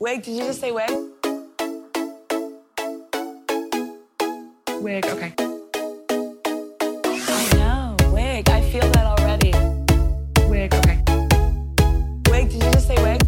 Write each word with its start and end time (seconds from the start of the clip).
Wig, 0.00 0.22
did 0.22 0.36
you 0.36 0.44
just 0.44 0.60
say 0.60 0.70
wig? 0.70 0.88
Wig, 4.80 5.04
okay. 5.06 5.32
I 7.10 7.50
know, 7.54 7.96
wig. 8.12 8.48
I 8.48 8.62
feel 8.70 8.88
that 8.92 9.06
already. 9.06 9.50
Wig, 10.48 10.72
okay. 10.72 11.02
Wig, 12.30 12.48
did 12.48 12.62
you 12.62 12.70
just 12.70 12.86
say 12.86 12.94
wig? 13.02 13.20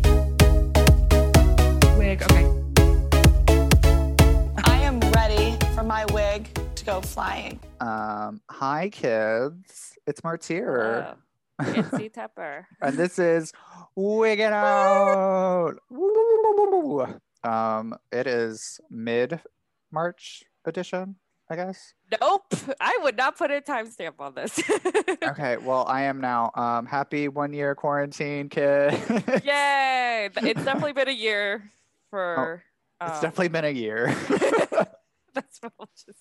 Wig, 1.99 2.23
okay. 2.23 2.47
I 4.65 4.77
am 4.83 5.01
ready 5.11 5.57
for 5.75 5.83
my 5.83 6.05
wig 6.13 6.49
to 6.77 6.85
go 6.85 7.01
flying. 7.01 7.59
Um, 7.81 8.41
hi 8.49 8.91
kids, 8.91 9.99
it's 10.07 10.23
Martyr, 10.23 11.03
Hello. 11.03 11.17
Nancy 11.63 12.09
Tepper. 12.11 12.65
and 12.81 12.97
this 12.97 13.19
is 13.19 13.53
Wiggin' 13.95 14.53
Out. 14.53 15.75
Um, 17.43 17.95
it 18.13 18.27
is 18.27 18.81
mid 18.91 19.41
March 19.93 20.45
edition, 20.65 21.17
I 21.49 21.57
guess. 21.57 21.95
Nope. 22.21 22.55
I 22.81 22.99
would 23.03 23.17
not 23.17 23.37
put 23.39 23.51
a 23.51 23.61
timestamp 23.61 24.15
on 24.21 24.35
this. 24.35 24.61
Okay, 25.23 25.59
well, 25.59 25.85
I 25.87 26.03
am 26.03 26.21
now. 26.21 26.51
Um, 26.55 26.87
happy 26.87 27.29
one 27.29 27.53
year 27.53 27.75
quarantine, 27.75 28.49
kid. 28.49 28.93
Yay. 29.45 30.31
It's 30.35 30.65
definitely 30.65 30.93
been 30.93 31.09
a 31.09 31.13
year 31.13 31.71
for. 32.11 32.63
it's 33.01 33.17
um, 33.17 33.23
definitely 33.23 33.49
been 33.49 33.65
a 33.67 33.71
year. 33.71 34.07
That's 35.35 35.61
what 35.61 35.73
I'll 35.79 35.89
just 35.95 36.19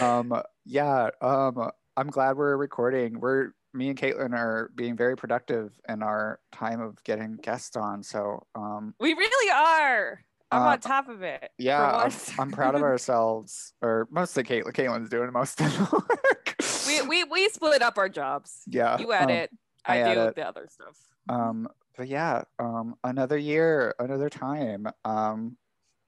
um, 0.00 0.40
yeah. 0.64 1.10
Um, 1.20 1.70
I'm 1.98 2.10
glad 2.10 2.36
we're 2.36 2.56
recording. 2.56 3.18
We're 3.18 3.50
me 3.74 3.88
and 3.88 3.98
Caitlin 3.98 4.32
are 4.32 4.70
being 4.76 4.96
very 4.96 5.16
productive 5.16 5.72
in 5.88 6.00
our 6.04 6.38
time 6.52 6.80
of 6.80 7.02
getting 7.02 7.36
guests 7.42 7.76
on. 7.76 8.04
So, 8.04 8.46
um, 8.54 8.94
we 9.00 9.14
really 9.14 9.50
are. 9.50 10.20
I'm 10.52 10.62
Uh, 10.62 10.66
on 10.70 10.80
top 10.80 11.08
of 11.08 11.22
it. 11.22 11.50
Yeah, 11.58 11.84
I'm. 11.90 12.12
I'm 12.38 12.52
proud 12.52 12.76
of 12.76 12.82
ourselves, 12.92 13.74
or 13.82 14.06
mostly 14.12 14.44
Caitlin. 14.44 14.72
Caitlin's 14.74 15.10
doing 15.10 15.32
most 15.32 15.60
of 15.60 15.72
the 15.76 15.88
work. 15.92 16.54
we, 16.86 17.02
we 17.02 17.24
we 17.24 17.48
split 17.48 17.82
up 17.82 17.98
our 17.98 18.08
jobs. 18.08 18.62
yeah, 18.68 18.96
You 18.98 19.12
um, 19.12 19.28
edit. 19.28 19.50
I 19.84 20.02
I, 20.04 20.14
do 20.14 20.20
edit. 20.20 20.36
the 20.36 20.46
other 20.46 20.68
stuff. 20.70 20.96
Um, 21.28 21.68
but 21.96 22.06
yeah, 22.06 22.42
um, 22.60 22.94
another 23.02 23.36
year, 23.36 23.96
another 23.98 24.30
time. 24.30 24.86
Um, 25.04 25.56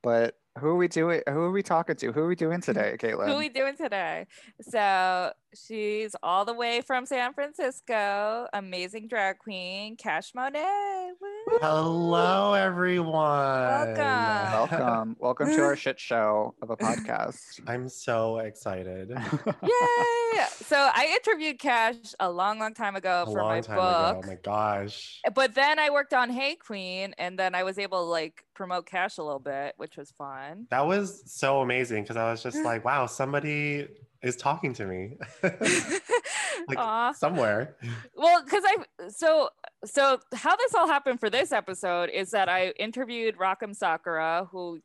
but 0.05 0.37
who 0.59 0.69
are 0.69 0.77
we 0.77 0.87
doing? 0.89 1.21
Who 1.29 1.41
are 1.41 1.51
we 1.51 1.63
talking 1.65 1.97
to? 1.97 2.13
Who 2.13 2.21
are 2.21 2.29
we 2.29 2.37
doing 2.37 2.61
today, 2.69 2.97
Caitlin? 2.97 3.27
Who 3.27 3.35
are 3.35 3.39
we 3.39 3.49
doing 3.51 3.77
today? 3.77 4.27
So 4.63 5.33
she's 5.55 6.15
all 6.23 6.45
the 6.45 6.55
way 6.55 6.81
from 6.81 7.07
San 7.07 7.33
Francisco. 7.33 8.47
Amazing 8.53 9.09
drag 9.09 9.39
queen, 9.39 9.97
Cash 9.97 10.33
Monet. 10.35 11.11
Woo. 11.21 11.59
Hello, 11.61 12.55
everyone. 12.55 13.13
Welcome. 13.15 13.97
Welcome, 13.97 15.17
welcome 15.19 15.49
to 15.49 15.63
our 15.63 15.77
shit 15.77 15.99
show 15.99 16.55
of 16.63 16.71
a 16.71 16.77
podcast. 16.77 17.39
I'm 17.67 17.89
so 17.89 18.39
excited. 18.39 19.11
Yay! 19.63 20.45
So 20.53 20.77
I 20.77 21.19
interviewed 21.25 21.59
Cash 21.59 22.15
a 22.21 22.31
long, 22.31 22.59
long 22.59 22.75
time 22.75 22.97
ago 22.97 23.25
A 23.27 23.31
for 23.31 23.41
long 23.41 23.49
my 23.49 23.61
time 23.61 23.77
book. 23.77 24.19
ago. 24.19 24.21
Oh 24.25 24.27
my 24.27 24.39
gosh. 24.43 25.21
But 25.35 25.55
then 25.55 25.79
I 25.79 25.91
worked 25.91 26.15
on 26.15 26.31
Hey 26.31 26.55
Queen, 26.57 27.15
and 27.19 27.39
then 27.39 27.55
I 27.55 27.65
was 27.65 27.79
able 27.79 27.99
to 28.05 28.11
like 28.11 28.45
promote 28.55 28.87
Cash 28.87 29.19
a 29.19 29.23
little 29.23 29.41
bit, 29.41 29.75
which 29.79 29.97
was 29.97 30.11
fun. 30.13 30.67
That 30.71 30.87
was 30.87 31.23
so 31.27 31.61
amazing 31.61 32.05
because 32.05 32.17
I 32.17 32.31
was 32.31 32.43
just 32.43 32.59
like, 32.65 32.85
wow, 32.85 33.07
somebody 33.07 33.89
is 34.23 34.37
talking 34.37 34.75
to 34.75 34.87
me. 34.87 35.17
like 35.43 36.79
Aw. 36.79 37.13
somewhere. 37.13 37.77
Well, 38.15 38.43
because 38.43 38.65
I 38.67 39.09
so 39.09 39.51
so 39.85 40.21
how 40.35 40.57
this 40.57 40.75
all 40.75 40.87
happened 40.87 41.21
for 41.21 41.31
this 41.31 41.53
episode 41.53 42.11
is 42.11 42.31
that 42.31 42.49
I 42.49 42.71
interviewed 42.71 43.39
Rock 43.39 43.61
M. 43.63 43.75
Sakura, 43.75 44.49
who 44.51 44.81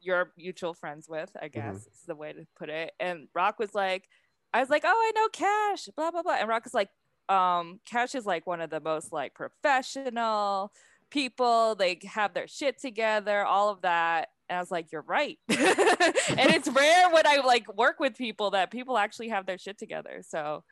you're 0.00 0.32
mutual 0.36 0.74
friends 0.74 1.08
with, 1.08 1.30
I 1.40 1.48
guess 1.48 1.86
is 1.86 2.02
the 2.06 2.14
way 2.14 2.32
to 2.32 2.46
put 2.56 2.68
it. 2.68 2.92
And 3.00 3.28
Rock 3.34 3.58
was 3.58 3.74
like, 3.74 4.04
I 4.52 4.60
was 4.60 4.70
like, 4.70 4.82
oh, 4.84 4.88
I 4.88 5.12
know 5.14 5.28
Cash, 5.28 5.88
blah 5.96 6.10
blah 6.10 6.22
blah. 6.22 6.36
And 6.38 6.48
Rock 6.48 6.66
is 6.66 6.74
like, 6.74 6.90
um, 7.28 7.80
Cash 7.84 8.14
is 8.14 8.26
like 8.26 8.46
one 8.46 8.60
of 8.60 8.70
the 8.70 8.80
most 8.80 9.12
like 9.12 9.34
professional 9.34 10.72
people. 11.10 11.74
They 11.74 11.98
have 12.04 12.34
their 12.34 12.48
shit 12.48 12.78
together, 12.78 13.44
all 13.44 13.70
of 13.70 13.82
that. 13.82 14.28
And 14.48 14.58
I 14.58 14.60
was 14.60 14.70
like, 14.70 14.92
you're 14.92 15.04
right. 15.06 15.38
and 15.48 15.58
it's 15.58 16.68
rare 16.68 17.10
when 17.10 17.26
I 17.26 17.38
like 17.44 17.74
work 17.76 17.98
with 17.98 18.16
people 18.16 18.50
that 18.50 18.70
people 18.70 18.98
actually 18.98 19.28
have 19.28 19.46
their 19.46 19.58
shit 19.58 19.78
together. 19.78 20.22
So 20.26 20.62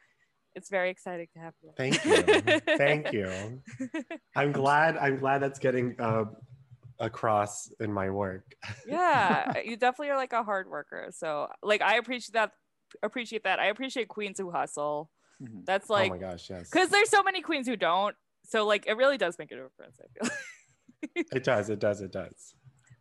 it's 0.54 0.68
very 0.68 0.90
exciting 0.90 1.28
to 1.34 1.40
have 1.40 1.54
you. 1.62 1.70
Thank 1.76 2.04
you. 2.04 2.60
Thank 2.76 3.12
you. 3.12 3.62
I'm 4.36 4.52
glad. 4.52 4.96
I'm 4.98 5.18
glad 5.18 5.40
that's 5.42 5.58
getting 5.58 5.96
uh, 5.98 6.24
across 6.98 7.70
in 7.80 7.92
my 7.92 8.10
work. 8.10 8.54
yeah, 8.86 9.60
you 9.64 9.76
definitely 9.76 10.10
are 10.10 10.16
like 10.16 10.32
a 10.32 10.42
hard 10.42 10.68
worker. 10.68 11.08
So 11.10 11.48
like 11.62 11.82
I 11.82 11.96
appreciate 11.96 12.34
that 12.34 12.52
appreciate 13.02 13.44
that. 13.44 13.58
I 13.58 13.66
appreciate 13.66 14.08
queens 14.08 14.38
who 14.38 14.50
hustle. 14.50 15.10
Mhm. 15.42 15.64
That's 15.64 15.90
oh 15.90 15.94
like 15.94 16.10
my 16.10 16.18
gosh, 16.18 16.50
yes. 16.50 16.68
because 16.70 16.90
there's 16.90 17.10
so 17.10 17.22
many 17.22 17.40
queens 17.40 17.66
who 17.66 17.76
don't. 17.76 18.14
So 18.44 18.66
like 18.66 18.86
it 18.86 18.96
really 18.96 19.16
does 19.18 19.36
make 19.38 19.50
a 19.52 19.56
difference, 19.56 19.98
I 20.00 20.26
feel. 20.26 20.36
It 21.14 21.42
does. 21.42 21.68
It 21.68 21.80
does. 21.80 22.00
It 22.00 22.12
does. 22.12 22.54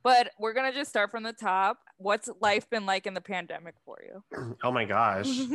But 0.03 0.31
we're 0.39 0.53
gonna 0.53 0.73
just 0.73 0.89
start 0.89 1.11
from 1.11 1.23
the 1.23 1.33
top. 1.33 1.77
What's 1.97 2.29
life 2.41 2.69
been 2.69 2.85
like 2.85 3.05
in 3.07 3.13
the 3.13 3.21
pandemic 3.21 3.75
for 3.85 3.97
you? 4.03 4.55
Oh 4.63 4.71
my 4.71 4.85
gosh. 4.85 5.27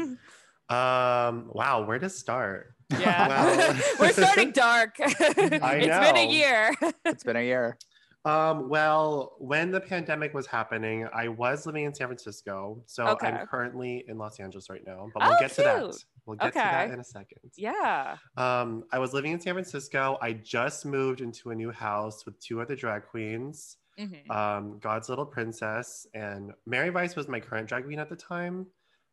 Um. 0.68 1.48
Wow. 1.52 1.84
Where 1.86 1.98
to 2.00 2.08
start? 2.10 2.74
yeah. 2.98 3.28
Well- 3.28 3.82
we're 4.00 4.12
starting 4.12 4.50
dark. 4.50 4.96
it's 4.98 5.38
been 5.38 6.16
a 6.16 6.26
year. 6.28 6.72
It's 7.04 7.22
been 7.22 7.36
a 7.36 7.42
year. 7.44 7.78
Um, 8.24 8.68
well, 8.68 9.36
when 9.38 9.70
the 9.70 9.78
pandemic 9.80 10.34
was 10.34 10.48
happening, 10.48 11.06
I 11.14 11.28
was 11.28 11.64
living 11.66 11.84
in 11.84 11.94
San 11.94 12.08
Francisco. 12.08 12.82
So 12.86 13.06
Okay. 13.06 13.28
I'm 13.28 13.46
currently 13.46 14.04
in 14.08 14.18
Los 14.18 14.40
Angeles 14.40 14.68
right 14.68 14.82
now, 14.84 15.08
but 15.14 15.22
we'll 15.22 15.36
Oh, 15.36 15.38
get 15.38 15.52
to 15.52 15.62
that. 15.62 15.94
We'll 16.26 16.36
get 16.36 16.52
to 16.54 16.58
that 16.58 16.90
in 16.90 16.98
a 16.98 17.04
second. 17.04 17.52
yeah. 17.56 18.16
Um, 18.36 18.82
I 18.90 18.98
was 18.98 19.12
living 19.14 19.30
in 19.30 19.38
San 19.40 19.54
Francisco. 19.54 20.18
I 20.20 20.32
just 20.32 20.84
moved 20.84 21.20
into 21.20 21.50
a 21.50 21.54
new 21.54 21.70
house 21.70 22.26
with 22.26 22.40
two 22.40 22.60
other 22.60 22.74
drag 22.74 23.06
queens, 23.06 23.76
Mhm. 23.98 24.30
um, 24.30 24.78
God's 24.80 25.08
Little 25.08 25.26
Princess, 25.26 26.06
and 26.14 26.52
Mary 26.66 26.90
Vice 26.90 27.16
was 27.16 27.28
my 27.28 27.40
current 27.40 27.68
drag 27.68 27.84
queen 27.84 27.98
at 27.98 28.08
the 28.08 28.16
time. 28.16 28.66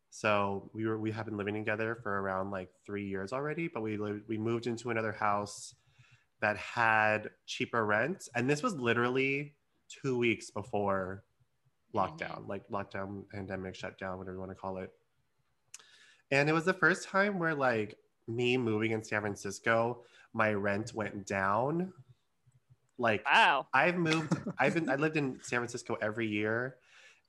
So 0.10 0.70
we 0.74 0.86
were 0.86 1.00
we 1.00 1.12
have 1.12 1.26
been 1.26 1.38
living 1.38 1.56
together 1.56 1.96
for 1.96 2.22
around 2.22 2.52
like 2.52 2.72
three 2.86 3.08
years 3.08 3.34
already, 3.34 3.68
but 3.68 3.82
we 3.82 3.98
lived, 3.98 4.28
we 4.28 4.38
moved 4.38 4.68
into 4.68 4.90
another 4.92 5.12
house 5.12 5.76
that 6.42 6.58
had 6.58 7.32
cheaper 7.48 7.86
rent, 7.86 8.30
and 8.36 8.50
this 8.50 8.64
was 8.64 8.76
literally 8.76 9.56
two 9.90 10.18
weeks 10.18 10.52
before 10.52 11.26
lockdown, 11.96 12.48
like 12.48 12.68
lockdown, 12.70 13.30
pandemic, 13.30 13.76
shutdown, 13.76 14.18
whatever 14.18 14.36
you 14.36 14.40
want 14.40 14.52
to 14.52 14.56
call 14.56 14.78
it. 14.80 14.92
And 16.32 16.50
it 16.50 16.54
was 16.54 16.66
the 16.66 16.74
first 16.74 17.08
time 17.08 17.40
where 17.40 17.56
like 17.56 17.98
me 18.28 18.58
moving 18.58 18.92
in 18.92 19.04
San 19.04 19.22
Francisco, 19.22 20.04
my 20.34 20.54
rent 20.54 20.94
went 20.94 21.26
down. 21.26 21.94
Like 22.98 23.26
Wow. 23.26 23.68
I've 23.74 23.96
moved, 23.98 24.34
I've 24.60 24.74
been, 24.76 24.90
I 24.90 24.96
lived 24.96 25.18
in 25.18 25.40
San 25.42 25.60
Francisco 25.60 25.98
every 26.02 26.28
year, 26.28 26.76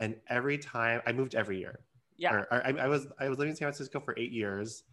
and 0.00 0.16
every 0.28 0.58
time 0.58 1.00
I 1.06 1.12
moved 1.12 1.34
every 1.34 1.58
year. 1.58 1.80
Yeah. 2.16 2.34
Or, 2.34 2.38
or 2.52 2.66
I, 2.66 2.70
I 2.70 2.88
was, 2.88 3.06
I 3.18 3.28
was 3.28 3.38
living 3.38 3.50
in 3.50 3.56
San 3.56 3.66
Francisco 3.66 4.00
for 4.00 4.14
eight 4.18 4.32
years, 4.32 4.84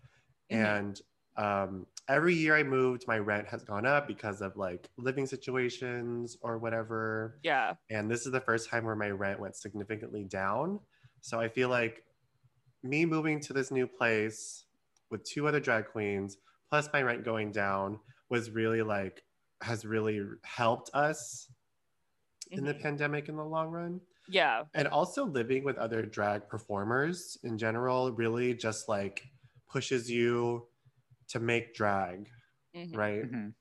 Mhm. 0.51 0.57
and 0.65 1.01
um, 1.37 1.85
every 2.09 2.35
year 2.35 2.55
I 2.57 2.63
moved, 2.63 3.05
my 3.07 3.17
rent 3.17 3.47
has 3.47 3.63
gone 3.63 3.85
up 3.85 4.05
because 4.07 4.41
of 4.41 4.57
like 4.57 4.89
living 4.97 5.25
situations 5.25 6.37
or 6.41 6.57
whatever. 6.57 7.39
Yeah. 7.43 7.75
And 7.89 8.11
this 8.11 8.25
is 8.25 8.31
the 8.33 8.41
first 8.41 8.69
time 8.69 8.83
where 8.83 8.95
my 8.97 9.09
rent 9.11 9.39
went 9.39 9.55
significantly 9.55 10.25
down. 10.25 10.79
So 11.21 11.39
I 11.39 11.47
feel 11.47 11.69
like 11.69 12.03
me 12.83 13.05
moving 13.05 13.39
to 13.41 13.53
this 13.53 13.71
new 13.71 13.87
place 13.87 14.65
with 15.09 15.23
two 15.23 15.47
other 15.47 15.59
drag 15.61 15.87
queens, 15.87 16.37
plus 16.69 16.89
my 16.91 17.01
rent 17.01 17.23
going 17.23 17.51
down, 17.51 17.99
was 18.29 18.49
really 18.51 18.81
like, 18.81 19.23
has 19.61 19.85
really 19.85 20.21
helped 20.43 20.89
us 20.93 21.49
in 22.51 22.65
the 22.65 22.73
Mhm. 22.73 22.81
pandemic 22.81 23.29
in 23.29 23.35
the 23.35 23.45
long 23.45 23.69
run. 23.69 24.01
Yeah. 24.27 24.65
And 24.73 24.87
also 24.87 25.25
living 25.25 25.63
with 25.63 25.77
other 25.77 26.03
drag 26.03 26.47
performers 26.47 27.37
in 27.43 27.57
general 27.57 28.11
really 28.11 28.53
just 28.53 28.89
like 28.89 29.23
pushes 29.69 30.09
you 30.09 30.67
to 31.29 31.39
make 31.39 31.73
drag, 31.73 32.29
Mhm. 32.75 32.95
right? 32.95 33.53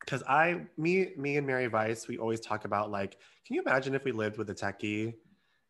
Because 0.00 0.22
I, 0.24 0.66
me, 0.76 1.14
me 1.16 1.36
and 1.36 1.46
Mary 1.46 1.66
Vice, 1.66 2.08
we 2.08 2.18
always 2.18 2.40
talk 2.40 2.64
about 2.64 2.90
like, 2.90 3.18
can 3.46 3.54
you 3.54 3.62
imagine 3.62 3.94
if 3.94 4.04
we 4.04 4.12
lived 4.12 4.36
with 4.38 4.50
a 4.50 4.54
techie 4.54 5.14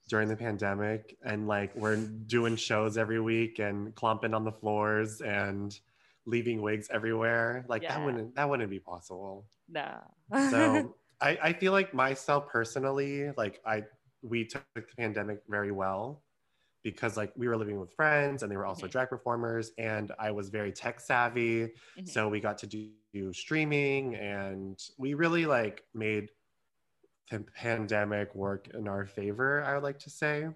during 0.08 0.28
the 0.28 0.36
pandemic 0.36 1.16
and 1.24 1.46
like 1.46 1.74
we're 1.76 1.96
doing 1.96 2.56
shows 2.56 2.96
every 2.98 3.20
week 3.20 3.58
and 3.60 3.94
clomping 3.94 4.34
on 4.34 4.44
the 4.44 4.52
floors 4.52 5.20
and 5.20 5.78
leaving 6.26 6.62
wigs 6.62 6.88
everywhere? 6.90 7.64
Like 7.68 7.82
Yeah. 7.82 7.94
that 7.96 8.04
wouldn't 8.04 8.34
that 8.36 8.48
wouldn't 8.48 8.70
be 8.70 8.80
possible. 8.80 9.48
No. 9.68 10.02
So 10.36 10.96
I, 11.20 11.38
I 11.42 11.52
feel 11.54 11.72
like 11.72 11.92
myself 11.94 12.48
personally, 12.48 13.30
like 13.32 13.60
I 13.66 13.84
we 14.22 14.44
took 14.46 14.64
the 14.74 14.82
pandemic 14.98 15.42
very 15.48 15.72
well 15.72 16.24
because 16.84 17.16
like 17.16 17.32
we 17.36 17.48
were 17.48 17.56
living 17.56 17.80
with 17.80 17.92
friends 17.94 18.42
and 18.42 18.50
they 18.52 18.56
were 18.56 18.66
also 18.66 18.86
Mhm. 18.86 18.90
drag 18.90 19.08
performers 19.10 19.72
and 19.78 20.12
I 20.18 20.30
was 20.32 20.50
very 20.50 20.72
tech 20.72 21.00
savvy. 21.00 21.74
Mhm. 21.98 22.08
So 22.08 22.28
we 22.28 22.40
got 22.40 22.58
to 22.58 22.66
do, 22.66 22.94
do 23.12 23.32
streaming 23.34 24.16
and 24.16 24.78
we 24.98 25.14
really 25.14 25.46
like 25.46 25.84
made 25.94 26.30
the 27.30 27.40
pandemic 27.40 28.34
work 28.34 28.68
in 28.68 28.88
our 28.88 29.06
favor, 29.06 29.62
I 29.62 29.74
would 29.74 29.82
like 29.84 29.98
to 30.00 30.10
say. 30.10 30.48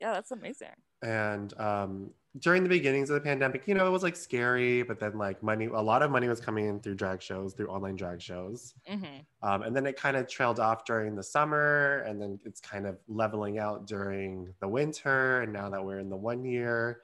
Yeah, 0.00 0.12
that's 0.12 0.30
amazing. 0.30 0.74
And 1.02 1.58
um, 1.58 2.14
during 2.38 2.62
the 2.62 2.68
beginnings 2.68 3.10
of 3.10 3.14
the 3.14 3.20
pandemic, 3.20 3.66
you 3.66 3.74
know, 3.74 3.86
it 3.86 3.90
was 3.90 4.04
like 4.04 4.14
scary, 4.14 4.82
but 4.82 5.00
then 5.00 5.18
like 5.18 5.42
money, 5.42 5.66
a 5.66 5.80
lot 5.80 6.00
of 6.02 6.10
money 6.12 6.28
was 6.28 6.40
coming 6.40 6.66
in 6.66 6.78
through 6.80 6.94
drag 6.94 7.20
shows, 7.20 7.54
through 7.54 7.66
online 7.66 7.96
drag 7.96 8.20
shows. 8.22 8.74
hmm 8.86 9.04
Um, 9.42 9.62
and 9.62 9.74
then 9.74 9.84
it 9.86 9.96
kind 9.96 10.16
of 10.16 10.28
trailed 10.28 10.60
off 10.60 10.84
during 10.84 11.16
the 11.16 11.22
summer, 11.24 12.04
and 12.06 12.22
then 12.22 12.38
it's 12.44 12.60
kind 12.60 12.86
of 12.86 12.98
leveling 13.08 13.58
out 13.58 13.86
during 13.86 14.54
the 14.60 14.68
winter. 14.68 15.40
And 15.42 15.52
now 15.52 15.70
that 15.70 15.84
we're 15.84 15.98
in 15.98 16.08
the 16.08 16.16
one 16.16 16.44
year, 16.44 17.00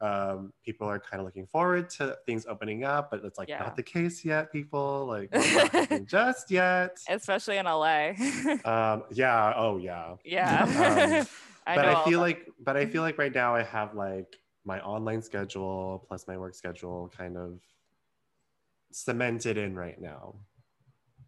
um, 0.00 0.52
people 0.64 0.86
are 0.88 0.98
kind 1.00 1.20
of 1.20 1.24
looking 1.26 1.46
forward 1.46 1.88
to 1.90 2.16
things 2.26 2.44
opening 2.46 2.84
up, 2.84 3.10
but 3.10 3.24
it's 3.24 3.38
like 3.38 3.48
Yeah. 3.48 3.60
not 3.60 3.76
the 3.76 3.82
case 3.82 4.24
yet, 4.24 4.52
people. 4.52 5.06
Like, 5.06 5.32
just 6.06 6.50
yet. 6.52 6.98
Especially 7.08 7.56
in 7.56 7.66
LA. 7.66 8.12
Um, 8.64 9.04
yeah. 9.10 9.54
Oh, 9.56 9.78
yeah. 9.78 10.14
yeah. 10.24 10.62
Um, 11.20 11.26
I 11.66 11.76
but 11.76 11.84
I 11.86 12.04
feel 12.04 12.18
like, 12.20 12.48
but 12.60 12.76
I 12.76 12.86
feel 12.86 13.02
like 13.02 13.18
right 13.18 13.32
now 13.32 13.54
I 13.54 13.62
have 13.62 13.94
like 13.94 14.36
my 14.64 14.80
online 14.80 15.22
schedule 15.22 16.04
plus 16.06 16.26
my 16.28 16.36
work 16.38 16.54
schedule 16.54 17.12
kind 17.16 17.36
of 17.36 17.58
cemented 18.92 19.56
in 19.56 19.74
right 19.74 20.00
now. 20.00 20.34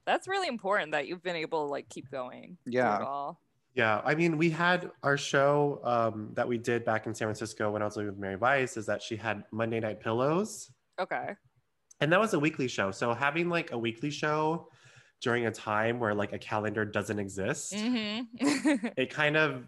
that's 0.06 0.28
really 0.28 0.48
important 0.48 0.92
that 0.92 1.06
you've 1.08 1.22
been 1.22 1.36
able 1.36 1.64
to 1.66 1.70
like 1.70 1.88
keep 1.88 2.10
going. 2.10 2.58
Yeah. 2.66 3.32
Yeah, 3.76 4.00
I 4.04 4.14
mean, 4.14 4.36
we 4.38 4.50
had 4.50 4.92
our 5.02 5.16
show 5.16 5.80
um, 5.82 6.30
that 6.34 6.46
we 6.46 6.58
did 6.58 6.84
back 6.84 7.06
in 7.06 7.14
San 7.14 7.26
Francisco 7.26 7.72
when 7.72 7.82
I 7.82 7.86
was 7.86 7.96
living 7.96 8.12
with 8.12 8.20
Mary 8.20 8.36
Vice 8.36 8.76
Is 8.76 8.86
that 8.86 9.02
she 9.02 9.16
had 9.16 9.42
Monday 9.50 9.80
Night 9.80 9.98
Pillows, 10.00 10.70
Okay. 11.00 11.30
and 12.00 12.12
that 12.12 12.20
was 12.20 12.34
a 12.34 12.38
weekly 12.38 12.68
show. 12.68 12.92
So 12.92 13.12
having 13.14 13.48
like 13.48 13.72
a 13.72 13.78
weekly 13.78 14.10
show 14.10 14.68
during 15.20 15.46
a 15.46 15.50
time 15.50 15.98
where 15.98 16.14
like 16.14 16.32
a 16.32 16.38
calendar 16.38 16.84
doesn't 16.84 17.18
exist, 17.18 17.74
hmm 17.74 18.20
it 18.96 19.10
kind 19.10 19.36
of, 19.36 19.64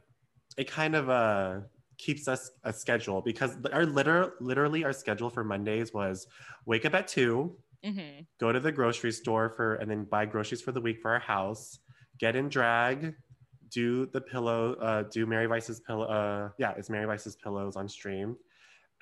it 0.57 0.71
kind 0.71 0.95
of 0.95 1.11
uh 1.11 1.61
keeps 1.99 2.29
us 2.29 2.51
a 2.65 2.73
schedule 2.73 3.23
because 3.23 3.57
our 3.73 3.87
liter- 3.87 4.35
literally 4.41 4.85
our 4.85 4.93
schedule 4.93 5.31
for 5.31 5.43
Mondays 5.45 5.93
was 5.95 6.27
wake 6.67 6.85
up 6.85 6.95
at 6.95 7.09
two, 7.09 7.57
hmm 7.85 8.21
go 8.41 8.51
to 8.53 8.59
the 8.61 8.73
grocery 8.73 9.13
store 9.13 9.51
for 9.57 9.75
and 9.77 9.91
then 9.91 10.05
buy 10.05 10.25
groceries 10.27 10.61
for 10.63 10.73
the 10.73 10.81
week 10.81 10.99
for 11.01 11.13
our 11.13 11.19
house 11.21 11.79
get 12.19 12.35
in 12.35 12.49
drag 12.49 13.15
do 13.71 14.07
the 14.07 14.21
pillow 14.21 14.75
uh 14.81 15.03
do 15.05 15.27
mary 15.27 15.47
vice's 15.47 15.79
pillow 15.81 16.07
uh 16.07 16.49
yeah 16.59 16.73
it's 16.79 16.89
mary 16.89 17.05
vice's 17.05 17.37
pillows 17.37 17.77
on 17.77 17.87
stream 17.89 18.35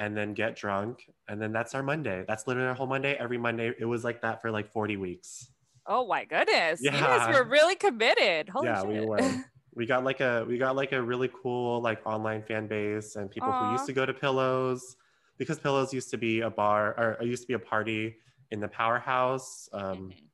and 0.00 0.17
then 0.17 0.35
get 0.35 0.56
drunk 0.56 1.08
and 1.29 1.40
then 1.40 1.52
that's 1.52 1.75
our 1.75 1.82
monday 1.82 2.25
that's 2.26 2.47
literally 2.47 2.69
our 2.69 2.75
whole 2.75 2.87
monday 2.88 3.14
every 3.14 3.38
monday 3.38 3.73
it 3.79 3.85
was 3.85 4.02
like 4.05 4.20
that 4.23 4.43
for 4.43 4.50
like 4.50 4.70
40 4.73 4.97
weeks 4.97 5.49
Oh 5.87 6.06
my 6.06 6.25
goodness. 6.25 6.81
You 6.81 6.90
guys 6.90 7.00
Yeah. 7.29 7.32
were 7.35 7.44
really 7.44 7.75
committed. 7.76 8.49
Holy 8.49 8.69
yeah 8.69 8.81
shit. 8.81 8.88
we 8.88 9.00
were 9.06 9.19
we 9.75 9.87
got 9.87 10.05
like 10.05 10.21
a 10.21 10.44
we 10.49 10.59
got 10.59 10.76
like 10.76 10.93
a 10.93 11.03
really 11.03 11.31
cool 11.43 11.81
like 11.81 12.05
online 12.06 12.43
fan 12.43 12.67
base 12.67 13.17
and 13.17 13.31
people 13.31 13.53
who 13.53 13.65
used 13.65 13.87
to 13.87 13.93
go 13.93 14.06
to 14.06 14.15
pillows 14.15 14.97
because 15.38 15.59
pillows 15.59 15.93
used 15.93 16.11
to 16.11 16.17
be 16.19 16.41
a 16.41 16.50
bar 16.50 16.94
or 16.99 17.12
it 17.21 17.26
used 17.26 17.43
to 17.43 17.49
be 17.49 17.55
a 17.55 17.59
party 17.59 18.17
in 18.50 18.61
the 18.61 18.69
powerhouse 18.69 19.69
um 19.73 20.15
Mhm. 20.15 20.31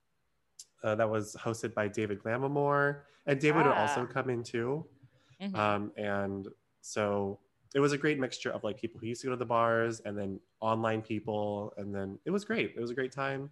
uh, 0.83 0.95
that 0.95 1.09
was 1.09 1.37
hosted 1.37 1.75
by 1.75 1.89
David 1.89 2.21
Glamamore, 2.23 3.03
and 3.27 3.41
David 3.41 3.67
would 3.67 3.75
also 3.75 4.07
Ah. 4.07 4.07
come 4.07 4.31
in 4.31 4.43
too. 4.43 4.87
Mhm. 5.41 5.55
Um, 5.55 5.93
and 5.97 6.49
so 6.81 7.41
it 7.75 7.81
was 7.81 7.93
a 7.93 7.99
great 7.99 8.19
mixture 8.19 8.51
of 8.51 8.65
like 8.65 8.79
people 8.79 9.01
who 9.01 9.07
used 9.07 9.21
to 9.23 9.27
go 9.29 9.33
to 9.33 9.37
the 9.37 9.47
bars, 9.47 10.01
and 10.01 10.17
then 10.19 10.41
online 10.61 11.03
people, 11.03 11.73
and 11.77 11.95
then 11.95 12.19
it 12.25 12.31
was 12.31 12.45
great. 12.45 12.75
It 12.77 12.81
was 12.81 12.91
a 12.91 12.95
great 12.95 13.13
time, 13.13 13.51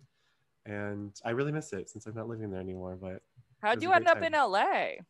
and 0.66 1.18
I 1.24 1.30
really 1.30 1.52
miss 1.52 1.72
it 1.72 1.90
since 1.90 2.06
I'm 2.06 2.14
not 2.14 2.28
living 2.28 2.50
there 2.50 2.60
anymore. 2.60 2.96
But 2.96 3.22
How'd 3.60 3.82
you 3.82 3.92
end 3.92 4.08
up 4.08 4.20
in 4.22 4.34
LA? 4.34 5.02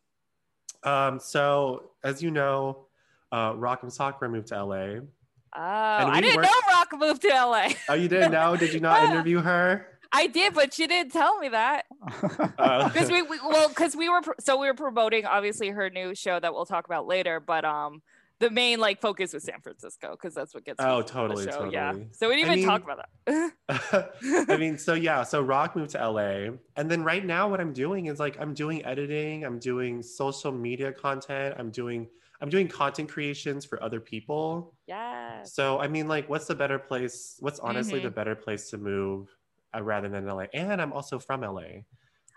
Um, 0.85 1.19
so 1.21 1.91
as 2.05 2.23
you 2.23 2.31
know, 2.31 2.87
uh, 3.33 3.53
Rock 3.57 3.81
M. 3.83 3.91
Sakura 3.91 4.31
moved 4.31 4.49
to 4.49 4.63
LA. 4.65 4.77
Oh, 4.77 5.61
And 5.61 6.11
I 6.11 6.15
we 6.17 6.21
didn't 6.23 6.37
worked- 6.37 6.49
know 6.49 6.61
Rock 6.75 6.89
moved 6.97 7.23
to 7.23 7.29
LA. 7.29 7.69
Oh, 7.89 7.95
you 7.95 8.09
didn't 8.09 8.33
know? 8.33 8.57
Did 8.57 8.73
you 8.73 8.81
not 8.81 9.03
interview 9.11 9.41
her? 9.41 9.87
I 10.13 10.27
did, 10.27 10.55
but 10.55 10.73
she 10.73 10.87
didn't 10.87 11.13
tell 11.13 11.39
me 11.39 11.49
that. 11.51 11.85
Uh, 12.59 12.89
Because 12.89 13.11
we, 13.11 13.23
we 13.31 13.39
well, 13.47 13.69
because 13.69 13.95
we 13.95 14.09
were 14.09 14.21
pr- 14.21 14.33
so 14.41 14.57
we 14.59 14.67
were 14.67 14.75
promoting 14.75 15.25
obviously 15.27 15.69
her 15.69 15.91
new 15.91 16.15
show 16.15 16.41
that 16.41 16.53
we'll 16.53 16.67
talk 16.67 16.87
about 16.87 17.07
later, 17.07 17.39
but 17.41 17.65
um, 17.65 18.03
the 18.41 18.51
main 18.51 18.79
like 18.79 19.01
focus 19.01 19.33
was 19.33 19.45
San 19.45 19.61
Francisco 19.61 20.13
because 20.13 20.35
that's 20.35 20.55
what 20.55 20.65
gets. 20.65 20.77
Oh, 20.81 20.97
on 20.97 21.03
the 21.03 21.09
totally, 21.09 21.45
Yeah. 21.47 21.93
totally. 21.93 22.09
So 22.13 22.29
we 22.29 22.37
didn't 22.37 22.51
I 22.51 22.57
even 22.57 22.69
talk 22.69 22.83
about 22.85 23.05
that. 23.27 23.53
I 24.49 24.57
mean, 24.57 24.79
so 24.79 24.95
yeah, 24.95 25.23
so 25.23 25.43
Rock 25.43 25.77
moved 25.77 25.91
to 25.91 25.99
LA. 26.11 26.51
And 26.77 26.91
then 26.91 27.03
right 27.03 27.25
now 27.25 27.49
what 27.49 27.61
I'm 27.61 27.73
doing 27.73 28.07
is 28.07 28.19
like 28.21 28.41
I'm 28.41 28.55
doing 28.55 28.85
editing, 28.85 29.45
I'm 29.45 29.59
doing 29.59 30.03
social 30.03 30.53
media 30.53 30.93
content, 30.93 31.57
I'm 31.59 31.71
doing 31.71 32.09
I'm 32.41 32.49
doing 32.49 32.69
content 32.69 33.09
creations 33.11 33.65
for 33.65 33.83
other 33.83 34.01
people. 34.01 34.73
yeah 34.87 35.43
So 35.43 35.81
I 35.81 35.89
mean 35.89 36.07
like 36.07 36.29
what's 36.29 36.47
the 36.47 36.55
better 36.55 36.79
place? 36.79 37.37
What's 37.41 37.59
honestly 37.59 37.99
the 38.01 38.11
Mhm. 38.11 38.15
better 38.15 38.37
place 38.37 38.71
to 38.71 38.79
move 38.79 39.29
uh, 39.75 39.83
rather 39.83 40.09
than 40.09 40.25
LA? 40.27 40.47
And 40.55 40.81
I'm 40.81 40.93
also 40.93 41.19
from 41.19 41.43
LA. 41.43 41.83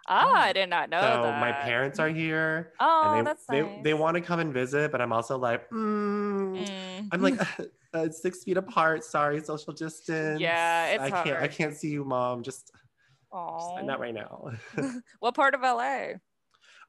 Ah, 0.08 0.44
I 0.44 0.54
did 0.54 0.70
not 0.70 0.90
know 0.90 1.02
so 1.02 1.24
that. 1.24 1.40
my 1.40 1.52
parents 1.52 2.00
are 2.00 2.10
here 2.10 2.74
Oh, 2.80 3.02
and 3.06 3.14
they 3.14 3.30
that's 3.30 3.48
nice. 3.50 3.84
they 3.84 3.94
want 3.94 4.16
to 4.16 4.22
come 4.22 4.40
and 4.40 4.54
visit, 4.54 4.92
but 4.92 5.02
I'm 5.02 5.14
also 5.14 5.38
like, 5.38 5.70
mm, 5.70 6.58
Mm. 6.58 7.10
I'm 7.12 7.22
like 7.22 7.40
uh, 7.94 8.10
six 8.10 8.44
feet 8.44 8.58
apart. 8.58 9.04
Sorry, 9.04 9.40
social 9.42 9.74
distance. 9.74 10.42
Yeah, 10.42 10.86
it's 10.88 11.04
I 11.04 11.10
can't. 11.10 11.40
I 11.40 11.48
can't 11.48 11.76
see 11.76 11.90
you, 11.90 12.04
mom. 12.04 12.44
Just, 12.44 12.72
just 12.72 13.76
Aw. 13.78 13.82
not 13.84 14.00
right 14.00 14.14
now. 14.14 14.52
What 15.20 15.36
part 15.36 15.56
of 15.56 15.62
LA? 15.62 16.14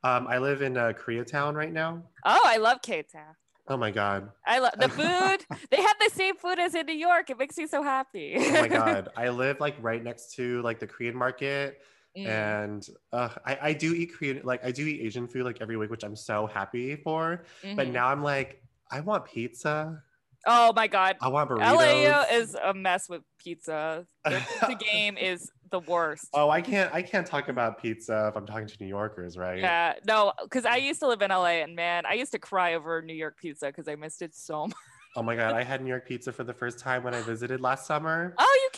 Um, 0.04 0.26
I 0.26 0.38
live 0.38 0.62
in 0.62 0.76
uh, 0.76 0.92
Koreatown 0.92 1.54
right 1.54 1.72
now. 1.72 2.02
Oh, 2.24 2.40
I 2.44 2.56
love 2.56 2.82
K 2.82 3.02
Town. 3.02 3.34
Oh 3.68 3.76
my 3.76 3.90
god. 3.92 4.30
I 4.44 4.58
love 4.58 4.74
the 4.78 4.88
food. 4.88 5.46
they 5.70 5.80
have 5.80 5.96
the 6.00 6.10
same 6.12 6.36
food 6.36 6.58
as 6.58 6.74
in 6.74 6.86
New 6.86 6.94
York. 6.96 7.30
It 7.30 7.38
makes 7.38 7.56
me 7.56 7.66
so 7.66 7.82
happy. 7.82 8.34
Oh 8.36 8.50
my 8.50 8.68
god. 8.68 9.10
I 9.16 9.28
live 9.28 9.60
like 9.60 9.76
right 9.80 10.02
next 10.02 10.34
to 10.34 10.60
like 10.62 10.80
the 10.80 10.86
Korean 10.86 11.14
market, 11.16 11.78
Mm. 12.16 12.26
and 12.26 12.88
uh, 13.12 13.30
I 13.46 13.58
I 13.62 13.72
do 13.72 13.94
eat 13.94 14.12
Korean 14.14 14.42
like 14.44 14.62
I 14.64 14.70
do 14.70 14.86
eat 14.86 15.00
Asian 15.00 15.26
food 15.26 15.44
like 15.44 15.62
every 15.62 15.76
week, 15.78 15.90
which 15.90 16.04
I'm 16.04 16.16
so 16.16 16.46
happy 16.46 16.94
for. 16.96 17.44
But 17.62 17.86
Mhm. 17.88 17.92
now 17.92 18.08
I'm 18.08 18.22
like, 18.22 18.62
I 18.90 19.00
want 19.00 19.24
pizza. 19.24 20.02
oh 20.46 20.72
my 20.74 20.88
god, 20.88 21.16
I 21.22 21.28
want 21.28 21.48
burritos. 21.48 21.78
LA 21.78 22.24
is 22.36 22.54
a 22.54 22.74
mess 22.74 23.08
with 23.08 23.22
pizza. 23.38 24.06
The 24.24 24.40
pizza 24.60 24.74
game 24.92 25.16
is 25.30 25.50
the 25.70 25.80
worst. 25.80 26.28
Oh, 26.34 26.50
I 26.50 26.60
can't. 26.60 26.92
I 26.92 27.00
can't 27.00 27.26
talk 27.26 27.48
about 27.48 27.80
pizza 27.80 28.28
if 28.28 28.36
I'm 28.36 28.44
talking 28.46 28.66
to 28.66 28.76
New 28.78 28.88
Yorkers, 28.88 29.38
right? 29.38 29.60
Yeah, 29.60 29.94
no, 30.06 30.34
because 30.42 30.66
I 30.66 30.76
used 30.76 31.00
to 31.00 31.08
live 31.08 31.22
in 31.22 31.30
LA 31.30 31.62
and 31.64 31.74
man, 31.74 32.04
I 32.04 32.12
used 32.14 32.32
to 32.32 32.38
cry 32.38 32.74
over 32.74 33.00
New 33.00 33.14
York 33.14 33.38
pizza 33.38 33.66
because 33.68 33.88
I 33.88 33.94
missed 33.94 34.20
it 34.20 34.34
so 34.34 34.66
much. 34.66 34.76
Oh 35.14 35.22
my 35.22 35.36
god, 35.36 35.52
I 35.52 35.62
had 35.62 35.82
New 35.82 35.90
York 35.90 36.08
pizza 36.08 36.32
for 36.32 36.42
the 36.42 36.54
first 36.54 36.78
time 36.78 37.04
when 37.04 37.12
I 37.12 37.20
visited 37.20 37.60
last 37.60 37.86
summer. 37.86 38.34
Oh, 38.38 38.60
you 38.64 38.70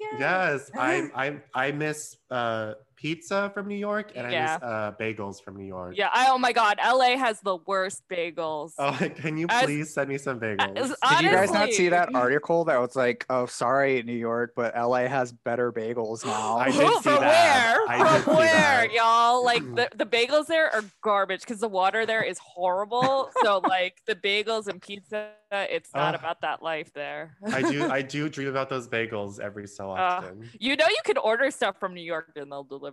yeah. 0.00 0.18
Yes, 0.18 0.70
I 0.76 1.10
I 1.14 1.40
I 1.54 1.72
miss 1.72 2.16
uh, 2.30 2.74
pizza 3.08 3.50
from 3.54 3.68
New 3.68 3.76
York 3.76 4.10
and 4.16 4.26
I 4.26 4.30
Yeah. 4.32 4.58
miss 4.60 4.68
uh, 4.68 4.92
bagels 5.00 5.42
from 5.42 5.56
New 5.56 5.64
York. 5.66 5.94
Yeah. 5.96 6.10
I, 6.12 6.28
oh 6.30 6.38
my 6.38 6.52
God, 6.52 6.78
LA 6.84 7.16
has 7.16 7.40
the 7.40 7.56
worst 7.66 8.02
bagels. 8.10 8.72
Oh, 8.78 8.92
can 9.16 9.36
you 9.36 9.46
As- 9.48 9.64
please 9.64 9.94
send 9.94 10.08
me 10.08 10.18
some 10.18 10.40
bagels? 10.40 10.76
as- 10.76 10.94
Did 11.10 11.20
you 11.22 11.30
guys 11.30 11.52
not 11.52 11.70
see 11.72 11.88
that 11.90 12.12
article 12.14 12.64
that 12.64 12.80
was 12.80 12.96
like, 12.96 13.24
"Oh, 13.30 13.46
sorry, 13.46 14.02
New 14.02 14.12
York, 14.16 14.52
but 14.56 14.74
LA 14.76 15.06
has 15.06 15.30
better 15.32 15.72
bagels 15.72 16.24
now"? 16.24 16.56
I 16.58 16.66
did 16.70 16.74
Who, 16.74 16.94
see 16.96 17.00
from 17.02 17.20
that. 17.20 17.76
where? 17.78 17.88
I 17.88 18.14
did 18.16 18.24
from 18.24 18.34
see 18.34 18.38
where, 18.40 18.52
that. 18.52 18.92
y'all? 18.92 19.44
Like 19.48 19.62
the, 19.76 19.88
the 19.96 20.04
bagels 20.04 20.46
there 20.46 20.70
are 20.74 20.84
garbage 21.00 21.40
because 21.40 21.60
the 21.60 21.68
water 21.68 22.04
there 22.04 22.22
is 22.22 22.38
horrible. 22.38 23.30
so 23.42 23.58
like 23.66 24.02
the 24.06 24.14
bagels 24.14 24.66
and 24.66 24.82
pizza, 24.82 25.30
it's 25.52 25.88
not 25.94 26.14
Ugh. 26.14 26.20
about 26.20 26.40
that 26.42 26.62
life 26.62 26.92
there. 26.92 27.36
I 27.50 27.62
do 27.62 27.88
I 27.90 28.02
do 28.16 28.28
dream 28.28 28.48
about 28.48 28.68
those 28.68 28.88
bagels 28.88 29.38
every 29.40 29.66
so 29.66 29.88
often. 29.90 30.50
You 30.58 30.76
know 30.76 30.86
you 30.88 30.98
can 31.04 31.16
order 31.16 31.50
stuff 31.50 31.78
from 31.80 31.94
New 31.94 32.02
York 32.02 32.32
and 32.36 32.50
they'll 32.52 32.64
deliver. 32.64 32.87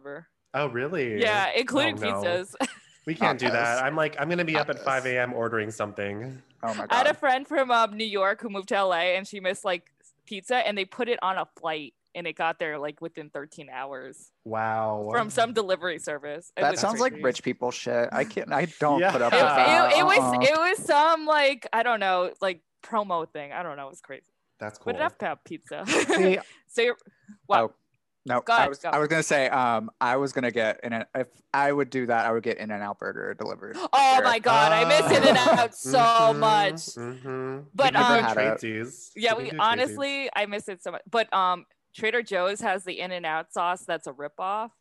Oh 0.53 0.67
really? 0.67 1.21
Yeah, 1.21 1.49
including 1.55 2.01
Oh, 2.03 2.09
no. 2.09 2.21
pizzas. 2.23 2.55
We 3.05 3.13
can't 3.13 3.37
do 3.39 3.49
that. 3.49 3.83
I'm 3.83 3.95
like 3.95 4.15
I'm 4.19 4.29
gonna 4.29 4.43
be 4.45 4.57
up 4.57 4.67
Not 4.67 4.77
at 4.77 4.83
5 4.83 5.05
a.m. 5.05 5.33
ordering 5.33 5.69
something. 5.71 6.41
Oh 6.63 6.69
my 6.69 6.75
god. 6.75 6.87
I 6.89 6.95
had 6.97 7.07
a 7.07 7.13
friend 7.13 7.47
from 7.47 7.69
um, 7.69 7.95
New 7.95 8.05
York 8.05 8.41
who 8.41 8.49
moved 8.49 8.69
to 8.69 8.83
LA 8.83 9.13
and 9.15 9.27
she 9.27 9.39
missed 9.39 9.63
like 9.63 9.91
pizza 10.25 10.55
and 10.55 10.75
they 10.77 10.85
put 10.85 11.07
it 11.07 11.19
on 11.21 11.37
a 11.37 11.45
flight 11.59 11.93
and 12.15 12.25
it 12.25 12.33
got 12.33 12.57
there 12.57 12.79
like 12.79 13.01
within 13.01 13.29
13 13.29 13.69
hours 13.71 14.31
Wow. 14.43 15.09
from 15.11 15.29
some 15.29 15.53
delivery 15.53 15.99
service. 15.99 16.51
It 16.57 16.61
That 16.61 16.71
was 16.71 16.79
sounds 16.79 16.99
like 16.99 17.13
rich 17.21 17.43
people 17.43 17.69
shit. 17.69 18.09
I 18.11 18.23
can't. 18.23 18.51
I 18.51 18.65
don't 18.79 18.99
Yeah. 19.01 19.11
put 19.11 19.21
up 19.21 19.33
It, 19.33 19.35
with 19.35 19.43
it, 19.43 19.55
that. 19.55 19.93
it 19.97 20.03
was 20.05 20.17
Uh-uh. 20.17 20.41
it 20.41 20.57
was 20.57 20.77
some 20.85 21.25
like 21.27 21.67
I 21.73 21.83
don't 21.83 21.99
know 21.99 22.31
like 22.41 22.61
promo 22.83 23.29
thing. 23.29 23.51
I 23.51 23.61
don't 23.61 23.77
know. 23.77 23.85
It 23.85 23.91
was 23.91 24.01
crazy. 24.01 24.31
That's 24.59 24.79
cool. 24.79 24.93
But 24.93 24.95
enough 24.99 25.13
about 25.19 25.43
pizza. 25.43 25.83
See, 25.85 26.39
so 26.69 26.81
you're 26.81 26.97
wow. 27.47 27.65
Oh. 27.65 27.73
No, 28.27 28.41
Go 28.41 28.53
I 28.53 28.57
ahead, 28.57 28.69
was 28.69 28.79
go. 28.79 28.89
I 28.89 28.97
was 28.97 29.07
gonna 29.07 29.21
say 29.23 29.47
um 29.49 29.91
I 30.01 30.17
was 30.17 30.33
gonna 30.33 30.49
get 30.51 30.79
in 30.83 30.93
an 30.93 31.05
if 31.13 31.27
I 31.53 31.71
would 31.71 31.89
do 31.91 32.07
that 32.07 32.25
I 32.25 32.31
would 32.31 32.41
get 32.43 32.57
in 32.57 32.71
and 32.71 32.81
out 32.81 32.97
burger 32.99 33.33
delivered. 33.35 33.77
Oh 33.93 34.15
here. 34.15 34.23
my 34.23 34.39
god, 34.39 34.71
I 34.71 34.85
miss 34.85 35.17
In 35.17 35.23
and 35.27 35.37
Out 35.37 35.75
so 35.75 35.99
Mhm, 35.99 36.39
much. 36.39 36.73
mhm. 36.73 37.65
But, 37.73 37.93
we 37.93 37.97
can 37.99 38.11
um, 38.11 38.17
do 38.17 38.23
had 38.27 38.37
it. 38.37 38.59
Tracy's. 38.59 39.11
Yeah, 39.15 39.33
can 39.35 39.43
we 39.43 39.51
honestly, 39.59 40.29
I 40.35 40.45
miss 40.47 40.67
it 40.67 40.81
so 40.81 40.91
much. 40.91 41.01
But 41.09 41.31
um, 41.33 41.65
Trader 41.95 42.23
Joe's 42.23 42.61
has 42.61 42.83
the 42.83 42.99
In 42.99 43.11
and 43.11 43.25
Out 43.25 43.53
sauce 43.53 43.83
that's 43.85 44.07
a 44.07 44.11
ripoff, 44.13 44.71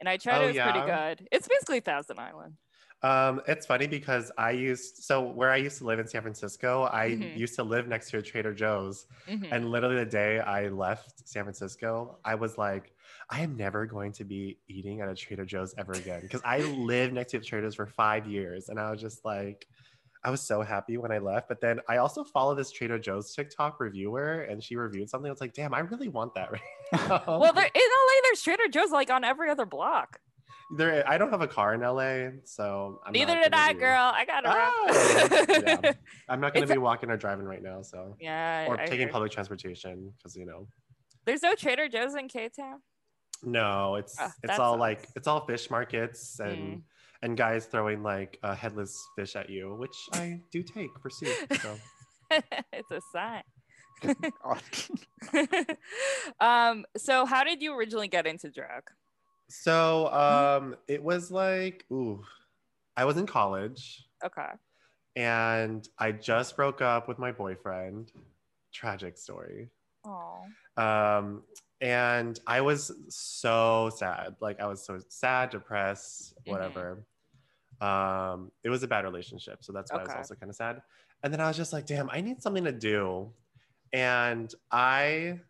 and 0.00 0.08
I 0.08 0.16
tried 0.16 0.38
Oh, 0.38 0.46
it. 0.48 0.56
It's 0.56 0.58
pretty 0.62 0.78
yeah? 0.78 1.14
good. 1.14 1.28
It's 1.30 1.46
basically 1.48 1.80
Thousand 1.80 2.18
Island. 2.18 2.54
Um, 3.02 3.42
it's 3.46 3.66
funny 3.66 3.86
because 3.86 4.32
I 4.38 4.50
used 4.52 5.04
so 5.04 5.20
where 5.22 5.50
I 5.50 5.56
used 5.56 5.78
to 5.78 5.84
live 5.84 5.98
in 5.98 6.08
San 6.08 6.22
Francisco, 6.22 6.88
I 6.90 7.10
Mhm. 7.10 7.36
used 7.36 7.54
to 7.56 7.62
live 7.62 7.86
next 7.86 8.10
to 8.10 8.18
a 8.18 8.22
Trader 8.22 8.54
Joe's. 8.54 9.06
Mhm. 9.28 9.48
And 9.52 9.70
literally 9.70 9.96
the 9.96 10.06
day 10.06 10.40
I 10.40 10.68
left 10.68 11.28
San 11.28 11.44
Francisco, 11.44 12.18
I 12.24 12.34
was 12.34 12.56
like, 12.58 12.94
I 13.28 13.42
am 13.42 13.56
never 13.56 13.86
going 13.86 14.12
to 14.12 14.24
be 14.24 14.58
eating 14.66 15.02
at 15.02 15.08
a 15.08 15.14
Trader 15.14 15.44
Joe's 15.44 15.74
ever 15.76 15.92
again. 15.92 16.20
Because 16.22 16.40
I 16.44 16.60
lived 16.60 17.12
next 17.12 17.32
to 17.32 17.36
a 17.36 17.40
Trader 17.40 17.66
Joe's 17.66 17.74
for 17.74 17.86
five 17.86 18.26
years. 18.26 18.70
And 18.70 18.80
I 18.80 18.90
was 18.90 19.00
just 19.00 19.24
like, 19.24 19.68
I 20.24 20.30
was 20.30 20.40
so 20.40 20.62
happy 20.62 20.96
when 20.96 21.12
I 21.12 21.18
left. 21.18 21.48
But 21.48 21.60
then 21.60 21.80
I 21.88 21.98
also 21.98 22.24
follow 22.24 22.54
this 22.54 22.72
Trader 22.72 22.98
Joe's 22.98 23.32
TikTok 23.34 23.78
reviewer 23.78 24.40
and 24.42 24.60
she 24.64 24.74
reviewed 24.74 25.08
something. 25.10 25.28
I 25.28 25.32
was 25.32 25.40
like, 25.40 25.52
damn, 25.52 25.74
I 25.74 25.80
really 25.80 26.08
want 26.08 26.34
that 26.34 26.50
right 26.50 26.60
now. 26.92 27.22
Well, 27.38 27.52
there, 27.52 27.66
in 27.66 27.80
LA, 27.80 28.20
there's 28.24 28.42
Trader 28.42 28.68
Joe's 28.68 28.90
like 28.90 29.10
on 29.10 29.22
every 29.22 29.50
other 29.50 29.66
block. 29.66 30.20
There 30.76 31.08
I 31.08 31.18
don't 31.18 31.30
have 31.30 31.42
a 31.42 31.46
car 31.48 31.74
in 31.74 31.80
LA, 31.80 32.30
so 32.44 33.00
I'm 33.06 33.12
Neither 33.12 33.34
did 33.36 33.54
I, 33.54 33.72
be- 33.72 33.78
girl. 33.78 34.12
I 34.14 34.24
got 34.24 34.44
Ah, 34.46 34.52
around. 34.86 35.62
yeah. 35.84 35.92
I'm 36.28 36.40
not 36.40 36.54
gonna 36.54 36.64
It's 36.64 36.72
be 36.72 36.78
walking 36.78 37.10
or 37.10 37.16
driving 37.16 37.44
right 37.46 37.62
now, 37.62 37.82
so 37.82 38.16
yeah, 38.20 38.66
or 38.68 38.78
I 38.80 38.84
taking 38.86 39.00
hear. 39.00 39.08
public 39.08 39.30
transportation 39.32 40.12
because 40.18 40.34
you 40.36 40.44
know 40.46 40.66
There's 41.24 41.42
no 41.42 41.54
Trader 41.54 41.88
Joe's 41.88 42.14
in 42.14 42.28
K 42.28 42.48
Town. 42.48 42.80
no 43.44 43.96
it's 43.96 44.16
Ah, 44.18 44.32
it's 44.42 44.58
all 44.58 44.72
sucks. 44.74 44.80
like 44.80 45.08
it's 45.14 45.28
all 45.28 45.46
fish 45.46 45.70
markets 45.70 46.40
and 46.40 46.58
Mm. 46.58 46.82
and 47.22 47.36
guys 47.36 47.66
throwing 47.66 48.02
like 48.02 48.38
a 48.42 48.54
headless 48.54 48.94
fish 49.16 49.36
at 49.36 49.50
you 49.50 49.74
which 49.78 49.96
i 50.14 50.40
do 50.52 50.62
take 50.62 50.90
for 51.02 51.10
soup 51.10 51.36
so 51.60 51.76
it's 52.72 52.90
a 52.90 53.00
sign. 53.12 53.42
Oh, 54.44 54.58
um, 56.40 56.84
so 56.96 57.24
how 57.24 57.44
did 57.44 57.62
you 57.62 57.74
originally 57.76 58.08
get 58.08 58.26
into 58.26 58.50
drag? 58.50 58.82
So 59.48 60.12
um 60.12 60.74
it 60.88 61.02
was 61.02 61.30
like 61.30 61.84
ooh 61.92 62.22
i 62.96 63.04
was 63.04 63.16
in 63.16 63.26
college. 63.26 64.04
Okay. 64.24 64.50
and 65.14 65.88
i 65.98 66.10
just 66.12 66.56
broke 66.56 66.80
up 66.82 67.08
with 67.08 67.18
my 67.18 67.32
boyfriend. 67.32 68.12
Tragic 68.72 69.16
story. 69.16 69.68
Oh. 70.04 70.42
um 70.76 71.42
and 71.80 72.38
i 72.46 72.60
was 72.60 72.90
so 73.08 73.90
sad. 73.96 74.36
Like 74.40 74.60
i 74.60 74.66
was 74.66 74.84
so 74.84 74.98
sad 75.08 75.50
depressed 75.50 76.34
Mhm. 76.46 76.52
whatever. 76.52 77.04
Um 77.80 78.50
it 78.64 78.70
was 78.70 78.82
a 78.82 78.88
bad 78.88 79.04
relationship. 79.04 79.62
So 79.62 79.72
that's 79.72 79.92
why 79.92 79.98
i 80.00 80.02
was 80.02 80.12
also 80.16 80.34
kind 80.34 80.50
of 80.50 80.56
sad. 80.56 80.82
And 81.22 81.32
then 81.32 81.40
i 81.40 81.48
was 81.48 81.56
just 81.56 81.72
like 81.72 81.86
damn 81.86 82.08
i 82.10 82.20
need 82.20 82.42
something 82.42 82.64
to 82.64 82.72
do. 82.72 83.32
And 83.92 84.52
i 84.70 85.40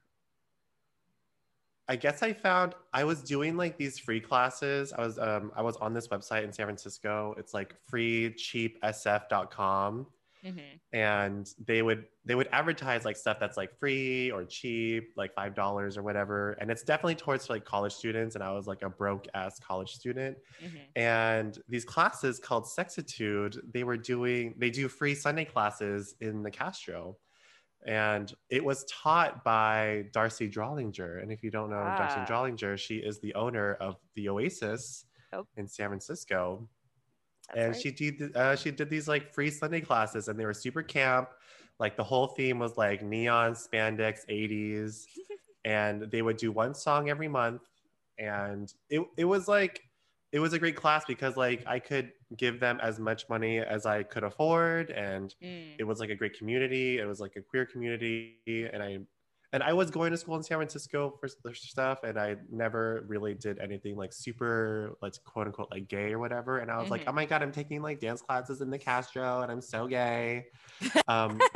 i 1.88 1.97
guess 1.97 2.23
i 2.23 2.33
found 2.33 2.75
i 2.93 3.05
was 3.05 3.23
doing 3.23 3.57
like 3.57 3.78
these 3.78 3.99
free 3.99 4.21
classes. 4.21 4.93
I 4.93 5.00
was 5.02 5.19
um 5.19 5.50
i 5.57 5.62
was 5.62 5.76
on 5.76 5.95
this 5.95 6.09
website 6.09 6.45
in 6.45 6.52
san 6.52 6.66
francisco. 6.66 7.35
It's 7.38 7.55
like 7.55 7.75
freecheapsf.com 7.90 10.07
hmm 10.43 10.59
and 10.93 11.50
they 11.66 11.83
would 11.83 12.05
they 12.25 12.37
would 12.37 12.49
advertise 12.52 13.05
like 13.05 13.16
stuff 13.16 13.38
that's 13.40 13.57
like 13.57 13.76
free 13.78 14.31
or 14.31 14.45
cheap 14.45 15.12
like 15.16 15.35
five 15.35 15.55
dollars 15.55 15.99
or 15.99 16.02
whatever. 16.02 16.52
And 16.61 16.71
it's 16.71 16.83
definitely 16.83 17.16
towards 17.16 17.50
like 17.50 17.64
college 17.64 17.93
students. 17.93 18.37
And 18.37 18.45
i 18.45 18.52
was 18.52 18.66
like 18.66 18.83
a 18.83 18.88
broke 18.88 19.26
ass 19.35 19.59
college 19.59 19.90
student. 19.90 20.37
Hmm 20.61 20.69
and 20.95 21.59
these 21.69 21.85
classes 21.85 22.38
called 22.38 22.66
sexitude 22.69 23.61
they 23.75 23.85
were 23.85 23.99
doing 23.99 24.55
they 24.57 24.71
do 24.71 24.88
free 24.88 25.14
sunday 25.14 25.45
classes 25.45 26.14
in 26.21 26.43
the 26.43 26.50
castro 26.50 27.16
and 27.87 28.35
it 28.50 28.64
was 28.64 28.85
taught 28.85 29.43
by 29.45 30.05
darcy 30.12 30.49
drollinger 30.50 31.23
and 31.23 31.31
if 31.33 31.43
you 31.43 31.50
don't 31.50 31.71
know 31.71 31.83
darcy 31.97 32.16
Ah. 32.21 32.26
drollinger 32.28 32.76
she 32.76 32.97
is 32.97 33.21
the 33.21 33.33
owner 33.35 33.75
of 33.75 33.97
the 34.14 34.28
oasis 34.28 35.05
Oh. 35.33 35.47
in 35.57 35.66
san 35.69 35.88
francisco 35.88 36.69
That's 37.49 37.59
and 37.59 37.73
right. 37.73 37.83
she 37.83 37.90
did 37.93 38.37
uh, 38.37 38.57
she 38.57 38.71
did 38.71 38.90
these 38.90 39.07
like 39.09 39.33
free 39.33 39.50
Sunday 39.50 39.81
classes, 39.81 40.28
and 40.28 40.38
they 40.38 40.45
were 40.45 40.55
super 40.55 40.83
camp. 40.83 41.28
Like 41.78 41.97
the 41.97 42.05
whole 42.05 42.28
theme 42.28 42.59
was 42.59 42.76
like 42.76 43.02
neon 43.02 43.52
spandex 43.55 44.21
80s, 44.28 45.05
and 45.64 46.02
they 46.11 46.23
would 46.23 46.38
do 46.38 46.50
one 46.52 46.75
song 46.75 47.09
every 47.11 47.28
month, 47.28 47.62
and 48.19 48.73
it 48.88 49.02
it 49.16 49.25
was 49.26 49.47
like 49.47 49.83
it 50.33 50.40
was 50.40 50.52
a 50.52 50.59
great 50.59 50.76
class 50.76 51.04
because 51.06 51.37
like 51.37 51.62
I 51.66 51.78
could 51.80 52.12
give 52.37 52.61
them 52.61 52.78
as 52.83 52.99
much 52.99 53.28
money 53.28 53.59
as 53.61 53.87
I 53.87 54.02
could 54.02 54.25
afford, 54.25 54.90
and 54.90 55.35
Mm. 55.42 55.76
it 55.78 55.85
was 55.85 56.00
like 56.00 56.11
a 56.11 56.16
great 56.16 56.35
community. 56.38 56.99
It 56.99 57.06
was 57.06 57.21
like 57.21 57.37
a 57.37 57.42
queer 57.42 57.66
community, 57.66 58.40
and 58.73 58.83
I 58.83 58.99
and 59.52 59.62
I 59.62 59.73
was 59.73 59.90
going 59.90 60.11
to 60.11 60.16
school 60.18 60.37
in 60.37 60.42
San 60.42 60.59
Francisco 60.59 61.16
for 61.21 61.28
stuff, 61.54 62.00
and 62.02 62.18
I 62.18 62.37
never 62.50 63.04
really 63.09 63.35
did 63.35 63.59
anything 63.61 63.97
like 63.97 64.12
super, 64.12 64.97
like 65.00 65.14
quote 65.25 65.47
unquote, 65.47 65.71
like 65.71 65.88
gay 65.88 66.12
or 66.12 66.18
whatever. 66.18 66.59
And 66.59 66.71
I 66.71 66.78
was 66.78 66.90
like, 66.90 67.02
Mhm. 67.02 67.09
oh 67.09 67.12
my 67.12 67.26
god, 67.26 67.42
I'm 67.42 67.52
taking 67.52 67.80
like 67.80 68.00
dance 68.00 68.21
classes 68.23 68.61
in 68.61 68.71
the 68.71 68.78
Castro, 68.78 69.42
and 69.42 69.50
I'm 69.52 69.62
so 69.62 69.87
gay. 69.87 70.47
Um, 71.09 71.47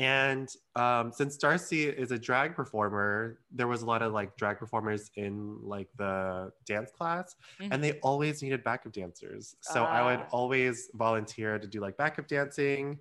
and 0.00 0.48
um, 0.76 1.12
since 1.12 1.36
Darcy 1.36 1.84
is 1.86 2.10
a 2.10 2.18
drag 2.18 2.54
performer, 2.56 3.38
there 3.52 3.68
was 3.68 3.82
a 3.82 3.86
lot 3.86 4.00
of 4.02 4.12
like 4.12 4.34
drag 4.36 4.58
performers 4.58 5.10
in 5.16 5.58
like 5.62 5.88
the 5.98 6.50
dance 6.66 6.90
class, 6.90 7.36
and 7.60 7.84
they 7.84 7.92
always 8.00 8.42
needed 8.42 8.64
backup 8.64 8.92
dancers. 8.92 9.56
So 9.60 9.84
I 9.84 10.00
would 10.02 10.20
Ah. 10.20 10.28
always 10.32 10.90
volunteer 10.94 11.58
to 11.58 11.66
do 11.66 11.80
like 11.80 11.96
backup 11.98 12.26
dancing. 12.28 12.98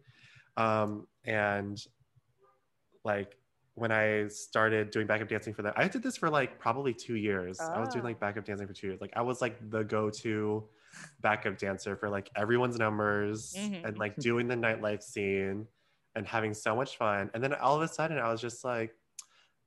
Um, 0.57 1.07
and 1.25 1.77
like 3.05 3.37
when 3.75 3.91
I 3.93 4.27
started 4.27 4.91
doing 4.91 5.07
backup 5.07 5.29
dancing 5.29 5.53
for 5.53 5.61
them, 5.61 5.73
I 5.77 5.87
did 5.87 6.03
this 6.03 6.17
for 6.17 6.29
like 6.29 6.59
probably 6.59 6.93
two 6.93 7.15
years. 7.15 7.59
I 7.61 7.79
was 7.79 7.89
doing 7.89 8.03
Ah. 8.03 8.09
like 8.09 8.19
backup 8.19 8.43
dancing 8.45 8.67
for 8.67 8.73
two 8.73 8.87
years. 8.87 8.99
Like 8.99 9.13
I 9.15 9.21
was 9.21 9.39
like 9.41 9.55
the 9.69 9.83
go-to 9.83 10.67
backup 11.21 11.57
dancer 11.57 11.95
for 11.95 12.09
like 12.09 12.29
everyone's 12.35 12.77
numbers 12.77 13.53
Mhm. 13.57 13.85
and 13.85 13.97
like 13.97 14.17
doing 14.17 14.47
the 14.47 14.55
nightlife 14.55 15.01
scene 15.03 15.65
and 16.15 16.25
having 16.25 16.53
so 16.53 16.75
much 16.75 16.97
fun. 16.97 17.29
And 17.33 17.43
then 17.43 17.53
all 17.53 17.75
of 17.75 17.81
a 17.81 17.87
sudden 17.87 18.17
I 18.17 18.31
was 18.31 18.41
just 18.41 18.63
like, 18.63 18.93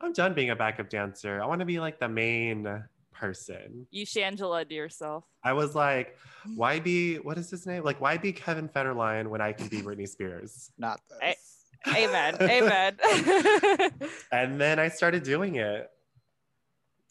I'm 0.00 0.12
done 0.12 0.34
being 0.34 0.50
a 0.50 0.56
backup 0.56 0.88
dancer. 0.90 1.40
I 1.42 1.46
want 1.46 1.60
to 1.60 1.64
be 1.66 1.78
like 1.78 2.00
the 2.00 2.08
main 2.08 2.82
person. 3.12 3.86
You 3.90 4.04
Shangela 4.04 4.68
to 4.68 4.74
yourself. 4.74 5.24
I 5.44 5.52
was 5.52 5.74
like, 5.74 6.16
why 6.56 6.80
be 6.80 7.16
what 7.16 7.38
is 7.38 7.50
his 7.50 7.66
name? 7.66 7.84
Like, 7.84 8.00
why 8.00 8.16
be 8.16 8.32
Kevin 8.32 8.68
Federline 8.68 9.28
when 9.28 9.40
I 9.40 9.52
can 9.52 9.68
be 9.68 9.80
Britney 9.82 10.08
Spears? 10.08 10.70
not 10.78 11.00
I- 11.22 11.28
this. 11.28 11.58
Amen. 11.96 12.36
Amen. 12.40 12.96
And 14.32 14.60
then 14.60 14.78
I 14.78 14.88
started 14.88 15.22
doing 15.24 15.56
it. 15.56 15.90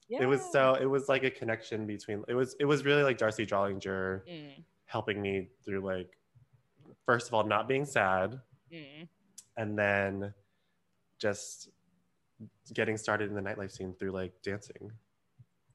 It 0.10 0.26
was 0.26 0.42
so 0.52 0.76
it 0.76 0.86
was 0.86 1.08
like 1.08 1.24
a 1.24 1.30
connection 1.32 1.88
between 1.88 2.24
it 2.28 2.34
was 2.34 2.56
it 2.60 2.66
was 2.66 2.84
really 2.84 3.04
like 3.04 3.18
Darcy 3.18 3.46
Drollinger 3.46 4.22
Mm, 4.30 4.64
helping 4.86 5.22
me 5.22 5.48
through 5.64 5.80
like 5.80 6.10
first 7.06 7.30
of 7.30 7.34
all 7.34 7.46
not 7.46 7.70
being 7.70 7.86
sad 7.86 8.38
mm. 8.72 9.08
And 9.62 9.78
then 9.78 10.34
just 11.20 11.70
getting 12.74 12.98
started 12.98 13.30
in 13.30 13.36
the 13.36 13.42
nightlife 13.42 13.72
scene 13.72 13.94
through 13.94 14.12
like 14.12 14.34
dancing. 14.42 14.92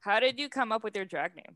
How 0.01 0.19
did 0.19 0.39
you 0.39 0.49
come 0.49 0.71
up 0.73 0.83
with 0.83 0.95
your 0.95 1.05
drag 1.05 1.35
name? 1.35 1.55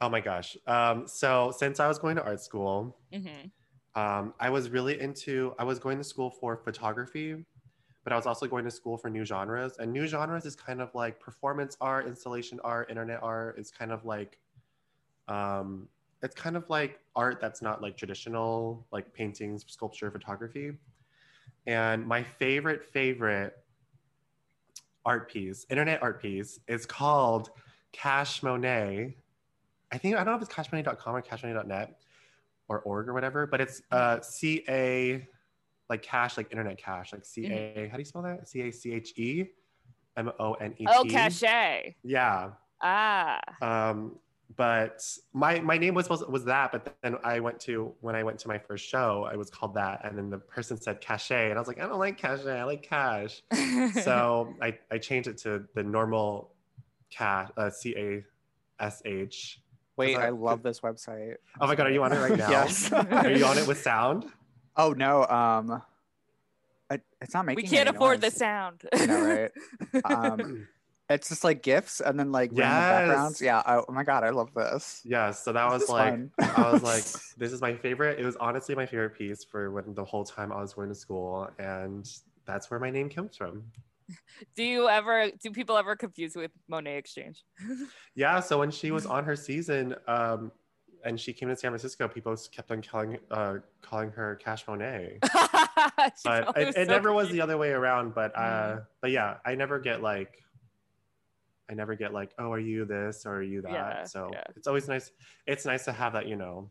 Oh 0.00 0.08
my 0.08 0.20
gosh. 0.20 0.56
Um, 0.66 1.06
so 1.06 1.52
since 1.56 1.80
I 1.80 1.86
was 1.86 1.98
going 1.98 2.16
to 2.16 2.24
art 2.24 2.40
school, 2.40 2.96
hmm 3.12 3.48
um, 3.94 4.32
I 4.38 4.48
was 4.48 4.70
really 4.70 5.00
into, 5.00 5.54
I 5.58 5.64
was 5.64 5.78
going 5.78 5.98
to 5.98 6.04
school 6.04 6.30
for 6.30 6.56
photography, 6.56 7.44
but 8.04 8.12
I 8.12 8.16
was 8.16 8.26
also 8.26 8.46
going 8.46 8.64
to 8.64 8.70
school 8.70 8.96
for 8.96 9.10
new 9.10 9.24
genres. 9.24 9.76
And 9.78 9.92
new 9.92 10.06
genres 10.06 10.46
is 10.46 10.54
kind 10.54 10.80
of 10.80 10.94
like 10.94 11.18
performance 11.18 11.76
art, 11.80 12.06
installation 12.06 12.60
art, 12.62 12.90
internet 12.90 13.20
art. 13.22 13.58
It's 13.58 13.72
kind 13.72 13.90
of 13.90 14.04
like, 14.04 14.38
um, 15.26 15.88
it's 16.22 16.34
kind 16.34 16.56
of 16.56 16.68
like 16.70 17.00
art 17.16 17.40
that's 17.40 17.60
not 17.60 17.82
like 17.82 17.96
traditional, 17.96 18.86
like 18.92 19.12
paintings, 19.12 19.64
sculpture, 19.66 20.10
photography. 20.10 20.72
And 21.68 22.06
my 22.06 22.22
favorite, 22.22 22.82
favorite 22.82 23.54
art 25.04 25.30
piece, 25.30 25.66
internet 25.68 26.02
art 26.02 26.20
piece, 26.20 26.58
is 26.66 26.86
called 26.86 27.50
Cash 27.92 28.42
Monet. 28.42 29.14
I 29.92 29.98
think 29.98 30.16
I 30.16 30.24
don't 30.24 30.32
know 30.32 30.36
if 30.36 30.42
it's 30.42 30.52
cachemonet.com 30.52 31.14
or 31.14 31.20
cashmonet.net 31.20 32.00
or 32.68 32.80
org 32.80 33.06
or 33.06 33.12
whatever, 33.12 33.46
but 33.46 33.60
it's 33.60 33.82
uh 33.90 34.18
C 34.22 34.64
A 34.66 35.28
like 35.90 36.02
cash, 36.02 36.38
like 36.38 36.50
internet 36.50 36.78
cash, 36.78 37.12
like 37.12 37.26
C 37.26 37.46
A. 37.52 37.88
How 37.90 37.98
do 37.98 38.00
you 38.00 38.06
spell 38.06 38.22
that? 38.22 38.48
C 38.48 38.62
A 38.62 38.72
C 38.72 38.92
H 38.92 39.12
E 39.18 39.44
M 40.16 40.32
O 40.40 40.54
N 40.54 40.72
E 40.78 40.86
T. 40.86 40.90
Oh, 40.90 41.04
cachet. 41.04 41.96
Yeah. 42.02 42.52
Ah. 42.80 43.40
Um, 43.60 44.16
but 44.56 45.04
my 45.32 45.60
my 45.60 45.76
name 45.78 45.94
was 45.94 46.06
supposed 46.06 46.26
was 46.28 46.44
that, 46.46 46.72
but 46.72 46.96
then 47.02 47.16
I 47.22 47.40
went 47.40 47.60
to 47.60 47.94
when 48.00 48.14
I 48.14 48.22
went 48.22 48.38
to 48.40 48.48
my 48.48 48.58
first 48.58 48.86
show, 48.86 49.28
I 49.30 49.36
was 49.36 49.50
called 49.50 49.74
that, 49.74 50.04
and 50.04 50.16
then 50.16 50.30
the 50.30 50.38
person 50.38 50.80
said 50.80 51.00
cachet, 51.00 51.50
and 51.50 51.58
I 51.58 51.60
was 51.60 51.68
like, 51.68 51.78
I 51.80 51.86
don't 51.86 51.98
like 51.98 52.16
cachet, 52.18 52.58
I 52.58 52.64
like 52.64 52.82
cash. 52.82 53.42
so 54.02 54.54
I 54.62 54.78
I 54.90 54.98
changed 54.98 55.28
it 55.28 55.38
to 55.38 55.64
the 55.74 55.82
normal 55.82 56.54
cat 57.10 57.52
uh, 57.56 57.70
C 57.70 57.94
A 57.96 58.24
S 58.82 59.02
H. 59.04 59.60
Wait, 59.96 60.16
I- 60.16 60.26
I 60.26 60.30
love 60.30 60.62
this 60.62 60.80
website. 60.80 61.34
Oh 61.60 61.66
my 61.66 61.74
god, 61.74 61.86
are 61.88 61.90
you 61.90 62.02
on 62.02 62.12
it 62.12 62.18
right 62.18 62.38
now? 62.38 62.50
Yes. 62.50 62.90
Are 62.92 63.30
you 63.30 63.44
on 63.44 63.58
it 63.58 63.66
with 63.66 63.80
sound? 63.80 64.26
Oh 64.80 64.92
no, 64.92 65.26
um, 65.26 65.82
I, 66.88 67.00
it's 67.20 67.34
not 67.34 67.44
making. 67.46 67.64
we 67.64 67.68
can't 67.68 67.88
any 67.88 67.96
afford 67.96 68.20
the 68.20 68.30
sound. 68.30 68.82
I 68.92 69.06
know, 69.06 69.20
right? 69.24 69.50
Um, 70.04 70.68
it's 71.10 71.28
just 71.28 71.44
like 71.44 71.62
gifts 71.62 72.00
and 72.00 72.18
then 72.18 72.32
like 72.32 72.50
random 72.52 73.08
backgrounds. 73.08 73.40
Yeah. 73.40 73.62
I, 73.64 73.76
oh 73.76 73.84
my 73.92 74.04
god, 74.04 74.24
I 74.24 74.30
love 74.30 74.52
this. 74.54 75.00
Yeah, 75.04 75.30
so 75.30 75.52
that 75.52 75.70
This 75.72 75.82
was 75.82 75.88
like. 75.90 76.20
I 76.56 76.70
was 76.72 76.82
like, 76.82 77.04
this 77.38 77.52
is 77.52 77.60
my 77.60 77.74
favorite. 77.74 78.18
It 78.18 78.24
was 78.24 78.36
honestly 78.36 78.74
my 78.74 78.86
favorite 78.86 79.16
piece 79.16 79.44
for 79.44 79.70
when 79.70 79.94
the 79.94 80.04
whole 80.04 80.24
time 80.24 80.52
I 80.52 80.60
was 80.60 80.74
going 80.74 80.88
to 80.88 80.94
school, 80.94 81.48
and 81.58 82.08
that's 82.46 82.70
where 82.70 82.78
my 82.80 82.90
name 82.90 83.08
comes 83.08 83.36
from. 83.36 83.64
do 84.56 84.62
you 84.62 84.88
ever? 84.88 85.30
Do 85.42 85.50
people 85.50 85.76
ever 85.76 85.96
confuse 85.96 86.34
with 86.36 86.50
Monet 86.68 86.96
X 86.98 87.14
Change? 87.14 87.44
Yeah, 88.14 88.40
so 88.40 88.58
when 88.58 88.70
she 88.70 88.90
was 88.90 89.06
on 89.06 89.24
her 89.24 89.36
season, 89.36 89.94
um, 90.08 90.50
and 91.04 91.20
she 91.20 91.32
came 91.32 91.48
to 91.50 91.56
San 91.56 91.70
Francisco, 91.70 92.08
people 92.08 92.34
kept 92.50 92.70
on 92.72 92.82
calling 92.82 93.18
uh, 93.30 93.56
calling 93.82 94.10
her 94.10 94.36
Cash 94.36 94.66
Monet. 94.66 95.18
But 96.24 96.56
it, 96.56 96.68
it 96.68 96.74
so 96.74 96.84
never 96.84 97.12
was 97.12 97.30
the 97.30 97.40
other 97.40 97.56
way 97.56 97.70
around. 97.70 98.14
But 98.14 98.32
uh, 98.36 98.40
Mm. 98.40 98.86
but 99.00 99.10
yeah, 99.10 99.36
I 99.44 99.54
never 99.54 99.78
get 99.78 100.02
like. 100.02 100.42
I 101.70 101.74
never 101.74 101.94
get 101.94 102.12
like, 102.12 102.32
oh, 102.38 102.50
are 102.52 102.58
you 102.58 102.84
this 102.84 103.26
or 103.26 103.36
are 103.36 103.42
you 103.42 103.62
that? 103.62 103.70
Yeah, 103.72 104.04
so 104.04 104.30
yeah. 104.32 104.42
it's 104.56 104.66
always 104.66 104.88
nice. 104.88 105.10
It's 105.46 105.64
nice 105.64 105.84
to 105.84 105.92
have 105.92 106.14
that, 106.14 106.26
you 106.26 106.36
know, 106.36 106.70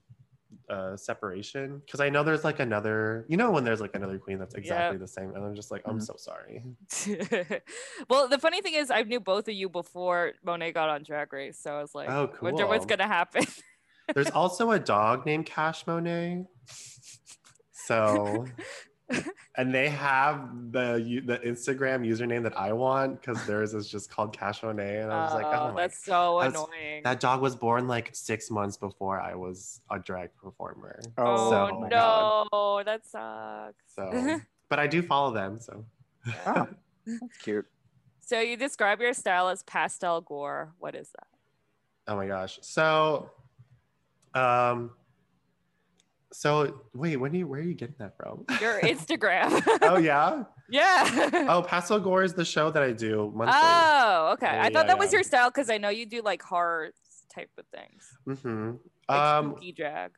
uh, 0.70 0.96
separation 0.98 1.80
because 1.86 2.00
I 2.00 2.10
know 2.10 2.24
there's 2.24 2.44
like 2.44 2.60
another, 2.60 3.26
you 3.28 3.38
know, 3.38 3.52
when 3.52 3.64
there's 3.64 3.82
like 3.82 3.96
another 3.96 4.18
queen 4.18 4.40
that's 4.40 4.56
exactly 4.56 4.98
the 4.98 5.08
same, 5.08 5.36
and 5.36 5.44
I'm 5.44 5.56
just 5.56 5.72
like, 5.72 5.84
I'm 5.86 6.00
Mhm. 6.00 6.06
so 6.06 6.16
sorry. 6.18 6.64
well, 8.10 8.28
the 8.28 8.40
funny 8.40 8.62
thing 8.62 8.74
is, 8.74 8.90
I 8.90 9.04
knew 9.04 9.20
both 9.20 9.48
of 9.48 9.54
you 9.54 9.70
before 9.70 10.34
Monet 10.44 10.72
got 10.72 10.90
on 10.90 11.04
Drag 11.04 11.32
Race, 11.32 11.60
so 11.60 11.76
I 11.78 11.82
was 11.82 11.94
like, 11.94 12.10
Oh, 12.10 12.28
cool. 12.28 12.48
wonder 12.48 12.66
what's 12.66 12.86
gonna 12.86 13.08
happen. 13.08 13.46
There's 14.16 14.32
also 14.32 14.72
a 14.72 14.80
dog 14.80 15.26
named 15.26 15.46
Cash 15.46 15.86
Monet. 15.86 16.46
So, 17.88 18.46
and 19.56 19.74
they 19.74 19.90
have 19.90 20.50
the 20.72 21.22
the 21.26 21.38
Instagram 21.40 22.06
username 22.06 22.44
that 22.44 22.58
I 22.58 22.74
want 22.74 23.22
because 23.22 23.46
theirs 23.46 23.74
is 23.74 23.88
just 23.90 24.10
called 24.10 24.38
Cash 24.38 24.64
Monet, 24.64 25.02
and 25.02 25.12
I 25.12 25.24
was 25.26 25.34
like, 25.34 25.46
Oh, 25.46 25.68
oh 25.70 25.74
my, 25.74 25.82
that's 25.84 26.04
so 26.04 26.40
that's- 26.42 26.54
annoying. 26.62 27.04
that 27.04 27.20
dog 27.20 27.42
was 27.42 27.56
born 27.56 27.88
like 27.88 28.10
six 28.14 28.52
months 28.52 28.76
before 28.78 29.20
I 29.22 29.34
was 29.36 29.82
a 29.90 29.98
drag 30.00 30.30
performer. 30.36 31.00
oh 31.18 31.50
so- 31.50 31.80
my 31.80 31.88
no, 31.88 32.46
God. 32.52 32.86
that 32.88 33.06
sucks. 33.06 33.84
So, 33.96 34.40
but 34.70 34.80
I 34.80 34.88
do 34.88 35.02
follow 35.02 35.32
them. 35.34 35.60
So, 35.60 35.86
Oh, 36.46 36.68
that's 37.06 37.38
cute. 37.42 37.66
so 38.20 38.40
you 38.42 38.58
describe 38.58 39.00
your 39.00 39.14
style 39.14 39.48
as 39.48 39.64
pastel 39.64 40.20
gore. 40.22 40.74
What 40.80 40.96
is 40.96 41.10
that? 41.18 41.28
oh 42.10 42.16
my 42.18 42.28
gosh. 42.28 42.60
So, 42.62 43.32
um, 44.34 44.92
so 46.34 46.82
wait, 46.94 47.18
when 47.18 47.32
do 47.32 47.38
you 47.40 47.48
where 47.48 47.60
are 47.60 47.64
you 47.64 47.74
getting 47.74 47.96
that 48.00 48.16
from? 48.18 48.46
Your 48.62 48.80
Instagram. 48.94 49.62
oh 49.84 49.98
yeah. 49.98 50.44
yeah. 50.70 51.46
Oh, 51.50 51.62
Pastel 51.62 52.00
Gore 52.00 52.24
is 52.24 52.34
the 52.34 52.44
show 52.46 52.70
that 52.72 52.84
I 52.84 52.92
do 52.92 53.32
monthly. 53.36 53.56
Oh, 53.58 54.30
okay. 54.34 54.48
Yeah, 54.48 54.64
I 54.64 54.70
thought 54.70 54.82
yeah, 54.82 54.88
that 54.88 55.00
was 55.00 55.14
your 55.14 55.24
style 55.24 55.50
because 55.50 55.70
I 55.70 55.78
know 55.78 55.90
you 55.90 56.06
do 56.06 56.22
like 56.22 56.42
horror 56.42 56.92
type 57.34 57.50
of 57.58 57.66
things, 57.68 58.06
Mm-hmm. 58.28 58.72
like 59.08 59.20
Um, 59.20 59.52
spooky 59.52 59.72
drag. 59.72 60.12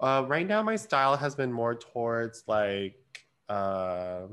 uh, 0.00 0.24
right 0.28 0.46
now 0.46 0.62
my 0.62 0.76
style 0.76 1.16
has 1.16 1.34
been 1.34 1.50
more 1.52 1.74
towards 1.74 2.44
like, 2.46 2.94
uh, 3.48 4.26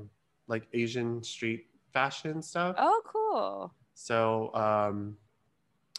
like 0.48 0.68
Asian 0.74 1.24
street 1.24 1.66
fashion 1.94 2.42
stuff. 2.44 2.76
Oh, 2.78 3.02
cool. 3.06 3.74
So, 3.96 4.54
um, 4.54 5.18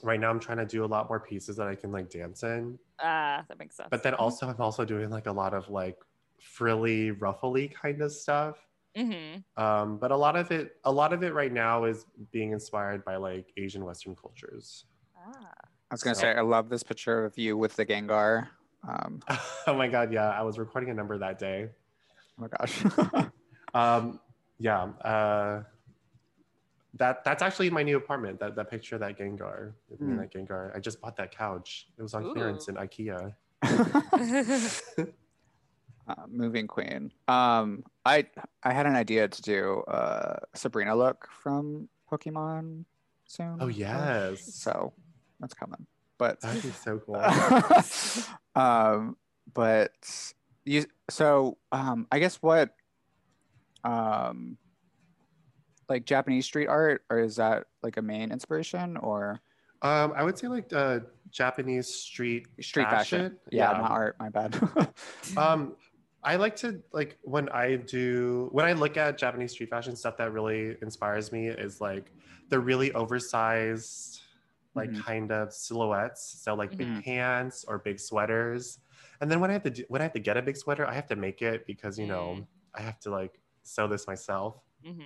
right 0.02 0.18
now 0.20 0.30
I'm 0.30 0.40
trying 0.40 0.58
to 0.58 0.66
do 0.66 0.84
a 0.84 0.86
lot 0.86 1.08
more 1.08 1.20
pieces 1.20 1.56
that 1.56 1.66
I 1.68 1.74
can 1.74 1.90
like 1.92 2.10
dance 2.10 2.42
in. 2.42 2.78
Ah, 3.00 3.44
that 3.48 3.58
makes 3.58 3.76
sense. 3.76 3.88
But 3.90 4.02
then 4.02 4.14
also 4.14 4.48
I'm 4.48 4.60
also 4.60 4.84
doing 4.84 5.10
like 5.10 5.26
a 5.26 5.32
lot 5.32 5.54
of 5.54 5.68
like 5.70 5.96
frilly, 6.40 7.10
ruffly 7.10 7.68
kind 7.68 8.00
of 8.02 8.12
stuff. 8.12 8.56
hmm 8.96 9.36
Um, 9.56 9.98
but 9.98 10.10
a 10.10 10.16
lot 10.16 10.36
of 10.36 10.50
it, 10.50 10.76
a 10.84 10.92
lot 10.92 11.12
of 11.12 11.22
it 11.22 11.32
right 11.34 11.52
now 11.52 11.84
is 11.84 12.06
being 12.32 12.52
inspired 12.52 13.04
by 13.04 13.16
like 13.16 13.52
Asian 13.56 13.84
Western 13.84 14.14
cultures. 14.16 14.84
Ah. 15.16 15.50
I 15.90 15.94
was 15.94 16.02
gonna 16.02 16.14
So- 16.14 16.22
say 16.22 16.34
I 16.34 16.42
love 16.42 16.68
this 16.68 16.82
picture 16.82 17.24
of 17.24 17.36
you 17.38 17.56
with 17.56 17.74
the 17.76 17.86
Gengar. 17.86 18.48
Um, 18.86 19.20
oh 19.66 19.74
my 19.74 19.88
god, 19.88 20.12
yeah, 20.12 20.28
I 20.30 20.42
was 20.42 20.58
recording 20.58 20.90
a 20.90 20.94
number 20.94 21.18
that 21.18 21.38
day. 21.38 21.68
oh 22.38 22.42
my 22.42 22.48
gosh. 22.48 22.84
Um, 23.74 24.18
yeah, 24.58 24.84
uh, 25.04 25.62
that 26.98 27.24
that's 27.24 27.42
actually 27.42 27.70
my 27.70 27.82
new 27.82 27.96
apartment. 27.96 28.38
That 28.40 28.54
that 28.56 28.70
picture 28.70 28.96
of 28.96 29.00
that 29.00 29.18
Gengar, 29.18 29.72
with 29.88 30.00
me 30.00 30.12
and 30.12 30.20
Mm. 30.20 30.22
that 30.32 30.32
Gengar. 30.38 30.74
I 30.76 30.80
just 30.80 31.00
bought 31.00 31.16
that 31.16 31.30
couch. 31.36 31.88
It 31.96 32.02
was 32.02 32.14
on 32.14 32.26
Ooh. 32.26 32.32
clearance 32.32 32.68
in 32.68 32.74
IKEA. 32.76 33.34
uh, 36.08 36.14
moving 36.28 36.66
queen. 36.66 37.12
Um, 37.26 37.84
I 38.04 38.26
I 38.62 38.72
had 38.72 38.86
an 38.86 38.96
idea 38.96 39.28
to 39.28 39.42
do 39.42 39.82
a 39.88 40.40
Sabrina 40.54 40.94
look 40.96 41.28
from 41.42 41.88
Pokemon 42.10 42.84
soon. 43.26 43.58
Oh 43.60 43.66
yes, 43.68 44.42
So 44.54 44.92
that's 45.40 45.54
coming. 45.54 45.86
But 46.18 46.40
that'd 46.40 46.62
be 46.62 46.70
so 46.72 46.98
cool. 47.06 47.16
um, 48.60 49.16
but 49.54 49.92
you 50.64 50.84
so 51.10 51.58
um, 51.72 52.06
I 52.10 52.18
guess 52.18 52.36
what 52.36 52.74
um, 53.84 54.58
like 55.88 56.04
Japanese 56.04 56.44
street 56.46 56.66
art, 56.68 57.04
or 57.10 57.18
is 57.18 57.36
that 57.36 57.66
like 57.82 57.96
a 57.96 58.02
main 58.02 58.30
inspiration, 58.32 58.96
or 58.96 59.40
Um, 59.82 60.12
I 60.16 60.22
would 60.24 60.36
say 60.38 60.48
like 60.48 60.72
uh, 60.72 61.00
Japanese 61.30 61.86
street 61.88 62.46
street 62.60 62.84
fashion? 62.84 63.38
Yeah, 63.50 63.72
not 63.72 63.90
art. 63.90 64.16
My 64.18 64.28
bad. 64.28 64.54
um 65.36 65.76
i 66.24 66.34
like 66.36 66.56
to 66.56 66.82
like 66.92 67.18
when 67.22 67.48
i 67.50 67.76
do 67.76 68.48
when 68.50 68.64
i 68.66 68.72
look 68.72 68.96
at 68.96 69.16
japanese 69.16 69.52
street 69.52 69.70
fashion 69.70 69.94
stuff 69.94 70.16
that 70.16 70.32
really 70.32 70.74
inspires 70.82 71.30
me 71.30 71.46
is 71.48 71.80
like 71.80 72.10
the 72.48 72.58
really 72.58 72.92
oversized 72.92 74.20
like 74.74 74.90
Mhm. 74.90 75.04
kind 75.04 75.30
of 75.32 75.52
silhouettes 75.52 76.40
so 76.42 76.54
like 76.54 76.72
Mhm. 76.72 76.78
big 76.78 77.04
pants 77.04 77.64
or 77.68 77.78
big 77.78 78.00
sweaters 78.00 78.78
and 79.20 79.30
then 79.30 79.38
when 79.38 79.50
i 79.50 79.52
have 79.52 79.62
to 79.62 79.70
do, 79.70 79.84
when 79.88 80.00
i 80.00 80.04
have 80.04 80.12
to 80.12 80.18
get 80.20 80.36
a 80.36 80.42
big 80.42 80.56
sweater 80.56 80.84
i 80.86 80.94
have 80.94 81.06
to 81.06 81.16
make 81.16 81.40
it 81.42 81.66
because 81.66 81.98
you 81.98 82.06
know 82.06 82.44
i 82.74 82.80
have 82.80 82.98
to 82.98 83.10
like 83.10 83.40
sew 83.62 83.86
this 83.86 84.06
myself 84.06 84.60
hmm 84.82 85.02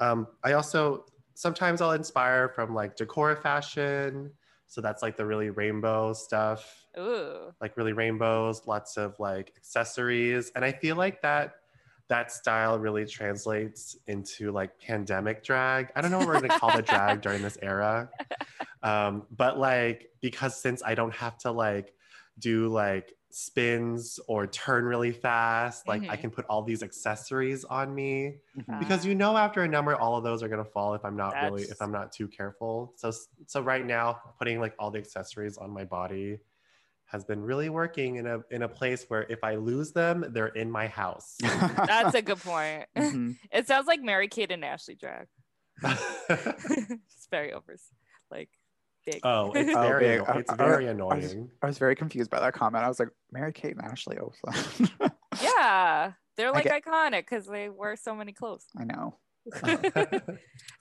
um, 0.00 0.26
I 0.42 0.52
also 0.52 1.04
sometimes 1.34 1.80
I'll 1.80 1.92
inspire 1.92 2.48
from 2.48 2.74
like 2.74 2.96
decora 2.96 3.40
fashion. 3.40 4.30
So 4.66 4.80
that's 4.80 5.02
like 5.02 5.16
the 5.16 5.26
really 5.26 5.50
rainbow 5.50 6.12
stuff, 6.12 6.86
Ooh. 6.98 7.52
like 7.60 7.76
really 7.76 7.92
rainbows, 7.92 8.66
lots 8.66 8.96
of 8.96 9.18
like 9.18 9.52
accessories. 9.56 10.52
And 10.54 10.64
I 10.64 10.72
feel 10.72 10.96
like 10.96 11.22
that 11.22 11.54
that 12.08 12.30
style 12.32 12.78
really 12.78 13.06
translates 13.06 13.96
into 14.06 14.50
like 14.52 14.78
pandemic 14.80 15.42
drag. 15.44 15.90
I 15.96 16.00
don't 16.00 16.10
know 16.10 16.18
what 16.18 16.26
we're 16.28 16.40
gonna 16.40 16.58
call 16.58 16.74
the 16.74 16.82
drag 16.82 17.20
during 17.22 17.42
this 17.42 17.58
era. 17.62 18.10
Um, 18.82 19.24
but 19.30 19.58
like 19.58 20.10
because 20.20 20.60
since 20.60 20.82
I 20.84 20.94
don't 20.94 21.14
have 21.14 21.38
to 21.38 21.52
like 21.52 21.94
do 22.38 22.68
like 22.68 23.12
spins 23.30 24.18
or 24.28 24.46
turn 24.46 24.84
really 24.84 25.12
fast, 25.12 25.86
like 25.88 26.04
I 26.08 26.16
Mhm. 26.16 26.20
can 26.20 26.30
put 26.30 26.44
all 26.46 26.62
these 26.62 26.82
accessories 26.82 27.64
on 27.64 27.94
me 27.94 28.38
Mhm. 28.56 28.78
because 28.78 29.04
you 29.06 29.14
know 29.14 29.36
after 29.36 29.62
a 29.62 29.68
number 29.68 29.94
all 29.94 30.16
of 30.16 30.24
those 30.24 30.42
are 30.42 30.48
going 30.48 30.62
to 30.64 30.70
fall 30.70 30.94
if 30.94 31.04
i'm 31.04 31.16
not 31.16 31.40
really 31.40 31.62
if 31.64 31.80
i'm 31.80 31.92
not 31.92 32.12
too 32.12 32.26
careful 32.28 32.92
so 32.96 33.10
so 33.46 33.60
right 33.60 33.84
now 33.86 34.18
putting 34.38 34.60
like 34.60 34.74
all 34.78 34.90
the 34.90 34.98
accessories 34.98 35.56
on 35.58 35.70
my 35.70 35.84
body 35.84 36.38
has 37.06 37.24
been 37.24 37.40
really 37.42 37.68
working 37.68 38.16
in 38.16 38.26
a 38.26 38.40
in 38.50 38.62
a 38.62 38.68
place 38.68 39.04
where 39.08 39.24
if 39.30 39.42
i 39.44 39.56
lose 39.56 39.92
them 39.92 40.24
they're 40.32 40.48
in 40.48 40.70
my 40.70 40.86
house 40.86 41.38
That's 41.86 42.14
a 42.14 42.22
good 42.22 42.40
point. 42.40 42.86
Mhm. 42.96 43.36
It 43.52 43.66
sounds 43.66 43.86
like 43.86 44.00
Mary 44.02 44.28
Kate 44.28 44.52
and 44.52 44.64
Ashley 44.64 44.94
drag. 44.96 45.28
it's 45.84 47.26
very 47.30 47.52
over, 47.52 47.76
like 48.30 48.50
big. 49.12 49.20
oh 49.24 49.52
it's 49.54 49.70
Oh, 49.76 49.82
very 49.82 50.00
big. 50.08 50.20
anno- 50.20 50.24
I- 50.32 50.38
it's 50.38 50.50
I- 50.50 50.56
very 50.56 50.88
I 50.88 50.92
was- 50.92 51.32
annoying 51.32 51.50
I 51.62 51.66
was 51.66 51.78
very 51.78 51.94
confused 51.96 52.30
by 52.30 52.40
that 52.40 52.52
comment. 52.54 52.84
I 52.84 52.88
was 52.88 52.98
like, 52.98 53.08
Mary 53.32 53.52
Kate 53.52 53.76
and 53.76 53.84
Ashley 53.84 54.18
Olsen. 54.18 54.88
yeah, 55.42 56.12
they're 56.36 56.52
like 56.52 56.64
get- 56.64 56.84
iconic 56.84 57.20
because 57.28 57.46
they 57.46 57.68
wear 57.68 57.96
so 57.96 58.14
many 58.14 58.32
clothes. 58.32 58.66
I 58.78 58.84
know. 58.84 59.16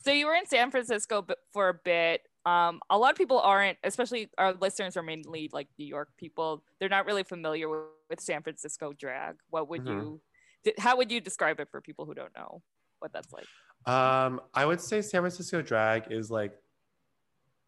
so 0.03 0.11
you 0.11 0.25
were 0.27 0.35
in 0.35 0.45
San 0.45 0.71
Francisco 0.71 1.25
for 1.53 1.69
a 1.69 1.73
bit. 1.73 2.21
Um, 2.45 2.79
a 2.89 2.97
lot 2.97 3.11
of 3.11 3.17
people 3.17 3.39
aren't, 3.39 3.77
especially 3.83 4.29
our 4.37 4.53
listeners 4.53 4.97
are 4.97 5.03
mainly 5.03 5.49
like 5.53 5.67
New 5.77 5.85
York 5.85 6.09
people. 6.17 6.63
They're 6.79 6.89
not 6.89 7.05
really 7.05 7.23
familiar 7.23 7.69
with, 7.69 7.81
with 8.09 8.21
San 8.21 8.41
Francisco 8.43 8.93
drag. 8.93 9.35
What 9.49 9.69
would 9.69 9.85
Mhm. 9.85 10.19
you? 10.65 10.71
How 10.77 10.97
would 10.97 11.11
you 11.11 11.21
describe 11.21 11.59
it 11.59 11.69
for 11.69 11.79
people 11.81 12.05
who 12.05 12.13
don't 12.13 12.35
know 12.35 12.61
what 12.99 13.13
that's 13.13 13.31
like? 13.31 13.45
um 13.85 14.41
i 14.53 14.65
would 14.65 14.81
say 14.81 15.01
san 15.01 15.21
francisco 15.21 15.61
drag 15.61 16.11
is 16.11 16.29
like 16.29 16.51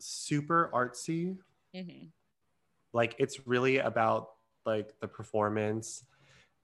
super 0.02 0.70
artsy 0.74 1.38
hmm 1.74 2.06
like 2.94 3.16
it's 3.20 3.48
really 3.48 3.78
about 3.78 4.32
like 4.66 4.94
the 5.00 5.08
performance 5.08 6.04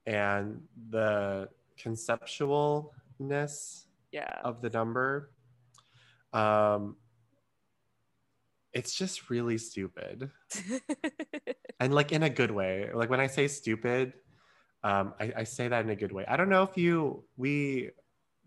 and 0.06 0.60
the 0.90 1.48
conceptualness 1.82 3.84
Yeah. 4.12 4.28
of 4.44 4.60
the 4.60 4.68
number 4.70 5.30
um 6.32 6.96
it's 8.72 8.94
just 8.94 9.30
really 9.30 9.58
stupid. 9.58 10.30
and 11.80 11.94
like 11.94 12.12
in 12.12 12.22
a 12.22 12.30
good 12.30 12.50
way. 12.50 12.90
Like 12.92 13.10
when 13.10 13.20
I 13.20 13.26
say 13.26 13.48
stupid, 13.48 14.12
um, 14.84 15.14
I, 15.18 15.32
I 15.38 15.44
say 15.44 15.68
that 15.68 15.84
in 15.84 15.90
a 15.90 15.96
good 15.96 16.12
way. 16.12 16.24
I 16.28 16.36
don't 16.36 16.48
know 16.48 16.62
if 16.62 16.76
you 16.76 17.24
we 17.36 17.90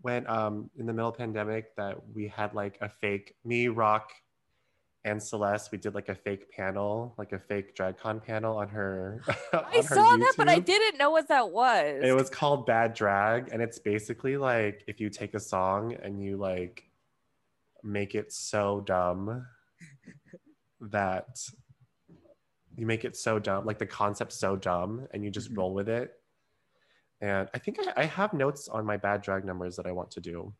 went 0.02 0.28
um 0.28 0.70
in 0.78 0.86
the 0.86 0.92
middle 0.92 1.12
pandemic 1.12 1.74
that 1.76 1.96
we 2.14 2.28
had 2.28 2.54
like 2.54 2.78
a 2.80 2.88
fake 2.88 3.34
me, 3.44 3.68
Rock, 3.68 4.10
and 5.04 5.20
Celeste, 5.22 5.72
we 5.72 5.78
did 5.78 5.94
like 5.94 6.08
a 6.08 6.14
fake 6.14 6.50
panel, 6.52 7.14
like 7.18 7.32
a 7.32 7.38
fake 7.38 7.74
DragCon 7.74 8.22
panel 8.22 8.56
on 8.58 8.68
her. 8.68 9.20
on 9.52 9.64
I 9.64 9.76
her 9.76 9.82
saw 9.82 10.16
that, 10.16 10.34
but 10.36 10.48
I 10.48 10.58
didn't 10.60 10.96
know 10.98 11.10
what 11.10 11.28
that 11.28 11.50
was. 11.50 12.00
It 12.04 12.14
was 12.14 12.30
called 12.30 12.66
Bad 12.66 12.94
Drag, 12.94 13.48
and 13.52 13.60
it's 13.60 13.78
basically 13.78 14.36
like 14.36 14.84
if 14.86 15.00
you 15.00 15.10
take 15.10 15.34
a 15.34 15.40
song 15.40 15.94
and 16.02 16.22
you 16.22 16.36
like 16.36 16.84
make 17.82 18.14
it 18.14 18.32
so 18.32 18.80
dumb 18.80 19.44
that 20.80 21.38
you 22.76 22.86
make 22.86 23.04
it 23.04 23.16
so 23.16 23.38
dumb, 23.38 23.66
like 23.66 23.78
the 23.78 23.86
concept 23.86 24.32
so 24.32 24.56
dumb, 24.56 25.06
and 25.12 25.24
you 25.24 25.30
just 25.30 25.52
Mhm. 25.52 25.58
roll 25.58 25.74
with 25.74 25.88
it. 25.88 26.18
And 27.20 27.48
I 27.54 27.58
think 27.58 27.78
I, 27.80 27.92
I 28.02 28.04
have 28.04 28.32
notes 28.32 28.68
on 28.68 28.84
my 28.86 28.96
bad 28.96 29.20
drag 29.22 29.44
numbers 29.44 29.76
that 29.76 29.86
I 29.86 29.92
want 29.92 30.10
to 30.12 30.20
do. 30.20 30.54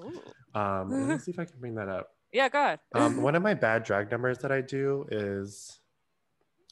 Ooh. 0.00 0.20
Um, 0.54 0.90
let 0.90 1.08
me 1.08 1.18
see 1.24 1.30
if 1.30 1.38
I 1.38 1.44
can 1.44 1.58
bring 1.58 1.74
that 1.76 1.88
up. 1.88 2.11
Yeah, 2.32 2.48
go 2.48 2.58
ahead. 2.60 2.80
Um, 2.94 3.22
one 3.22 3.34
of 3.34 3.42
my 3.42 3.54
bad 3.54 3.84
drag 3.84 4.10
numbers 4.10 4.38
that 4.38 4.50
I 4.52 4.60
do 4.60 5.06
is 5.10 5.78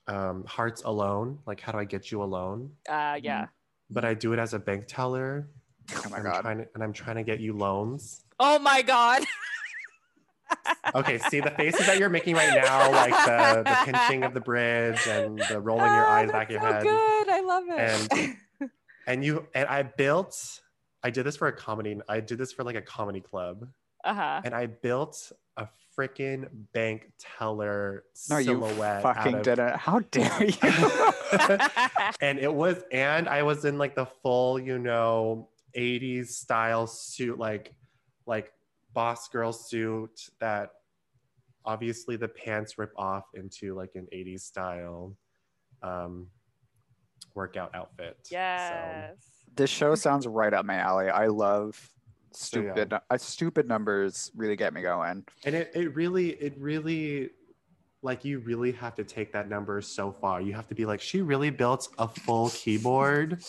um, 0.08 0.44
Heart's 0.46 0.82
Alone. 0.82 1.38
Like, 1.46 1.60
how 1.60 1.72
do 1.72 1.78
I 1.78 1.84
get 1.84 2.10
you 2.10 2.22
alone? 2.22 2.70
Uh, 2.88 3.18
yeah. 3.22 3.46
But 3.90 4.04
I 4.04 4.14
do 4.14 4.32
it 4.32 4.38
as 4.38 4.54
a 4.54 4.58
bank 4.58 4.84
teller. 4.86 5.48
Oh 5.94 6.02
my 6.10 6.18
I'm 6.18 6.22
god. 6.24 6.40
Trying 6.42 6.58
to, 6.58 6.66
and 6.74 6.82
I'm 6.82 6.92
trying 6.92 7.16
to 7.16 7.22
get 7.24 7.40
you 7.40 7.52
loans. 7.52 8.24
Oh 8.38 8.58
my 8.58 8.82
god. 8.82 9.22
Okay, 10.96 11.18
see 11.18 11.38
the 11.40 11.52
faces 11.52 11.86
that 11.86 11.98
you're 11.98 12.08
making 12.08 12.34
right 12.34 12.52
now, 12.64 12.90
like 12.90 13.12
the, 13.12 13.62
the 13.62 13.92
pinching 13.92 14.24
of 14.24 14.34
the 14.34 14.40
bridge 14.40 14.98
and 15.06 15.38
the 15.48 15.60
rolling 15.60 15.84
your 15.84 16.04
Ah, 16.04 16.14
eyes 16.16 16.32
back 16.32 16.48
that's 16.48 16.50
your 16.50 16.60
so 16.60 16.72
head. 16.72 16.82
good. 16.82 17.28
I 17.28 17.40
love 17.40 17.64
it. 17.68 18.28
And- 18.60 18.70
And 19.06 19.24
you 19.24 19.46
and 19.54 19.68
I 19.68 19.82
built. 19.84 20.60
I 21.04 21.10
did 21.10 21.24
this 21.24 21.36
for 21.36 21.46
a 21.46 21.52
comedy. 21.52 21.98
I 22.08 22.18
did 22.20 22.38
this 22.38 22.52
for 22.52 22.64
like 22.64 22.74
a 22.76 22.82
comedy 22.82 23.20
club, 23.20 23.68
uh-huh. 24.04 24.42
and 24.44 24.54
I 24.54 24.66
built 24.66 25.30
freaking 25.96 26.48
bank 26.72 27.10
teller 27.18 28.04
No, 28.28 28.38
you 28.38 28.44
silhouette. 28.44 29.04
out 29.04 29.16
fucking 29.16 29.34
of- 29.36 29.42
didn't. 29.42 29.76
How 29.76 30.00
dare 30.10 30.44
you? 30.44 30.54
and 32.20 32.38
it 32.38 32.52
was 32.52 32.82
and 32.90 33.28
i 33.28 33.42
was 33.42 33.64
in 33.64 33.78
like 33.78 33.94
the 33.94 34.06
full 34.06 34.58
you 34.58 34.78
know 34.78 35.48
80s 35.76 36.28
style 36.28 36.86
suit 36.86 37.38
like 37.38 37.72
like 38.26 38.52
boss 38.92 39.28
girl 39.28 39.52
suit 39.52 40.28
that 40.40 40.70
obviously 41.64 42.16
the 42.16 42.28
pants 42.28 42.78
rip 42.78 42.92
off 42.96 43.24
into 43.34 43.74
like 43.74 43.90
an 43.94 44.06
80s 44.12 44.40
style 44.40 45.16
um 45.82 46.26
workout 47.34 47.72
outfit 47.74 48.16
yes. 48.30 49.14
this 49.54 49.70
show 49.70 49.94
sounds 49.94 50.26
right 50.26 50.52
up 50.52 50.64
my 50.64 50.76
alley. 50.76 51.08
I 51.08 51.26
love 51.26 51.90
So, 52.32 52.60
yeah. 52.60 52.72
stupid. 52.72 52.92
uh, 52.92 53.18
stupid 53.18 53.68
numbers 53.68 54.30
really 54.36 54.56
get 54.56 54.72
me 54.72 54.82
going. 54.82 55.24
and 55.44 55.54
it, 55.54 55.70
it 55.74 55.94
really 55.94 56.30
it 56.30 56.54
really 56.58 57.30
like 58.02 58.24
you 58.24 58.38
really 58.38 58.72
have 58.72 58.94
to 58.94 59.04
take 59.04 59.32
that 59.32 59.48
number 59.48 59.80
so 59.82 60.10
far 60.10 60.40
you 60.40 60.54
have 60.54 60.66
to 60.66 60.74
be 60.74 60.86
like 60.86 61.02
she 61.02 61.20
really 61.20 61.50
built 61.50 61.88
a 61.98 62.08
full 62.08 62.48
keyboard 62.50 63.42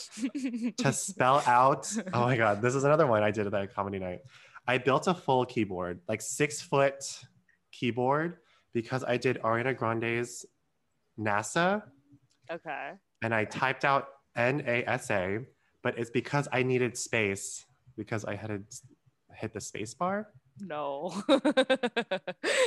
to 0.78 0.91
spell 0.94 1.41
out. 1.46 1.91
Oh 2.13 2.22
my 2.22 2.36
god, 2.38 2.62
this 2.62 2.76
is 2.76 2.84
another 2.84 3.08
one 3.08 3.24
I 3.24 3.32
did 3.32 3.46
at 3.46 3.52
that 3.54 3.74
comedy 3.74 4.00
night. 4.00 4.22
I 4.67 4.78
built 4.78 5.08
a 5.08 5.13
full 5.13 5.46
keyboard, 5.46 6.02
like 6.08 6.22
six 6.22 6.62
foot 6.62 7.04
keyboard, 7.72 8.38
because 8.74 9.04
I 9.04 9.17
did 9.17 9.41
Ariana 9.41 9.76
Grande's 9.76 10.46
NASA, 11.20 11.84
okay. 12.50 12.91
and 13.24 13.34
I 13.34 13.46
typed 13.46 13.86
out 13.86 14.08
NASA, 14.38 15.46
but 15.84 15.98
it's 15.98 16.12
because 16.12 16.48
I 16.52 16.63
needed 16.63 16.98
space 16.98 17.65
because 17.97 18.25
I 18.25 18.36
had 18.36 18.47
to 18.47 18.62
hit 19.36 19.54
the 19.54 19.62
space 19.62 19.93
bar. 19.93 20.27
No. 20.60 21.23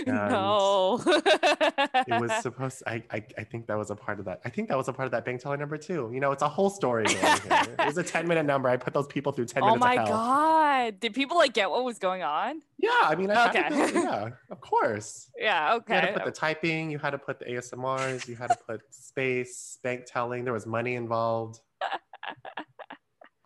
no. 0.07 1.01
It 1.07 2.21
was 2.21 2.33
supposed. 2.43 2.83
I, 2.87 3.03
I 3.11 3.23
I 3.39 3.45
think 3.45 3.67
that 3.69 3.79
was 3.79 3.91
a 3.91 3.95
part 3.95 4.19
of 4.19 4.25
that. 4.25 4.41
I 4.45 4.49
think 4.49 4.69
that 4.69 4.77
was 4.77 4.89
a 4.89 4.93
part 4.93 5.07
of 5.07 5.13
that 5.13 5.25
bank 5.25 5.41
teller 5.41 5.57
number 5.57 5.77
two. 5.77 6.11
You 6.13 6.19
know, 6.21 6.33
it's 6.33 6.43
a 6.43 6.49
whole 6.49 6.71
story. 6.71 7.05
It 7.79 7.87
was 7.87 7.99
a 7.99 8.03
ten 8.03 8.27
minute 8.27 8.47
number. 8.47 8.69
I 8.69 8.77
put 8.77 8.95
those 8.95 9.07
people 9.07 9.33
through 9.33 9.47
ten 9.47 9.63
oh 9.63 9.67
minutes. 9.67 9.81
my 9.81 9.93
of 9.93 10.09
hell. 10.09 10.17
Oh 10.17 10.21
my 10.21 10.91
god. 10.91 11.01
Did 11.01 11.15
people 11.15 11.37
like 11.37 11.53
get 11.53 11.71
what 11.71 11.85
was 11.85 11.99
going 11.99 12.23
on? 12.23 12.63
Yeah, 12.79 12.91
I 13.03 13.15
mean, 13.15 13.31
I 13.31 13.53
had 13.53 13.69
to 13.69 13.85
Okay. 13.85 13.93
yeah, 13.95 14.29
of 14.51 14.61
course. 14.61 15.31
Yeah, 15.39 15.75
okay. 15.75 15.95
You 15.95 16.01
had 16.01 16.07
to 16.07 16.13
put 16.15 16.25
the 16.25 16.31
typing, 16.31 16.91
you 16.91 16.99
had 16.99 17.11
to 17.11 17.19
put 17.19 17.39
the 17.39 17.45
ASMRs, 17.47 18.27
you 18.27 18.37
had 18.37 18.49
to 18.49 18.59
put 18.67 18.81
space, 18.91 19.79
bank 19.83 20.05
telling. 20.07 20.45
There 20.45 20.53
was 20.53 20.67
money 20.67 20.95
involved. 20.95 21.61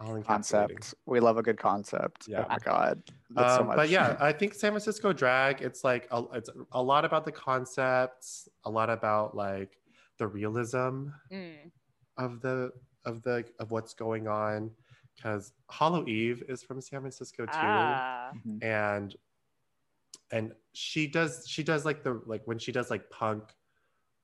All. 0.00 0.22
Concept. 0.22 0.94
We 1.06 1.18
love 1.20 1.38
a 1.38 1.42
good 1.42 1.58
concept. 1.58 2.28
Yeah. 2.28 2.44
Oh 2.44 2.48
my 2.48 2.58
god. 2.58 3.02
That's 3.30 3.54
so 3.56 3.60
Um, 3.62 3.66
much. 3.68 3.76
but 3.76 3.88
yeah, 3.88 4.16
I 4.20 4.32
think 4.32 4.54
San 4.54 4.70
Francisco 4.72 5.12
drag. 5.12 5.60
It's 5.60 5.82
like 5.82 6.06
a, 6.12 6.22
it's 6.34 6.50
a 6.72 6.82
lot 6.82 7.04
about 7.04 7.24
the 7.24 7.32
concepts, 7.32 8.48
a 8.64 8.70
lot 8.70 8.90
about 8.90 9.34
like 9.36 9.76
the 10.18 10.26
realism 10.26 11.08
Mm. 11.32 11.70
of 12.16 12.40
the 12.40 12.72
of 13.04 13.22
the 13.22 13.44
of 13.58 13.70
what's 13.70 13.94
going 13.94 14.28
on. 14.28 14.70
Because 15.16 15.52
Hollow 15.68 16.06
Eve 16.06 16.44
is 16.48 16.62
from 16.62 16.80
San 16.80 17.00
Francisco 17.00 17.44
too. 17.46 17.50
Ah. 17.54 18.30
Mhm. 18.46 18.62
and 18.62 19.16
and 20.30 20.52
she 20.74 21.06
does 21.08 21.44
she 21.48 21.62
does 21.64 21.84
like 21.84 22.02
the 22.04 22.20
like 22.26 22.42
when 22.44 22.58
she 22.58 22.70
does 22.70 22.88
like 22.90 23.08
punk 23.10 23.42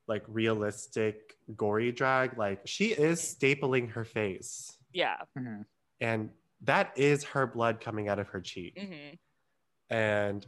like 0.07 0.23
realistic 0.29 1.35
gory 1.57 1.91
drag 1.91 2.37
like 2.37 2.61
she 2.67 2.89
is 2.93 3.21
stapling 3.21 3.91
her 3.91 4.05
face 4.05 4.74
Yeah. 4.95 5.17
Mhm. 5.39 5.67
and 6.01 6.31
that 6.63 6.97
is 6.97 7.25
her 7.25 7.47
blood 7.47 7.81
coming 7.83 8.09
out 8.09 8.19
of 8.19 8.29
her 8.29 8.41
cheek 8.41 8.79
hmm 8.81 9.15
and 9.91 10.47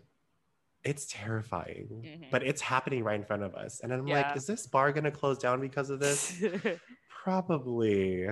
it's 0.82 1.04
terrifying 1.06 1.88
Mhm. 2.04 2.30
but 2.30 2.42
it's 2.42 2.62
happening 2.62 3.04
right 3.04 3.20
in 3.20 3.26
front 3.26 3.42
of 3.42 3.54
us 3.54 3.80
and 3.80 3.92
i'm 3.92 4.06
Yeah. 4.06 4.28
like 4.28 4.36
is 4.36 4.46
this 4.46 4.66
bar 4.66 4.92
gonna 4.92 5.10
close 5.10 5.36
down 5.38 5.60
because 5.60 5.90
of 5.90 6.00
this 6.00 6.42
probably 7.24 8.26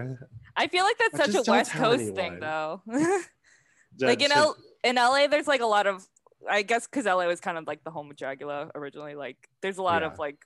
I 0.56 0.68
feel 0.68 0.84
like 0.84 0.96
that's 0.98 1.18
But 1.18 1.32
such 1.32 1.48
a 1.48 1.50
West 1.50 1.70
tell 1.72 1.96
Coast 1.96 2.14
thing, 2.14 2.38
though. 2.38 2.80
like 2.86 4.20
in 4.22 4.28
Should- 4.30 4.36
L- 4.36 4.56
in 4.84 4.94
LA, 4.96 5.26
there's 5.26 5.48
like 5.48 5.60
a 5.62 5.66
lot 5.66 5.86
of, 5.88 6.06
I 6.48 6.62
guess, 6.62 6.86
because 6.86 7.04
LA 7.06 7.26
was 7.26 7.40
kind 7.40 7.58
of 7.58 7.66
like 7.66 7.82
the 7.82 7.90
home 7.90 8.10
of 8.10 8.16
Dragula 8.16 8.70
originally. 8.76 9.16
Like, 9.16 9.48
there's 9.62 9.78
a 9.78 9.82
lot 9.82 10.02
Yeah. 10.02 10.12
of 10.12 10.18
like 10.20 10.36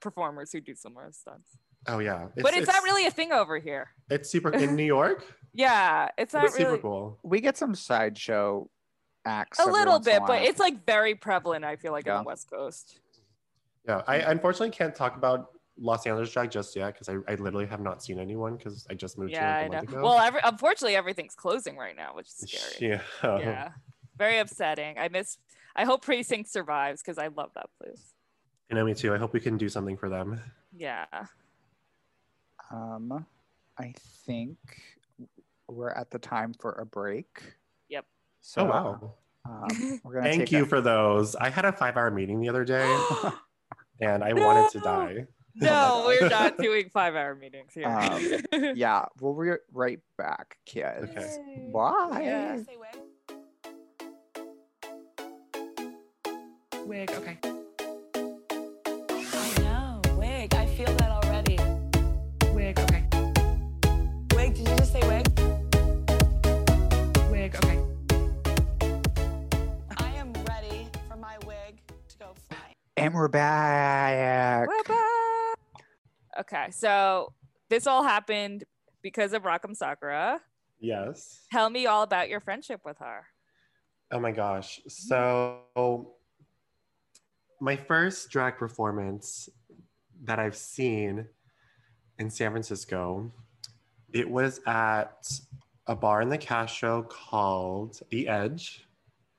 performers 0.00 0.50
who 0.52 0.60
do 0.60 0.74
similar 0.74 1.12
stunts, 1.12 1.56
oh 1.86 1.98
yeah 1.98 2.28
but 2.36 2.54
it's, 2.54 2.66
not 2.66 2.82
really 2.82 3.06
a 3.06 3.10
thing 3.10 3.32
over 3.32 3.58
here. 3.58 3.88
it's 4.10 4.30
super 4.30 4.50
in 4.50 4.74
new 4.80 4.84
york 4.84 5.24
Yeah, 5.52 6.08
it's 6.18 6.34
not 6.34 6.44
it's 6.46 6.56
super 6.56 6.78
cool 6.78 7.18
We 7.22 7.40
get 7.40 7.56
some 7.56 7.74
sideshow 7.74 8.68
acts. 9.24 9.58
a 9.58 9.64
little 9.66 9.94
once 9.94 10.06
a 10.06 10.10
bit, 10.10 10.22
but 10.26 10.42
it's 10.42 10.58
like 10.60 10.84
very 10.84 11.14
prevalent. 11.14 11.64
I 11.64 11.76
feel 11.76 11.92
like 11.92 12.08
on 12.08 12.24
the 12.24 12.26
West 12.26 12.50
Coast. 12.50 12.98
Yeah, 13.86 14.02
I 14.06 14.16
unfortunately 14.16 14.70
can't 14.70 14.94
talk 14.94 15.16
about 15.16 15.50
Los 15.78 16.06
Angeles 16.06 16.30
drag 16.32 16.50
just 16.50 16.74
yet 16.76 16.94
because 16.94 17.08
I, 17.08 17.14
I 17.30 17.36
literally 17.36 17.66
have 17.66 17.80
not 17.80 18.02
seen 18.02 18.18
anyone 18.18 18.56
because 18.56 18.86
I 18.90 18.94
just 18.94 19.16
moved 19.18 19.32
Yeah, 19.32 19.56
I 19.56 19.62
here 19.62 19.68
like 19.68 19.68
a 19.68 19.70
know. 19.70 19.76
month 19.78 19.88
ago. 19.92 20.02
Well, 20.02 20.18
every, 20.18 20.40
unfortunately, 20.44 20.96
everything's 20.96 21.34
closing 21.34 21.76
right 21.76 21.96
now, 21.96 22.14
which 22.14 22.26
is 22.26 22.50
scary. 22.50 23.00
yeah. 23.22 23.38
Yeah, 23.38 23.68
very 24.18 24.38
upsetting. 24.38 24.98
I 24.98 25.08
miss. 25.08 25.38
I 25.76 25.84
hope 25.84 26.02
Precinct 26.02 26.48
survives 26.50 27.02
because 27.02 27.18
I 27.18 27.28
love 27.28 27.50
that 27.54 27.66
place. 27.80 28.12
You 28.70 28.76
know, 28.76 28.84
me 28.84 28.94
too. 28.94 29.12
I 29.14 29.18
hope 29.18 29.32
we 29.32 29.40
can 29.40 29.56
do 29.56 29.68
something 29.68 29.96
for 29.96 30.08
them. 30.08 30.40
Yeah. 30.76 31.06
Um, 32.70 33.26
I 33.78 33.94
think 34.26 34.58
we're 35.68 35.90
at 35.90 36.10
the 36.10 36.18
time 36.18 36.54
for 36.60 36.72
a 36.72 36.86
break. 36.86 37.42
Yep. 37.88 38.06
So, 38.40 38.62
oh 38.62 38.64
wow! 38.66 39.14
Um, 39.46 40.00
we're 40.04 40.14
gonna 40.14 40.26
Thank 40.26 40.40
take 40.42 40.52
you 40.52 40.62
a- 40.64 40.66
for 40.66 40.80
those. 40.80 41.34
I 41.36 41.50
had 41.50 41.64
a 41.64 41.72
five-hour 41.72 42.10
meeting 42.10 42.40
the 42.40 42.48
other 42.48 42.64
day, 42.64 42.84
and 44.00 44.22
I 44.24 44.32
wanted 44.32 44.70
to 44.72 44.80
die. 44.80 45.26
No, 45.56 45.70
Oh 45.70 46.06
we're 46.20 46.28
not 46.28 46.58
doing 46.58 46.90
five-hour 46.92 47.36
meetings 47.36 47.72
here. 47.74 47.86
Um, 47.86 48.72
yeah, 48.76 49.04
we'll 49.20 49.40
be 49.40 49.50
right 49.72 50.00
back, 50.18 50.58
kids. 50.66 51.10
Okay. 51.10 51.36
Yay. 51.46 51.70
Bye. 51.72 52.20
Yeah. 52.22 52.56
Wig. 52.56 52.68
Wig. 56.86 57.10
Okay. 57.10 57.38
And 73.04 73.12
we're 73.12 73.28
back. 73.28 74.66
We're 74.66 74.82
back. 74.84 75.58
Okay, 76.40 76.70
so 76.70 77.34
this 77.68 77.86
all 77.86 78.02
happened 78.02 78.64
because 79.02 79.34
of 79.34 79.44
Rock 79.44 79.60
M. 79.68 79.74
Sakura. 79.74 80.40
Yes. 80.80 81.44
Tell 81.52 81.68
me 81.68 81.84
all 81.84 82.02
about 82.02 82.30
your 82.30 82.40
friendship 82.40 82.80
with 82.82 82.96
her. 83.00 83.26
Oh 84.10 84.18
my 84.18 84.32
gosh. 84.32 84.80
So 84.88 86.14
my 87.60 87.76
first 87.76 88.30
drag 88.30 88.56
performance 88.56 89.50
that 90.22 90.38
I've 90.38 90.56
seen 90.56 91.26
in 92.18 92.30
San 92.30 92.52
Francisco, 92.52 93.30
it 94.14 94.30
was 94.30 94.62
at 94.66 95.30
a 95.86 95.94
bar 95.94 96.22
in 96.22 96.30
the 96.30 96.38
Castro 96.38 97.02
called 97.02 98.00
The 98.08 98.28
Edge. 98.28 98.88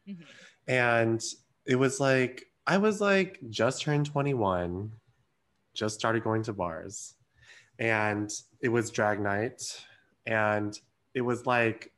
Mhm. 0.08 0.24
And 0.68 1.24
it 1.66 1.78
was 1.78 2.00
like, 2.00 2.46
I 2.68 2.78
was 2.78 3.00
like 3.02 3.40
just 3.50 3.82
turned 3.82 4.06
21, 4.08 4.92
just 5.74 5.96
started 6.00 6.24
going 6.24 6.44
to 6.44 6.54
bars. 6.54 7.14
And 7.78 8.30
it 8.62 8.70
was 8.70 8.90
drag 8.90 9.20
night. 9.20 9.62
And 10.26 10.78
it 11.14 11.22
was 11.22 11.46
like, 11.46 11.92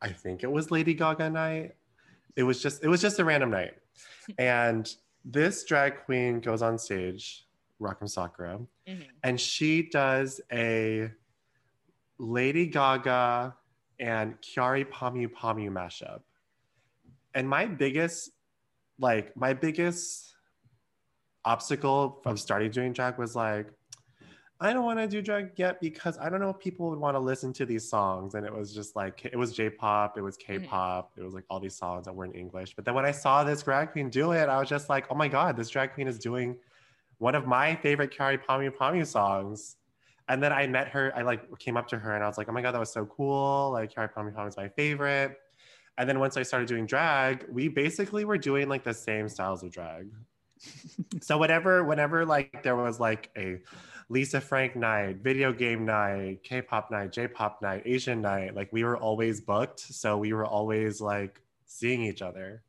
I 0.00 0.10
think 0.10 0.44
it 0.44 0.50
was 0.52 0.70
Lady 0.70 0.94
Gaga 0.94 1.30
night. 1.30 1.74
It 2.36 2.44
was 2.44 2.62
just, 2.62 2.84
it 2.84 2.88
was 2.88 3.00
just 3.00 3.18
a 3.18 3.24
random 3.24 3.50
night. 3.50 3.74
And 4.38 4.88
this 5.24 5.64
drag 5.64 6.04
queen 6.04 6.40
goes 6.40 6.60
on 6.62 6.78
stage, 6.78 7.46
Rock 7.80 7.98
M. 8.02 8.06
Sakura, 8.06 8.60
Mhm. 8.86 9.06
and 9.24 9.40
she 9.40 9.88
does 9.88 10.40
a 10.52 11.10
Lady 12.18 12.66
Gaga 12.66 13.56
and 13.98 14.36
Kyary 14.42 14.84
Pamyu 14.88 15.28
Pamyu 15.28 15.70
mashup. 15.70 16.20
And 17.34 17.48
my 17.48 17.64
biggest, 17.66 18.30
like, 18.98 19.36
my 19.36 19.52
biggest 19.52 20.34
obstacle 21.44 22.20
from 22.22 22.36
starting 22.36 22.70
doing 22.70 22.92
drag 22.92 23.18
was 23.18 23.34
like, 23.34 23.68
I 24.60 24.72
don't 24.72 24.84
want 24.84 24.98
to 24.98 25.06
do 25.06 25.22
drag 25.22 25.52
yet 25.56 25.80
because 25.80 26.18
I 26.18 26.28
don't 26.28 26.40
know 26.40 26.50
if 26.50 26.58
people 26.58 26.90
would 26.90 26.98
want 26.98 27.14
to 27.14 27.20
listen 27.20 27.52
to 27.54 27.64
these 27.64 27.88
songs. 27.88 28.34
And 28.34 28.44
it 28.44 28.52
was 28.52 28.74
just 28.74 28.96
like, 28.96 29.24
it 29.24 29.36
was 29.36 29.52
J 29.52 29.70
pop, 29.70 30.18
it 30.18 30.20
was 30.20 30.36
mm-hmm. 30.36 30.60
K 30.60 30.66
pop, 30.66 31.12
it 31.16 31.22
was 31.22 31.32
like 31.32 31.44
all 31.48 31.60
these 31.60 31.76
songs 31.76 32.06
that 32.06 32.14
were 32.14 32.24
in 32.24 32.32
English. 32.32 32.74
But 32.74 32.84
then 32.84 32.94
when 32.94 33.04
I 33.04 33.12
saw 33.12 33.44
this 33.44 33.62
drag 33.62 33.92
queen 33.92 34.10
do 34.10 34.32
it, 34.32 34.48
I 34.48 34.58
was 34.58 34.68
just 34.68 34.88
like, 34.88 35.06
oh 35.10 35.14
my 35.14 35.28
God, 35.28 35.56
this 35.56 35.68
drag 35.68 35.94
queen 35.94 36.08
is 36.08 36.18
doing 36.18 36.56
one 37.18 37.36
of 37.36 37.46
my 37.46 37.76
favorite 37.76 38.12
Kyary 38.16 38.44
Pamyu 38.44 38.70
Pamyu 38.70 39.06
songs. 39.06 39.76
And 40.28 40.42
then 40.42 40.52
I 40.52 40.66
met 40.66 40.88
her, 40.88 41.12
I 41.14 41.22
like 41.22 41.56
came 41.58 41.76
up 41.76 41.86
to 41.88 41.98
her 41.98 42.14
and 42.14 42.24
I 42.24 42.26
was 42.26 42.36
like, 42.36 42.48
oh 42.48 42.52
my 42.52 42.60
God, 42.60 42.72
that 42.72 42.80
was 42.80 42.92
so 42.92 43.06
cool. 43.06 43.70
Like 43.70 43.94
Kyary 43.94 44.12
Pamyu 44.12 44.34
Pamyu 44.34 44.48
is 44.48 44.56
my 44.56 44.68
favorite. 44.68 45.38
And 45.98 46.08
then 46.08 46.20
once 46.20 46.36
I 46.36 46.44
started 46.44 46.68
doing 46.68 46.86
drag, 46.86 47.44
we 47.50 47.66
basically 47.66 48.24
were 48.24 48.38
doing 48.38 48.68
like 48.68 48.84
the 48.84 48.94
same 48.94 49.28
styles 49.28 49.64
of 49.64 49.72
drag. 49.72 50.08
so 51.20 51.36
whatever, 51.36 51.82
whenever 51.84 52.24
like 52.24 52.62
there 52.62 52.76
was 52.76 53.00
like 53.00 53.30
a 53.36 53.58
Lisa 54.08 54.40
Frank 54.40 54.76
night, 54.76 55.16
video 55.16 55.52
game 55.52 55.84
night, 55.84 56.42
K-pop 56.44 56.90
night, 56.92 57.12
J-pop 57.12 57.60
night, 57.60 57.82
Asian 57.84 58.22
night, 58.22 58.54
like 58.54 58.72
we 58.72 58.84
were 58.84 58.96
always 58.96 59.40
booked. 59.40 59.80
So 59.80 60.16
we 60.16 60.32
were 60.32 60.46
always 60.46 61.00
like 61.00 61.42
seeing 61.66 62.02
each 62.02 62.22
other. 62.22 62.62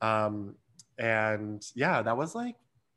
Um, 0.00 0.56
and 0.98 1.64
yeah, 1.76 2.02
that 2.02 2.16
was 2.16 2.34
like 2.34 2.56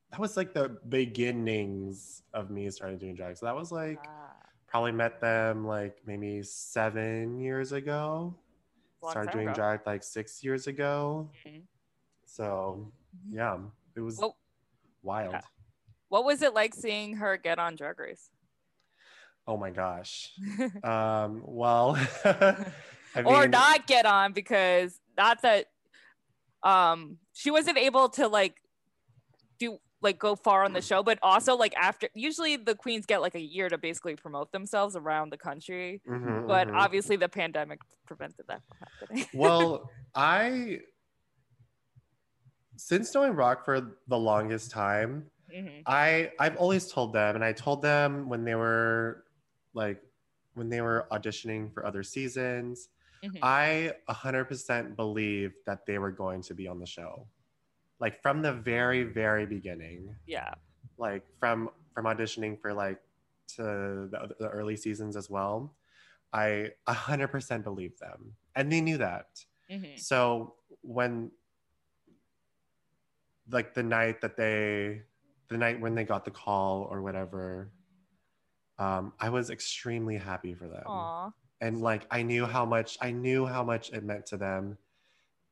that 0.09 0.19
was 0.19 0.35
like 0.35 0.53
the 0.53 0.77
beginnings 0.89 2.23
of 2.33 2.49
me 2.49 2.69
starting 2.71 2.97
doing 2.97 3.15
drag. 3.15 3.37
So 3.37 3.45
that 3.45 3.55
was 3.55 3.71
like 3.71 3.99
Ah, 4.07 4.33
probably 4.67 4.91
met 4.91 5.21
them 5.21 5.65
like 5.67 5.97
maybe 6.07 6.41
seven 6.41 7.39
years 7.39 7.71
ago. 7.71 8.35
Long 9.01 9.11
Started 9.11 9.31
doing 9.31 9.47
ago. 9.47 9.55
drag 9.55 9.81
like 9.85 10.03
six 10.03 10.43
years 10.43 10.67
ago. 10.67 11.29
Mhm. 11.45 11.63
So 12.25 12.91
yeah, 13.31 13.57
it 13.95 14.01
was 14.01 14.17
Well- 14.19 14.37
wild. 15.01 15.33
yeah. 15.33 15.41
What 16.09 16.25
was 16.25 16.41
it 16.41 16.53
like 16.53 16.73
seeing 16.73 17.15
her 17.17 17.37
get 17.37 17.57
on 17.59 17.75
Drag 17.75 17.97
Race? 17.99 18.29
Oh 19.47 19.57
my 19.57 19.71
gosh. 19.71 20.33
um, 20.83 21.41
well, 21.45 21.95
I 22.25 23.23
or 23.25 23.47
not 23.47 23.87
get 23.87 24.05
on 24.05 24.33
because 24.33 24.99
not 25.17 25.41
that 25.41 25.67
um 26.63 27.17
she 27.33 27.49
wasn't 27.49 27.77
able 27.77 28.09
to 28.09 28.27
like 28.27 28.61
do 29.57 29.79
like 30.01 30.19
go 30.19 30.35
far 30.35 30.63
on 30.63 30.73
the 30.73 30.81
show 30.81 31.03
but 31.03 31.19
also 31.21 31.55
like 31.55 31.73
after 31.75 32.09
usually 32.13 32.55
the 32.55 32.75
queens 32.75 33.05
get 33.05 33.21
like 33.21 33.35
a 33.35 33.39
year 33.41 33.69
to 33.69 33.77
basically 33.77 34.15
promote 34.15 34.51
themselves 34.51 34.95
around 34.95 35.31
the 35.31 35.37
country 35.37 36.01
mhm, 36.07 36.47
but 36.47 36.67
mhm. 36.67 36.75
obviously 36.75 37.15
the 37.15 37.29
pandemic 37.29 37.79
prevented 38.05 38.45
that 38.47 38.61
from 38.67 38.77
happening 38.79 39.25
well, 39.33 39.91
I 40.15 40.79
since 42.75 43.13
knowing 43.13 43.33
Rock 43.33 43.63
for 43.65 43.97
the 44.07 44.17
longest 44.17 44.71
time, 44.71 45.29
Mhm. 45.53 45.83
I 45.85 46.31
I've 46.39 46.57
always 46.57 46.91
told 46.91 47.13
them, 47.13 47.35
and 47.35 47.43
I 47.43 47.53
told 47.53 47.81
them 47.81 48.29
when 48.29 48.43
they 48.43 48.55
were 48.55 49.25
like 49.73 50.01
when 50.53 50.69
they 50.69 50.81
were 50.81 51.07
auditioning 51.11 51.73
for 51.73 51.85
other 51.85 52.03
seasons, 52.03 52.89
Mhm. 53.23 53.39
I 53.41 53.93
100% 54.09 54.95
believed 54.95 55.55
that 55.65 55.85
they 55.85 55.97
were 55.97 56.11
going 56.11 56.41
to 56.43 56.53
be 56.53 56.67
on 56.67 56.79
the 56.79 56.85
show, 56.85 57.27
like 58.01 58.21
from 58.21 58.41
the 58.41 58.51
very 58.51 59.03
very 59.03 59.45
beginning, 59.45 60.13
yeah 60.27 60.53
like 60.97 61.23
from 61.39 61.69
from 61.93 62.05
auditioning 62.05 62.59
for 62.59 62.73
like 62.73 62.99
to 63.55 63.63
the, 64.11 64.35
the 64.39 64.49
early 64.49 64.75
seasons 64.75 65.15
as 65.15 65.29
well. 65.29 65.75
I 66.33 66.71
100% 66.87 67.63
believed 67.63 67.99
them, 67.99 68.35
and 68.55 68.71
they 68.71 68.81
knew 68.81 68.97
that. 68.97 69.45
Mhm. 69.69 69.99
So 69.99 70.55
when 70.81 71.31
like 73.49 73.73
the 73.73 73.83
night 73.83 74.21
that 74.21 74.37
they 74.37 75.01
the 75.49 75.57
night 75.57 75.79
when 75.81 75.95
they 75.95 76.03
got 76.05 76.23
the 76.23 76.31
call 76.31 76.87
or 76.89 77.01
whatever 77.01 77.71
um 78.79 79.13
I 79.19 79.29
was 79.29 79.49
extremely 79.49 80.17
happy 80.17 80.53
for 80.53 80.67
them. 80.67 80.83
Aw. 80.85 81.31
And 81.59 81.81
like 81.81 82.07
I 82.09 82.23
knew 82.23 82.45
how 82.45 82.65
much 82.65 82.97
I 83.01 83.11
knew 83.11 83.45
how 83.45 83.63
much 83.63 83.91
it 83.91 84.03
meant 84.03 84.25
to 84.27 84.37
them 84.37 84.77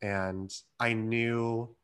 and 0.02 0.50
I 0.80 0.94
knew 0.94 1.76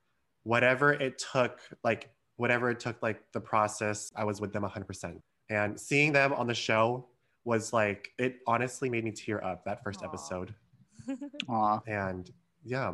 whatever 0.46 0.94
it 0.94 1.22
took 1.32 1.60
like 1.84 2.10
whatever 2.38 2.70
it 2.70 2.80
took 2.80 3.02
like 3.02 3.22
the 3.34 3.42
process 3.42 4.12
I 4.16 4.24
was 4.24 4.40
with 4.40 4.54
them 4.54 4.64
100%. 4.64 5.20
And 5.50 5.80
seeing 5.80 6.12
them 6.12 6.34
on 6.34 6.48
the 6.48 6.54
show 6.54 7.08
was 7.44 7.74
like 7.74 8.10
it 8.18 8.38
honestly 8.48 8.90
made 8.90 9.04
me 9.04 9.12
tear 9.12 9.44
up 9.44 9.66
that 9.66 9.84
first 9.84 10.02
Aw. 10.02 10.06
episode 10.06 10.54
Aw. 11.50 11.80
and 11.88 12.32
yeah 12.64 12.94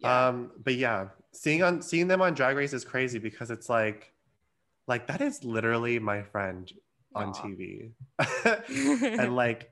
yeah 0.00 0.26
um 0.28 0.50
but 0.64 0.74
yeah 0.74 1.06
seeing 1.32 1.62
on 1.62 1.80
seeing 1.80 2.08
them 2.08 2.20
on 2.20 2.34
drag 2.34 2.56
race 2.56 2.72
is 2.72 2.84
crazy 2.84 3.20
because 3.20 3.52
it's 3.52 3.68
like 3.68 4.12
like 4.88 5.06
that 5.06 5.20
is 5.20 5.44
literally 5.44 6.00
my 6.00 6.22
friend 6.22 6.72
on 7.14 7.28
Aw. 7.28 7.32
tv 7.32 7.92
and 9.04 9.36
like 9.36 9.70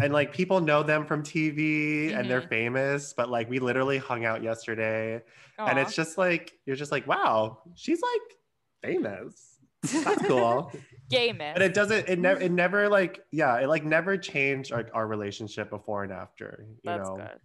and 0.00 0.12
like 0.12 0.32
people 0.32 0.60
know 0.60 0.82
them 0.82 1.04
from 1.06 1.22
tv 1.22 2.14
and 2.16 2.28
they're 2.30 2.40
Mhm. 2.42 2.48
famous 2.48 3.12
but 3.12 3.28
like 3.28 3.48
we 3.50 3.58
literally 3.58 3.98
hung 3.98 4.24
out 4.24 4.42
yesterday. 4.42 5.22
And 5.58 5.78
it's 5.78 5.94
just 5.94 6.16
like 6.18 6.52
you're 6.66 6.76
just 6.76 6.92
like 6.92 7.06
wow 7.06 7.62
she's 7.74 8.00
like 8.00 8.36
famous. 8.82 9.58
That's 9.82 10.22
cool. 10.26 10.72
Gay 11.10 11.32
man 11.32 11.54
and 11.54 11.62
it 11.64 11.72
doesn't 11.74 12.08
it 12.08 12.18
never 12.18 12.40
it 12.40 12.52
never 12.52 12.88
like 12.88 13.24
yeah 13.32 13.58
it 13.58 13.66
like 13.68 13.84
never 13.84 14.16
changed 14.18 14.72
our, 14.72 14.86
our 14.94 15.06
relationship 15.06 15.70
before 15.70 16.04
and 16.04 16.12
after 16.12 16.66
you 16.82 16.90
that's 16.90 17.08
know? 17.08 17.16
good. 17.16 17.40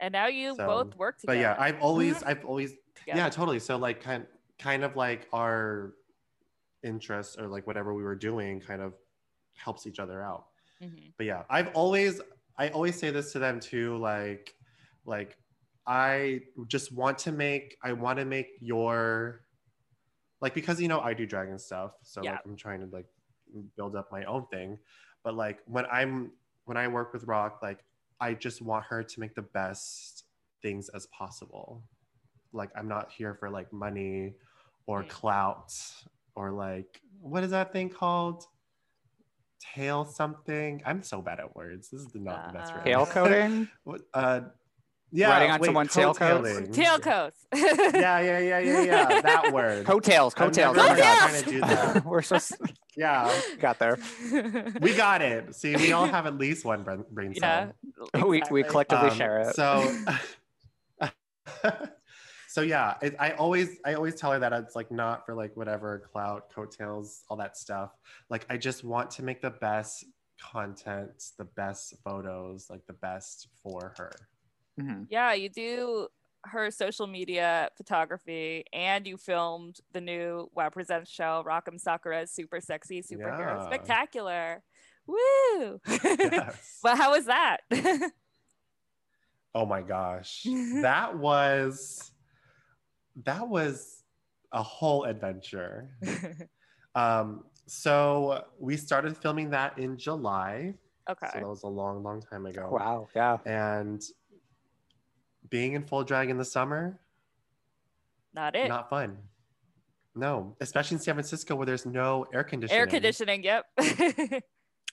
And 0.00 0.12
now 0.12 0.26
you 0.28 0.54
So, 0.56 0.66
both 0.66 0.96
work 0.96 1.16
but 1.24 1.34
together. 1.34 1.40
Yeah 1.40 1.56
i've 1.58 1.80
always 1.80 2.22
i've 2.22 2.44
always 2.44 2.72
together. 2.96 3.18
yeah 3.18 3.28
totally. 3.30 3.60
So 3.60 3.76
like 3.76 4.02
kind 4.02 4.26
kind 4.58 4.84
of 4.84 4.96
like 4.96 5.26
our 5.32 5.94
interests 6.82 7.36
or 7.38 7.46
like 7.48 7.66
whatever 7.66 7.94
we 7.94 8.02
were 8.02 8.16
doing 8.16 8.60
kind 8.60 8.82
of 8.82 8.94
helps 9.56 9.86
each 9.86 9.98
other 9.98 10.22
out 10.22 10.46
Mhm. 10.82 11.12
but 11.16 11.26
yeah 11.26 11.42
i've 11.50 11.68
always 11.74 12.20
i 12.58 12.68
always 12.70 12.98
say 12.98 13.10
this 13.10 13.32
to 13.32 13.38
them 13.38 13.60
too 13.60 13.96
like 13.98 14.54
like 15.04 15.36
i 15.86 16.40
just 16.68 16.92
want 16.92 17.18
to 17.18 17.32
make 17.32 17.76
i 17.82 17.92
want 17.92 18.18
to 18.18 18.24
make 18.24 18.48
your 18.60 19.42
like 20.40 20.54
because 20.54 20.80
you 20.80 20.88
know 20.88 21.00
i 21.00 21.12
do 21.14 21.26
dragon 21.26 21.58
stuff 21.58 21.92
so 22.02 22.22
Yeah. 22.22 22.32
like 22.32 22.40
i'm 22.44 22.56
trying 22.56 22.80
to 22.80 22.86
like 22.86 23.06
build 23.76 23.96
up 23.96 24.10
my 24.12 24.24
own 24.24 24.46
thing 24.46 24.78
but 25.24 25.34
like 25.34 25.60
when 25.66 25.84
i'm 25.86 26.32
when 26.64 26.76
i 26.76 26.86
work 26.88 27.12
with 27.12 27.24
rock 27.24 27.60
like 27.62 27.84
i 28.20 28.32
just 28.34 28.62
want 28.62 28.84
her 28.86 29.02
to 29.02 29.20
make 29.20 29.34
the 29.34 29.42
best 29.42 30.24
things 30.62 30.88
as 30.90 31.06
possible 31.06 31.82
like 32.52 32.70
i'm 32.76 32.88
not 32.88 33.10
here 33.10 33.34
for 33.34 33.50
like 33.50 33.72
money 33.72 34.34
or 34.86 35.02
Mm. 35.04 35.08
clout 35.08 35.72
or 36.36 36.50
like 36.52 37.00
what 37.20 37.44
is 37.44 37.50
that 37.50 37.72
thing 37.72 37.88
called 37.90 38.44
tail 39.74 40.04
something 40.04 40.82
i'm 40.86 41.02
so 41.02 41.20
bad 41.20 41.38
at 41.40 41.54
words 41.54 41.90
this 41.90 42.00
is 42.00 42.14
not 42.14 42.48
the 42.52 42.58
best 42.58 42.72
Uh, 42.72 42.76
word. 42.76 42.84
Tail 42.84 43.06
coding? 43.06 43.68
What, 43.84 44.00
uh 44.14 44.40
yeah 45.12 45.30
Riding 45.30 45.50
on 45.50 45.60
wait, 45.60 45.66
someone's 45.66 45.92
tail 45.92 46.14
coats? 46.14 46.48
coattailing. 46.48 46.72
tailcoats 46.72 47.32
yeah 47.94 48.20
yeah 48.20 48.38
yeah 48.38 48.58
yeah 48.60 48.82
yeah 48.82 49.20
that 49.22 49.52
word 49.52 49.84
Coattails, 49.84 50.34
I'm 50.36 50.46
coattails. 50.48 50.76
Oh 50.78 50.82
my 50.82 50.88
gonna 50.88 51.00
God. 51.00 51.28
try 51.30 51.40
to 51.42 51.50
do 51.50 51.60
that. 51.60 52.04
We're 52.04 52.22
so 52.22 52.38
yeah 52.96 53.32
got 53.58 53.78
there. 53.80 53.98
we 54.80 54.94
got 54.94 55.20
it 55.22 55.54
see 55.54 55.74
we 55.76 55.92
all 55.92 56.06
have 56.06 56.26
at 56.26 56.38
least 56.38 56.64
one 56.64 56.82
brain, 56.84 57.04
brain 57.10 57.34
cell 57.34 57.72
yeah 58.14 58.24
We 58.24 58.42
we 58.50 58.62
collectively 58.62 59.10
Um, 59.10 59.16
share 59.16 59.38
it. 59.40 59.56
So, 59.56 59.92
so 62.50 62.62
yeah, 62.62 62.96
it, 63.00 63.14
I 63.20 63.30
always 63.32 63.78
I 63.84 63.94
always 63.94 64.16
tell 64.16 64.32
her 64.32 64.40
that 64.40 64.52
it's 64.52 64.74
like 64.74 64.90
not 64.90 65.24
for 65.24 65.36
like 65.36 65.56
whatever 65.56 66.02
clout, 66.12 66.52
coattails, 66.52 67.22
all 67.28 67.36
that 67.36 67.56
stuff. 67.56 67.90
Like 68.28 68.44
I 68.50 68.56
just 68.56 68.82
want 68.82 69.08
to 69.12 69.22
make 69.22 69.40
the 69.40 69.50
best 69.50 70.04
content, 70.52 71.22
the 71.38 71.44
best 71.44 71.94
photos, 72.04 72.66
like 72.68 72.84
the 72.88 72.94
best 72.94 73.48
for 73.62 73.94
her. 73.98 74.10
Mhm. 74.80 75.06
yeah 75.10 75.32
you 75.32 75.48
do 75.48 76.08
her 76.44 76.70
social 76.70 77.06
media 77.06 77.68
photography 77.76 78.64
and 78.72 79.06
you 79.06 79.16
filmed 79.16 79.78
the 79.92 80.00
new 80.00 80.50
Wow 80.54 80.70
Presents 80.70 81.10
show, 81.10 81.42
Rock 81.44 81.68
M. 81.70 81.78
Sakura's 81.78 82.32
Super 82.32 82.60
Sexy 82.60 83.02
Superhero 83.02 83.58
Yeah. 83.58 83.66
Spectacular. 83.66 84.62
Woo! 85.06 85.80
Yes. 85.86 86.78
well, 86.82 86.96
how 86.96 87.10
was 87.12 87.26
that? 87.26 87.58
Oh 89.54 89.66
my 89.66 89.82
gosh. 89.82 90.46
that 90.82 91.18
was 91.18 92.09
that 93.24 93.46
was 93.48 94.02
a 94.52 94.62
whole 94.62 95.04
adventure. 95.04 95.88
Um 96.96 97.44
so 97.68 98.44
we 98.58 98.76
started 98.76 99.16
filming 99.16 99.50
that 99.50 99.78
in 99.78 99.96
July. 99.96 100.74
Okay. 101.08 101.28
So 101.32 101.38
that 101.38 101.46
was 101.48 101.62
a 101.62 101.68
long, 101.68 102.02
long 102.02 102.20
time 102.20 102.46
ago. 102.46 102.68
Wow. 102.68 103.06
Yeah. 103.14 103.38
And 103.46 104.02
being 105.48 105.74
in 105.74 105.84
full 105.84 106.02
drag 106.02 106.30
in 106.30 106.36
the 106.36 106.44
summer, 106.44 106.98
Not 108.34 108.56
it. 108.56 108.66
not 108.68 108.90
fun. 108.90 109.18
No, 110.16 110.56
especially 110.60 110.96
in 110.96 111.00
San 111.00 111.14
Francisco 111.14 111.54
where 111.54 111.64
there's 111.66 111.86
no 111.86 112.26
air 112.34 112.42
conditioning. 112.42 112.80
Air 112.80 112.86
conditioning, 112.88 113.44
yep. 113.44 113.66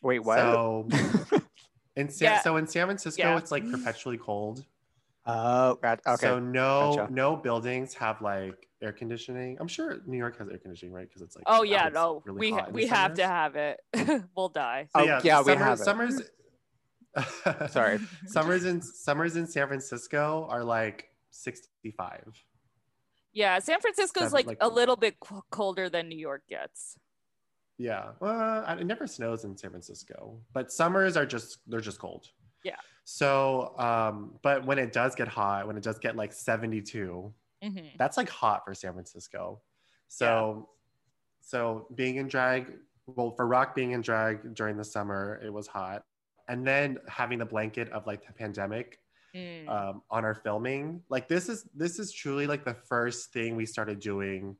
Wait, 0.03 0.19
what? 0.19 0.37
So 0.37 0.87
in 1.95 2.09
San, 2.09 2.33
Yeah. 2.33 2.41
so 2.41 2.57
in 2.57 2.67
San 2.67 2.85
Francisco, 2.85 3.23
Yeah. 3.23 3.37
it's 3.39 3.49
like 3.51 3.67
perpetually 3.71 4.19
cold. 4.19 4.63
Oh, 5.27 5.75
got, 5.81 5.99
okay. 6.07 6.15
So 6.25 6.39
no 6.39 6.93
Gotcha. 6.95 7.13
no 7.13 7.35
buildings 7.35 7.93
have 7.95 8.21
like 8.21 8.67
air 8.81 8.91
conditioning. 8.93 9.57
I'm 9.59 9.67
sure 9.67 9.97
New 10.05 10.17
York 10.17 10.37
has 10.39 10.47
air 10.49 10.57
conditioning, 10.57 10.93
right? 10.93 11.07
Because 11.07 11.21
it's 11.21 11.35
like 11.35 11.43
oh 11.47 11.63
yeah, 11.63 11.89
no. 11.89 12.21
really 12.25 12.39
we 12.39 12.51
hot 12.51 12.67
in 12.69 12.73
the 12.73 12.75
we 12.75 12.87
have 12.87 13.13
to 13.15 13.27
have 13.27 13.55
it. 13.55 13.79
we'll 14.35 14.49
die. 14.49 14.87
So, 14.95 15.01
Oh, 15.01 15.03
yeah, 15.03 15.19
yeah, 15.23 15.39
we 15.39 15.53
summer- 15.53 15.63
have 15.63 15.79
it. 15.79 15.83
Summers. 15.83 16.21
Sorry. 17.71 17.99
summers 18.27 18.65
in 18.65 18.81
summers 18.81 19.35
in 19.35 19.47
San 19.47 19.67
Francisco 19.67 20.47
are 20.49 20.63
like 20.63 21.09
65. 21.31 22.23
Yeah, 23.33 23.59
San 23.59 23.79
Francisco's 23.81 24.23
Seven- 24.31 24.33
like, 24.33 24.47
like- 24.47 24.57
a 24.61 24.69
little 24.69 24.95
bit 24.95 25.15
colder 25.51 25.89
than 25.89 26.07
New 26.09 26.17
York 26.17 26.43
gets. 26.49 26.97
Yeah, 27.79 28.13
well, 28.19 28.65
it 28.75 28.85
never 28.85 29.05
snows 29.05 29.43
in 29.43 29.55
San 29.55 29.69
Francisco, 29.69 30.39
but 30.51 30.71
summers 30.71 31.15
are 31.15 31.27
just 31.27 31.59
they're 31.67 31.79
just 31.79 31.99
cold. 31.99 32.25
Yeah. 32.63 32.75
So, 33.09 33.73
um, 33.77 34.37
but 34.41 34.65
when 34.65 34.77
it 34.77 34.91
does 34.91 35.15
get 35.15 35.29
hot, 35.29 35.65
when 35.65 35.77
it 35.77 35.83
does 35.83 35.97
get 35.97 36.17
like 36.17 36.33
72, 36.33 37.33
hmm 37.63 37.79
that's 37.97 38.17
like 38.17 38.27
hot 38.27 38.65
for 38.65 38.73
San 38.73 38.91
Francisco. 38.91 39.61
So, 40.09 40.67
so 41.39 41.87
being 41.95 42.17
in 42.17 42.27
drag, 42.27 42.73
well, 43.07 43.31
for 43.31 43.47
rock 43.47 43.73
being 43.75 43.91
in 43.91 44.01
drag 44.01 44.53
during 44.55 44.75
the 44.75 44.83
summer, 44.83 45.39
it 45.41 45.51
was 45.53 45.67
hot, 45.67 46.03
and 46.49 46.67
then 46.67 46.97
having 47.07 47.39
the 47.39 47.45
blanket 47.45 47.89
of 47.93 48.05
like 48.05 48.27
the 48.27 48.33
pandemic 48.33 48.99
Mm. 49.35 49.69
um, 49.69 50.01
on 50.09 50.25
our 50.25 50.35
filming, 50.35 51.01
like 51.09 51.29
this 51.29 51.47
is 51.47 51.63
this 51.73 51.99
is 51.99 52.11
truly 52.11 52.45
like 52.45 52.65
the 52.65 52.73
first 52.73 53.31
thing 53.31 53.55
we 53.55 53.65
started 53.65 53.99
doing 53.99 54.57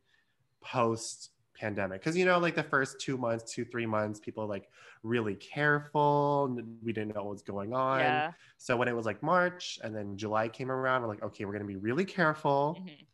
post 0.62 1.32
pandemic 1.58 2.00
because 2.02 2.16
you 2.16 2.26
know 2.26 2.38
like 2.38 2.56
the 2.56 2.64
first 2.64 3.00
two 3.00 3.18
months 3.18 3.52
two 3.54 3.66
three 3.66 3.86
months 3.86 4.20
people 4.20 4.44
are 4.44 4.48
like 4.48 4.70
really 5.04 5.36
careful 5.36 6.56
we 6.84 6.94
didn't 6.94 7.16
know 7.16 7.24
what 7.24 7.32
was 7.32 7.42
going 7.42 7.74
on 7.74 8.00
yeah. 8.00 8.32
so 8.58 8.78
when 8.78 8.88
it 8.88 8.96
was 8.96 9.06
like 9.06 9.22
march 9.24 9.80
and 9.84 9.96
then 9.96 10.18
july 10.18 10.48
came 10.48 10.70
around 10.72 11.02
we're 11.02 11.08
like 11.08 11.24
okay 11.24 11.46
we're 11.46 11.52
going 11.54 11.62
to 11.64 11.68
be 11.68 11.76
really 11.76 12.06
careful 12.06 12.78
Mhm. 12.80 13.08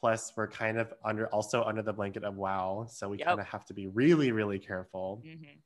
plus 0.00 0.32
we're 0.36 0.48
kind 0.48 0.78
of 0.78 0.92
under 1.04 1.26
also 1.28 1.62
under 1.64 1.82
the 1.82 1.92
blanket 1.92 2.24
of 2.24 2.36
wow 2.36 2.86
so 2.88 3.08
we 3.08 3.18
Yep. 3.18 3.26
kind 3.28 3.40
of 3.40 3.46
have 3.46 3.64
to 3.66 3.74
be 3.74 3.86
really 3.86 4.32
really 4.32 4.58
careful 4.58 5.22
Mhm. 5.24 5.58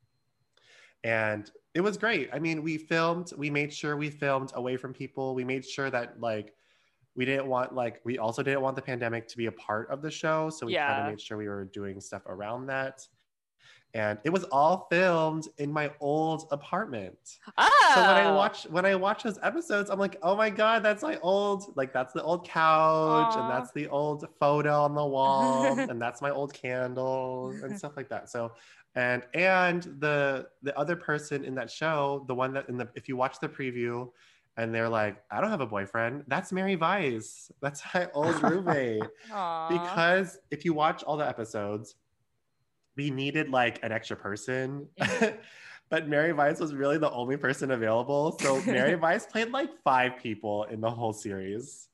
and 1.03 1.51
it 1.73 1.81
was 1.81 1.97
great 1.97 2.29
i 2.33 2.39
mean 2.39 2.61
we 2.61 2.77
filmed 2.77 3.31
we 3.37 3.49
made 3.49 3.73
sure 3.73 3.97
we 3.97 4.09
filmed 4.09 4.51
away 4.55 4.77
from 4.77 4.93
people 4.93 5.33
we 5.33 5.43
made 5.43 5.65
sure 5.65 5.89
that 5.89 6.19
like 6.19 6.53
we 7.15 7.25
didn't 7.25 7.47
want 7.47 7.73
like 7.73 8.01
we 8.03 8.17
also 8.17 8.41
didn't 8.41 8.61
want 8.61 8.75
the 8.75 8.81
pandemic 8.81 9.27
to 9.27 9.37
be 9.37 9.47
a 9.47 9.51
part 9.51 9.89
of 9.89 10.01
the 10.01 10.11
show 10.11 10.49
so 10.49 10.65
we 10.65 10.75
kind 10.75 11.01
of 11.01 11.09
made 11.09 11.21
sure 11.21 11.37
we 11.37 11.47
were 11.47 11.65
doing 11.65 11.99
stuff 11.99 12.21
around 12.25 12.65
that 12.67 13.07
and 13.93 14.17
it 14.23 14.29
was 14.29 14.45
all 14.45 14.87
filmed 14.89 15.47
in 15.57 15.71
my 15.71 15.91
old 15.99 16.47
apartment 16.51 17.39
Oh. 17.57 17.91
so 17.95 18.01
when 18.01 18.09
I 18.09 18.25
oh. 18.25 18.35
watch 18.35 18.63
when 18.69 18.85
I 18.85 18.95
watch 18.95 19.23
those 19.23 19.37
episodes, 19.43 19.89
I'm 19.89 19.99
like, 19.99 20.17
oh 20.23 20.35
my 20.35 20.49
god, 20.49 20.83
that's 20.83 21.03
my 21.03 21.17
old 21.19 21.75
like 21.75 21.91
that's 21.91 22.13
the 22.13 22.23
old 22.23 22.47
couch 22.47 23.35
Aw. 23.35 23.41
and 23.41 23.49
that's 23.49 23.71
the 23.73 23.87
old 23.89 24.27
photo 24.39 24.83
on 24.83 24.95
the 24.95 25.05
wall 25.05 25.77
and 25.79 26.01
that's 26.01 26.21
my 26.21 26.29
old 26.31 26.53
candle 26.53 27.53
and 27.63 27.77
stuff 27.77 27.97
like 27.97 28.09
that. 28.09 28.29
So 28.29 28.53
and 28.95 29.23
and 29.33 29.83
the 29.99 30.47
the 30.63 30.77
other 30.77 30.95
person 30.95 31.43
in 31.43 31.55
that 31.55 31.69
show, 31.69 32.23
the 32.27 32.35
one 32.35 32.53
that 32.53 32.69
in 32.69 32.77
the 32.77 32.87
if 32.95 33.09
you 33.09 33.17
watch 33.17 33.39
the 33.39 33.49
preview 33.49 34.09
and 34.57 34.73
they're 34.73 34.89
like, 34.89 35.17
I 35.31 35.41
don't 35.41 35.49
have 35.49 35.61
a 35.61 35.67
boyfriend, 35.67 36.25
that's 36.27 36.51
Mary 36.51 36.75
Vice. 36.75 37.51
That's 37.61 37.81
my 37.93 38.09
old 38.13 38.41
roommate. 38.49 39.03
Because 39.27 40.39
if 40.49 40.65
you 40.65 40.73
watch 40.73 41.03
all 41.03 41.17
the 41.17 41.27
episodes, 41.27 41.95
we 42.95 43.09
needed 43.09 43.49
like 43.49 43.79
an 43.83 43.91
extra 43.91 44.15
person. 44.17 44.87
But 45.91 46.07
Mary 46.07 46.31
Vice 46.31 46.61
was 46.61 46.73
really 46.73 46.97
the 46.97 47.11
only 47.11 47.35
person 47.35 47.71
available. 47.71 48.37
So 48.39 48.61
Mary 48.63 48.93
Vice 48.93 49.25
played 49.25 49.51
like 49.51 49.69
five 49.83 50.13
people 50.23 50.63
in 50.63 50.79
the 50.79 50.89
whole 50.89 51.11
series. 51.11 51.89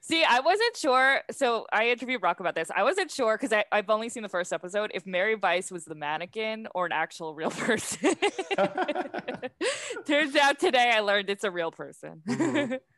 See, 0.00 0.22
I 0.24 0.40
wasn't 0.40 0.76
sure. 0.76 1.20
So 1.30 1.66
I 1.72 1.88
interviewed 1.88 2.22
Rock 2.22 2.40
about 2.40 2.54
this. 2.54 2.70
I 2.74 2.82
wasn't 2.82 3.10
sure 3.10 3.38
because 3.38 3.56
I've 3.72 3.90
only 3.90 4.08
seen 4.08 4.22
the 4.22 4.28
first 4.28 4.52
episode 4.52 4.90
if 4.94 5.06
Mary 5.06 5.34
Vice 5.34 5.70
was 5.70 5.84
the 5.84 5.94
mannequin 5.94 6.68
or 6.74 6.86
an 6.86 6.92
actual 6.92 7.34
real 7.34 7.50
person. 7.66 8.14
Turns 10.06 10.36
out 10.36 10.58
today 10.58 10.92
I 10.94 11.00
learned 11.00 11.30
it's 11.30 11.44
a 11.44 11.50
real 11.50 11.70
person. 11.70 12.22
Mhm. 12.28 12.78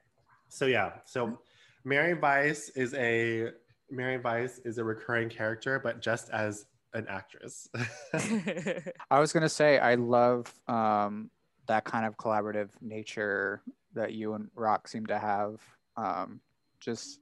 So 0.53 0.67
yeah, 0.67 0.95
so 1.05 1.39
Mary 1.85 2.15
Vice 2.15 2.71
is 2.71 2.93
a 2.95 3.51
Mary 3.89 4.17
Vice 4.17 4.59
is 4.65 4.79
a 4.79 4.85
recurring 4.85 5.29
character, 5.29 5.79
but 5.79 6.01
just 6.03 6.29
as 6.31 6.67
an 6.93 7.07
actress. 7.09 7.69
I 8.13 9.21
was 9.21 9.33
gonna 9.33 9.49
say 9.49 9.79
I 9.79 9.95
love 9.95 10.53
um, 10.67 11.31
that 11.69 11.85
kind 11.85 12.05
of 12.05 12.17
collaborative 12.17 12.71
nature 12.81 13.63
that 13.95 14.13
you 14.13 14.35
and 14.35 14.49
Rock 14.57 14.89
seem 14.89 15.07
to 15.07 15.21
have. 15.21 15.61
Um, 15.97 16.41
just 16.81 17.21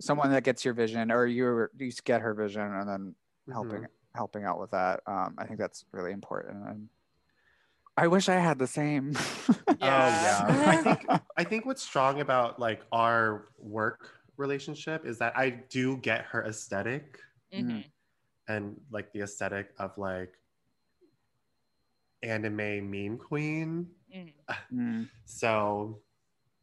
someone 0.00 0.30
that 0.30 0.42
gets 0.44 0.64
your 0.64 0.74
vision, 0.74 1.12
or 1.12 1.26
you 1.26 1.68
you 1.78 1.92
get 2.04 2.20
her 2.22 2.34
vision, 2.34 2.62
and 2.62 2.88
then 2.88 3.14
helping 3.52 3.82
Mhm. 3.82 3.88
helping 4.14 4.44
out 4.44 4.60
with 4.60 4.70
that. 4.70 5.00
Um, 5.06 5.34
I 5.38 5.46
think 5.46 5.58
that's 5.58 5.84
really 5.92 6.12
important. 6.12 6.66
And 6.68 6.88
I 7.96 8.06
wish 8.08 8.28
I 8.28 8.36
had 8.36 8.58
the 8.58 8.66
same. 8.66 9.14
Oh 9.80 9.86
yeah. 9.86 10.48
Yeah. 10.48 10.64
I 10.68 10.76
think 10.76 11.06
I 11.36 11.44
think 11.44 11.66
what's 11.66 11.82
strong 11.82 12.20
about 12.20 12.60
like 12.60 12.82
our 12.92 13.48
work 13.58 14.20
relationship 14.36 15.04
is 15.04 15.18
that 15.18 15.36
I 15.36 15.50
do 15.50 15.96
get 15.96 16.24
her 16.26 16.44
aesthetic 16.44 17.18
Mhm. 17.52 17.84
and 18.48 18.80
like 18.90 19.12
the 19.12 19.20
aesthetic 19.22 19.72
of 19.78 19.96
like 19.98 20.38
anime 22.22 22.90
meme 22.90 23.18
queen. 23.18 23.90
Mhm. 24.14 24.32
Mm, 24.72 25.08
So 25.24 26.00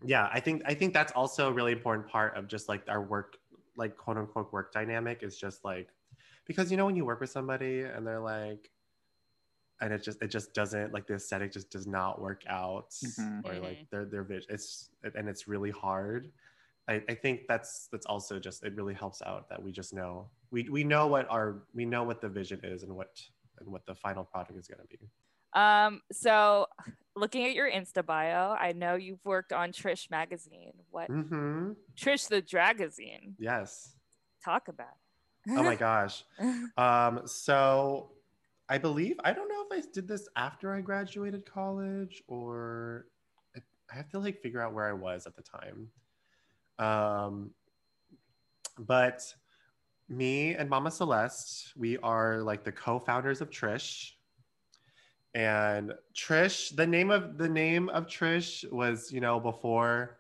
yeah, 0.04 0.30
I 0.32 0.40
think 0.40 0.64
I 0.66 0.74
think 0.74 0.94
that's 0.94 1.12
also 1.14 1.50
a 1.50 1.52
really 1.52 1.72
important 1.72 2.08
part 2.08 2.36
of 2.38 2.48
just 2.48 2.68
like 2.70 2.84
our 2.88 3.02
work, 3.02 3.38
like 3.76 3.98
quote 3.98 4.18
unquote 4.18 4.52
work 4.52 4.72
dynamic 4.74 5.24
is 5.24 5.38
just 5.38 5.64
like 5.64 5.90
because 6.46 6.72
you 6.72 6.78
know 6.78 6.86
when 6.86 6.96
you 6.96 7.06
work 7.06 7.20
with 7.22 7.30
somebody 7.30 7.82
and 7.82 8.06
they're 8.06 8.20
like 8.20 8.72
and 9.82 9.94
it 9.94 10.04
just 10.04 10.22
it 10.22 10.28
just 10.28 10.54
doesn't 10.54 10.94
like 10.94 11.08
the 11.08 11.16
aesthetic 11.16 11.52
just 11.52 11.70
does 11.70 11.88
not 11.88 12.22
work 12.22 12.44
out 12.48 12.92
Mhm. 12.92 13.46
or 13.46 13.56
like 13.60 13.90
their 13.90 14.06
their 14.06 14.24
vision 14.24 14.54
it's 14.54 14.90
and 15.16 15.28
it's 15.28 15.48
really 15.48 15.72
hard. 15.72 16.32
I, 16.88 17.04
I 17.10 17.16
think 17.16 17.48
that's 17.48 17.88
that's 17.92 18.06
also 18.06 18.40
just 18.40 18.64
it 18.64 18.76
really 18.76 18.94
helps 18.94 19.22
out 19.22 19.50
that 19.50 19.62
we 19.62 19.72
just 19.72 19.94
know 19.94 20.30
we 20.52 20.68
we 20.70 20.84
know 20.84 21.08
what 21.08 21.30
our 21.30 21.64
we 21.74 21.86
know 21.86 22.04
what 22.04 22.22
the 22.22 22.30
vision 22.30 22.60
is 22.64 22.84
and 22.84 22.96
what 22.96 23.22
and 23.60 23.70
what 23.72 23.86
the 23.86 23.96
final 23.96 24.24
product 24.24 24.58
is 24.58 24.68
going 24.68 24.82
to 24.82 24.88
be. 24.88 25.10
Um, 25.54 26.02
so 26.12 26.68
looking 27.16 27.46
at 27.46 27.54
your 27.54 27.70
Insta 27.70 28.06
bio, 28.06 28.56
I 28.60 28.74
know 28.74 28.96
you've 28.96 29.24
worked 29.26 29.54
on 29.54 29.72
Trish 29.72 30.10
magazine. 30.10 30.74
What 30.90 31.10
Mm-hmm. 31.10 31.72
Trish 31.96 32.28
the 32.28 32.42
Dragazine? 32.42 33.34
Yes. 33.38 33.94
Talk 34.44 34.68
about. 34.68 34.96
Oh 35.50 35.64
my 35.64 35.76
gosh. 35.76 36.24
Um, 36.78 37.22
so 37.26 38.12
I 38.70 38.78
believe 38.78 39.18
I 39.24 39.34
don't 39.34 39.50
know 39.50 39.66
if 39.70 39.84
I 39.84 39.88
did 39.94 40.08
this 40.08 40.28
after 40.36 40.74
I 40.74 40.82
graduated 40.82 41.46
college 41.46 42.24
or 42.28 43.08
I, 43.56 43.60
I 43.92 43.96
have 43.98 44.10
to 44.12 44.20
like 44.20 44.42
figure 44.42 44.62
out 44.62 44.74
where 44.74 44.88
I 44.88 44.94
was 44.94 45.28
at 45.28 45.36
the 45.36 45.44
time. 45.44 45.90
Um, 46.80 47.52
but 48.80 49.22
me 50.08 50.56
and 50.56 50.70
Mama 50.70 50.90
Celeste, 50.92 51.74
we 51.76 51.98
are 51.98 52.42
like 52.42 52.64
the 52.64 52.72
co-founders 52.72 53.42
of 53.42 53.50
Trish. 53.50 54.12
And 55.34 55.94
Trish, 56.14 56.76
the 56.76 56.86
name 56.86 57.10
of 57.10 57.38
the 57.38 57.48
name 57.48 57.90
of 57.90 58.08
Trish 58.08 58.70
was, 58.72 59.12
you 59.12 59.22
know, 59.22 59.40
before 59.40 60.18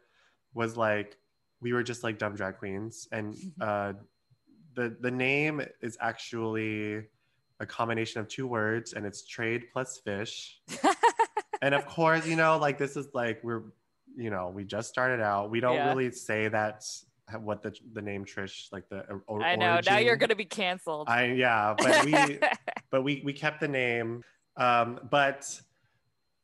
was 0.53 0.77
like 0.77 1.17
we 1.61 1.73
were 1.73 1.83
just 1.83 2.03
like 2.03 2.17
dumb 2.17 2.35
drag 2.35 2.57
queens 2.57 3.07
and 3.11 3.35
uh 3.61 3.93
the 4.73 4.95
the 4.99 5.11
name 5.11 5.61
is 5.81 5.97
actually 6.01 7.03
a 7.61 7.65
combination 7.65 8.19
of 8.19 8.27
two 8.27 8.47
words 8.47 8.93
and 8.93 9.05
it's 9.05 9.25
trade 9.25 9.65
plus 9.71 9.97
fish 9.99 10.59
and 11.61 11.73
of 11.73 11.85
course 11.85 12.27
you 12.27 12.35
know 12.35 12.57
like 12.57 12.77
this 12.77 12.97
is 12.97 13.07
like 13.13 13.39
we're 13.43 13.63
you 14.15 14.29
know, 14.29 14.51
we 14.53 14.63
just 14.63 14.89
started 14.89 15.21
out. 15.21 15.49
We 15.49 15.59
don't 15.59 15.75
Yeah. 15.75 15.89
really 15.89 16.11
say 16.11 16.47
that 16.49 16.83
what 17.39 17.61
the 17.63 17.73
the 17.93 18.01
name 18.01 18.25
Trish 18.25 18.71
like 18.71 18.89
the 18.89 19.05
or- 19.27 19.41
I 19.41 19.55
know. 19.55 19.79
Now 19.85 19.99
you're 19.99 20.17
gonna 20.17 20.35
be 20.35 20.45
canceled. 20.45 21.07
I 21.09 21.25
yeah, 21.27 21.75
but 21.77 22.05
we 22.05 22.39
but 22.91 23.03
we 23.03 23.21
we 23.23 23.33
kept 23.33 23.61
the 23.61 23.67
name. 23.67 24.23
Um, 24.57 24.99
but 25.09 25.61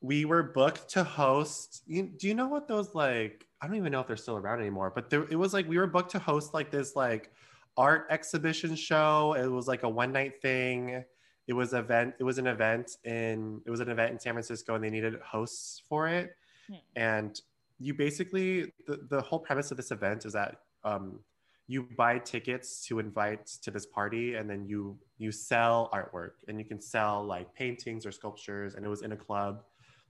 we 0.01 0.25
were 0.25 0.43
booked 0.43 0.89
to 0.91 1.03
host. 1.03 1.83
You, 1.87 2.03
do 2.03 2.27
you 2.27 2.33
know 2.33 2.47
what 2.47 2.67
those 2.67 2.93
like? 2.93 3.45
I 3.61 3.67
don't 3.67 3.75
even 3.75 3.91
know 3.91 4.01
if 4.01 4.07
they're 4.07 4.17
still 4.17 4.37
around 4.37 4.59
anymore. 4.59 4.91
But 4.93 5.09
there, 5.09 5.23
it 5.29 5.35
was 5.35 5.53
like 5.53 5.67
we 5.67 5.77
were 5.77 5.87
booked 5.87 6.11
to 6.11 6.19
host 6.19 6.53
like 6.53 6.71
this 6.71 6.95
like 6.95 7.31
art 7.75 8.07
exhibition 8.09 8.75
show. 8.75 9.33
It 9.33 9.47
was 9.47 9.67
like 9.67 9.83
a 9.83 9.89
one 9.89 10.11
night 10.11 10.41
thing. 10.41 11.03
It 11.47 11.53
was 11.53 11.73
event. 11.73 12.15
It 12.19 12.23
was 12.23 12.37
an 12.37 12.47
event 12.47 12.97
in. 13.03 13.61
It 13.65 13.71
was 13.71 13.79
an 13.79 13.89
event 13.89 14.11
in 14.11 14.19
San 14.19 14.33
Francisco, 14.33 14.75
and 14.75 14.83
they 14.83 14.89
needed 14.89 15.15
hosts 15.23 15.81
for 15.87 16.07
it. 16.07 16.35
Hmm. 16.67 16.75
And 16.95 17.41
you 17.79 17.93
basically 17.93 18.73
the 18.85 19.05
the 19.09 19.21
whole 19.21 19.39
premise 19.39 19.71
of 19.71 19.77
this 19.77 19.91
event 19.91 20.25
is 20.25 20.33
that 20.33 20.57
um, 20.83 21.19
you 21.67 21.83
buy 21.97 22.17
tickets 22.17 22.85
to 22.87 22.99
invite 22.99 23.45
to 23.61 23.71
this 23.71 23.85
party 23.85 24.35
and 24.35 24.49
then 24.49 24.65
you 24.65 24.97
you 25.17 25.31
sell 25.31 25.89
artwork 25.93 26.31
and 26.47 26.57
you 26.57 26.65
can 26.65 26.81
sell 26.81 27.23
like 27.23 27.53
paintings 27.53 28.05
or 28.05 28.11
sculptures 28.11 28.75
and 28.75 28.85
it 28.85 28.89
was 28.89 29.01
in 29.01 29.11
a 29.11 29.17
club. 29.17 29.63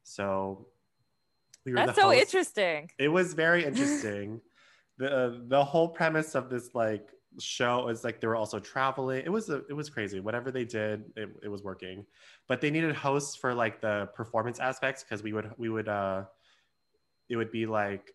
So 0.04 0.68
we 1.66 1.74
were 1.74 1.78
That's 1.78 1.96
so 2.00 2.10
host. 2.10 2.20
interesting. 2.20 2.90
it 3.00 3.08
was 3.10 3.34
very 3.34 3.66
interesting. 3.70 4.40
The 5.00 5.16
uh, 5.16 5.38
the 5.48 5.64
whole 5.64 5.90
premise 5.90 6.36
of 6.36 6.50
this 6.50 6.76
like 6.76 7.10
show 7.40 7.88
is 7.90 8.04
like 8.04 8.22
they 8.22 8.28
were 8.28 8.36
also 8.36 8.60
traveling. 8.60 9.24
It 9.26 9.30
was 9.30 9.50
a, 9.50 9.64
it 9.68 9.74
was 9.74 9.90
crazy. 9.90 10.20
Whatever 10.20 10.52
they 10.52 10.64
did 10.64 11.06
it, 11.16 11.30
it 11.44 11.48
was 11.50 11.64
working. 11.64 12.06
But 12.48 12.62
they 12.62 12.70
needed 12.70 12.96
hosts 12.96 13.36
for 13.36 13.54
like 13.54 13.82
the 13.82 14.10
performance 14.14 14.60
aspects 14.60 15.04
because 15.04 15.24
we 15.24 15.34
would 15.34 15.52
we 15.58 15.70
would 15.70 15.88
uh 15.88 16.24
it 17.30 17.36
would 17.36 17.52
be 17.52 17.66
like 17.66 18.14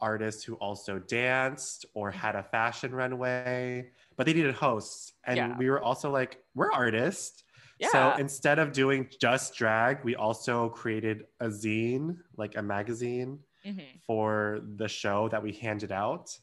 artists 0.00 0.44
who 0.44 0.54
also 0.56 0.98
danced 0.98 1.86
or 1.94 2.10
had 2.10 2.36
a 2.36 2.42
fashion 2.42 2.94
runway 2.94 3.90
but 4.16 4.26
they 4.26 4.32
needed 4.34 4.54
hosts 4.54 5.14
and 5.24 5.36
Yeah. 5.36 5.56
we 5.58 5.68
were 5.70 5.82
also 5.82 6.10
like 6.10 6.42
we're 6.54 6.72
artists 6.72 7.44
Yeah. 7.78 7.88
so 7.88 8.14
instead 8.18 8.58
of 8.58 8.72
doing 8.72 9.08
just 9.20 9.54
drag 9.54 10.04
we 10.04 10.14
also 10.16 10.68
created 10.70 11.26
a 11.40 11.46
zine 11.48 12.18
like 12.36 12.56
a 12.56 12.62
magazine 12.62 13.40
Mhm. 13.66 14.00
for 14.06 14.60
the 14.76 14.86
show 14.88 15.28
that 15.30 15.42
we 15.42 15.52
handed 15.52 15.90
out. 15.90 16.38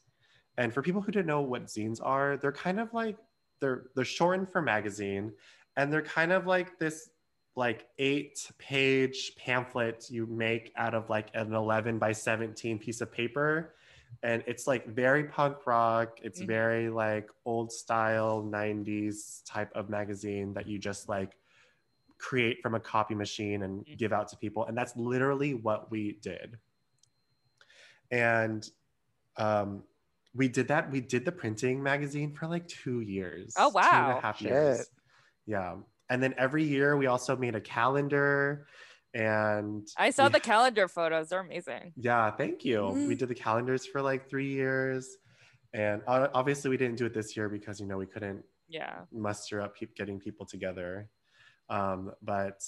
And 0.57 0.73
for 0.73 0.81
people 0.81 1.01
who 1.01 1.11
didn't 1.11 1.25
know 1.27 1.41
what 1.41 1.65
zines 1.67 1.99
are, 2.03 2.35
they're 2.37 2.51
kind 2.51 2.79
of 2.81 2.93
like 2.93 3.17
they're 3.61 3.85
they're 3.95 4.03
shortened 4.05 4.51
for 4.51 4.61
magazine, 4.61 5.33
and 5.77 5.91
they're 5.91 6.01
kind 6.03 6.31
of 6.33 6.45
like 6.45 6.77
this 6.79 7.09
like 7.55 7.87
eight 7.99 8.51
page 8.57 9.35
pamphlet 9.37 10.09
you 10.09 10.25
make 10.25 10.71
out 10.75 10.93
of 10.95 11.09
like 11.09 11.29
an 11.35 11.53
11 11.53 11.99
by 11.99 12.11
17 12.11 12.79
piece 12.79 12.99
of 13.01 13.11
paper 13.11 13.75
and 14.23 14.43
it's 14.47 14.65
like 14.67 14.87
very 14.87 15.25
punk 15.25 15.57
rock 15.67 16.17
it's 16.23 16.41
Mhm. 16.41 16.47
very 16.47 16.89
like 16.89 17.29
old 17.45 17.71
style 17.71 18.41
90s 18.43 19.43
type 19.45 19.71
of 19.75 19.89
magazine 19.89 20.53
that 20.53 20.67
you 20.67 20.79
just 20.79 21.07
like 21.09 21.37
create 22.17 22.61
from 22.61 22.73
a 22.73 22.79
copy 22.79 23.13
machine 23.13 23.63
and 23.63 23.85
Mhm. 23.85 23.97
give 23.97 24.13
out 24.13 24.27
to 24.29 24.37
people 24.37 24.65
and 24.65 24.75
that's 24.77 24.95
literally 24.95 25.53
what 25.53 25.91
we 25.91 26.13
did 26.13 26.57
and 28.11 28.69
um, 29.37 29.83
we 30.35 30.47
did 30.47 30.67
that. 30.67 30.91
We 30.91 31.01
did 31.01 31.25
the 31.25 31.31
printing 31.31 31.81
magazine 31.81 32.33
for 32.35 32.47
like 32.47 32.67
two 32.67 33.01
years. 33.01 33.55
oh 33.57 33.69
wow. 33.69 34.17
a 34.17 34.21
half 34.21 34.37
Shit. 34.37 34.49
years. 34.51 34.89
Yeah, 35.47 35.77
and 36.13 36.21
then 36.21 36.35
every 36.37 36.63
year 36.63 36.95
we 36.95 37.07
also 37.07 37.35
made 37.35 37.55
a 37.55 37.59
calendar, 37.61 38.67
and 39.15 39.87
I 39.97 40.11
saw 40.11 40.25
we- 40.27 40.33
the 40.33 40.39
calendar 40.39 40.87
photos. 40.87 41.29
They're 41.29 41.39
amazing. 41.39 41.93
Yeah, 41.95 42.29
thank 42.29 42.63
you. 42.63 42.81
Mhm. 42.81 43.07
We 43.07 43.15
did 43.15 43.29
the 43.29 43.35
calendars 43.35 43.87
for 43.87 43.99
like 43.99 44.29
three 44.29 44.49
years, 44.53 45.17
and 45.73 46.03
obviously 46.07 46.69
we 46.69 46.77
didn't 46.77 46.97
do 46.97 47.07
it 47.07 47.15
this 47.15 47.35
year 47.35 47.49
because 47.49 47.79
you 47.79 47.87
know 47.87 47.97
we 47.97 48.05
couldn't 48.05 48.45
Yeah. 48.67 49.05
muster 49.11 49.59
up 49.59 49.75
peop 49.75 49.95
getting 49.95 50.19
people 50.19 50.45
together 50.45 51.09
um 51.69 52.11
but 52.21 52.59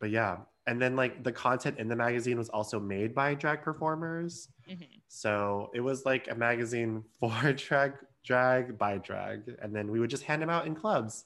but 0.00 0.10
yeah 0.10 0.38
and 0.66 0.80
then 0.82 0.96
like 0.96 1.22
the 1.24 1.32
content 1.32 1.78
in 1.78 1.88
the 1.88 1.96
magazine 1.96 2.38
was 2.38 2.48
also 2.48 2.78
made 2.80 3.14
by 3.14 3.34
drag 3.34 3.62
performers 3.62 4.48
Mhm. 4.68 4.86
so 5.08 5.70
it 5.74 5.80
was 5.80 6.04
like 6.06 6.28
a 6.28 6.34
magazine 6.34 7.04
for 7.20 7.52
drag 7.52 7.92
drag 8.24 8.78
by 8.78 8.98
drag 8.98 9.38
and 9.62 9.74
then 9.76 9.90
we 9.92 9.98
would 10.00 10.10
just 10.10 10.22
hand 10.24 10.40
them 10.42 10.50
out 10.50 10.66
in 10.66 10.74
clubs 10.74 11.24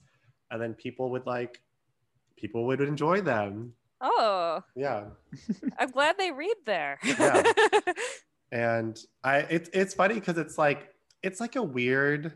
and 0.51 0.61
then 0.61 0.75
people 0.75 1.11
would 1.11 1.27
like 1.27 1.61
people 2.37 2.67
would 2.67 2.81
enjoy 2.81 3.21
them 3.21 3.73
Oh, 4.01 4.63
yeah 4.77 5.05
I'm 5.79 5.91
glad 5.91 6.19
they 6.19 6.31
read 6.31 6.57
there. 6.67 6.99
Yeah. 7.03 7.43
and 8.53 8.99
i 9.25 9.39
it's 9.39 9.71
it's 9.73 9.95
funny 9.95 10.15
because 10.15 10.37
it's 10.39 10.59
like 10.59 10.91
it's 11.23 11.41
like 11.41 11.57
a 11.57 11.63
weird 11.63 12.33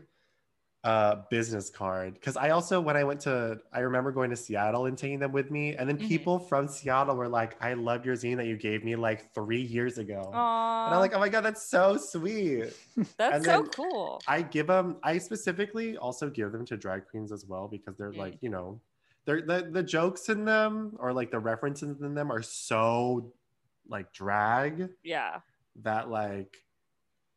uh 0.85 1.23
business 1.29 1.69
card 1.69 2.13
because 2.13 2.37
i 2.37 2.51
also 2.51 2.79
when 2.79 2.95
i 2.95 3.03
went 3.03 3.19
to 3.19 3.57
i 3.73 3.79
remember 3.79 4.13
going 4.13 4.29
to 4.29 4.35
seattle 4.35 4.85
and 4.85 4.97
taking 4.97 5.19
them 5.19 5.33
with 5.33 5.51
me 5.51 5.75
and 5.75 5.89
then 5.89 5.97
Mhm. 5.97 6.07
people 6.07 6.39
from 6.39 6.69
seattle 6.69 7.17
were 7.17 7.27
like 7.27 7.61
i 7.61 7.73
love 7.73 8.05
your 8.05 8.15
zine 8.15 8.37
that 8.37 8.45
you 8.45 8.55
gave 8.55 8.85
me 8.85 8.95
like 8.95 9.33
three 9.33 9.61
years 9.61 9.97
ago 9.97 10.31
Aw, 10.33 10.85
and 10.85 10.93
i'm 10.93 11.01
like 11.01 11.13
oh 11.13 11.19
my 11.19 11.27
god 11.27 11.41
that's 11.41 11.63
so 11.69 11.97
sweet 11.97 12.71
that's 13.17 13.45
so 13.45 13.63
cool. 13.63 14.21
i 14.25 14.41
give 14.41 14.67
them 14.67 14.95
i 15.03 15.17
specifically 15.17 15.97
also 15.97 16.29
give 16.29 16.53
them 16.53 16.65
to 16.65 16.77
drag 16.77 17.05
queens 17.09 17.33
as 17.33 17.45
well 17.45 17.67
because 17.67 17.97
they're 17.97 18.13
Mm. 18.13 18.17
like 18.17 18.37
you 18.39 18.49
know 18.49 18.79
they're 19.25 19.41
the, 19.41 19.67
the 19.69 19.83
jokes 19.83 20.29
in 20.29 20.45
them 20.45 20.95
or 20.97 21.11
like 21.11 21.29
the 21.29 21.39
references 21.39 21.99
in 22.01 22.13
them 22.15 22.31
are 22.31 22.41
so 22.41 23.33
like 23.89 24.13
drag 24.13 24.87
Yeah. 25.03 25.41
that 25.83 26.09
like 26.09 26.55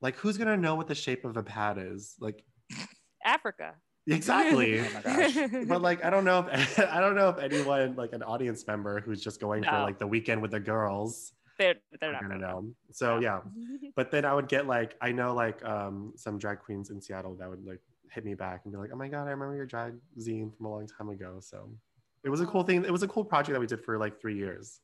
like 0.00 0.14
who's 0.14 0.38
gonna 0.38 0.56
know 0.56 0.76
what 0.76 0.86
the 0.86 0.94
shape 0.94 1.24
of 1.24 1.36
a 1.36 1.42
pad 1.42 1.76
is 1.78 2.14
like 2.20 2.44
Africa. 3.24 3.74
exactly 4.06 4.80
Oh 4.80 4.86
my 4.94 5.02
gosh. 5.02 5.66
but 5.68 5.80
like 5.80 6.04
i 6.04 6.10
don't 6.10 6.24
know 6.24 6.46
if 6.50 6.78
i 6.92 7.00
don't 7.00 7.14
know 7.14 7.28
if 7.28 7.38
anyone 7.38 7.94
like 7.94 8.12
an 8.12 8.22
audience 8.22 8.66
member 8.66 9.00
who's 9.00 9.22
just 9.22 9.40
going 9.40 9.62
for 9.62 9.78
like 9.78 9.98
the 9.98 10.06
weekend 10.06 10.42
with 10.42 10.50
the 10.50 10.60
girls 10.60 11.32
they're 11.58 11.74
they're 12.00 12.10
are 12.10 12.14
not 12.14 12.22
gonna 12.22 12.38
gonna 12.40 12.52
know 12.52 12.74
so 12.90 13.20
yeah 13.20 13.40
know. 13.56 13.90
but 13.96 14.10
then 14.10 14.24
i 14.24 14.34
would 14.34 14.48
get 14.48 14.66
like 14.66 14.96
i 15.00 15.12
know 15.12 15.32
like 15.34 15.64
um 15.64 16.12
some 16.16 16.36
drag 16.38 16.58
queens 16.58 16.90
in 16.90 17.00
seattle 17.00 17.34
that 17.36 17.48
would 17.48 17.64
like 17.64 17.80
hit 18.10 18.24
me 18.24 18.34
back 18.34 18.62
and 18.64 18.72
be 18.72 18.78
like 18.78 18.90
oh 18.92 18.96
my 18.96 19.06
god 19.06 19.28
i 19.28 19.30
remember 19.30 19.54
your 19.54 19.66
drag 19.66 19.94
zine 20.18 20.54
from 20.56 20.66
a 20.66 20.70
long 20.70 20.86
time 20.88 21.08
ago 21.08 21.38
so 21.40 21.70
it 22.24 22.28
was 22.28 22.40
a 22.40 22.46
cool 22.46 22.64
thing 22.64 22.84
it 22.84 22.90
was 22.90 23.04
a 23.04 23.08
cool 23.08 23.24
project 23.24 23.52
that 23.52 23.60
we 23.60 23.66
did 23.68 23.80
for 23.84 23.98
like 23.98 24.20
three 24.20 24.36
years 24.36 24.80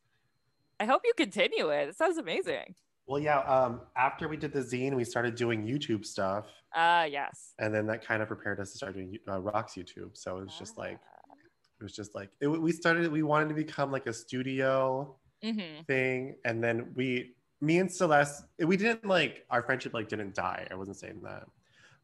I 0.81 0.85
hope 0.85 1.03
you 1.05 1.13
continue 1.17 1.71
it. 1.71 1.89
It 1.89 1.97
sounds 1.97 2.19
amazing. 2.19 2.77
Well 3.09 3.21
yeah 3.21 3.41
um 3.41 3.81
after 3.97 4.29
we 4.29 4.37
did 4.37 4.53
the 4.53 4.61
zine 4.61 4.95
we 4.95 5.05
started 5.05 5.35
doing 5.35 5.65
youtube 5.67 6.05
stuff 6.05 6.47
Uh 6.75 7.07
yes. 7.11 7.55
and 7.59 7.75
then 7.75 7.87
that 7.87 8.05
kind 8.05 8.23
of 8.23 8.29
prepared 8.29 8.61
us 8.61 8.71
to 8.73 8.77
start 8.77 8.95
doing 8.95 9.19
uh, 9.29 9.41
rocks 9.41 9.75
youtube 9.75 10.17
so 10.17 10.39
it 10.39 10.45
was 10.45 10.59
just 10.59 10.77
like 10.79 10.99
Ah. 11.03 11.35
it 11.81 11.83
was 11.83 11.95
just 11.95 12.15
like 12.15 12.31
it, 12.41 12.49
we 12.49 12.73
started 12.73 13.11
we 13.11 13.23
wanted 13.23 13.49
to 13.49 13.55
become 13.55 13.91
like 13.91 14.07
a 14.07 14.13
studio 14.13 15.17
Mhm. 15.45 15.87
thing 15.87 16.37
and 16.45 16.63
then 16.63 16.93
we 16.95 17.35
me 17.61 17.79
and 17.79 17.91
celeste 17.91 18.45
we 18.73 18.77
didn't 18.77 19.07
like 19.07 19.45
our 19.51 19.63
friendship 19.63 19.95
like 19.95 20.09
didn't 20.09 20.35
die 20.35 20.67
i 20.71 20.75
wasn't 20.75 20.97
saying 20.97 21.21
that 21.23 21.45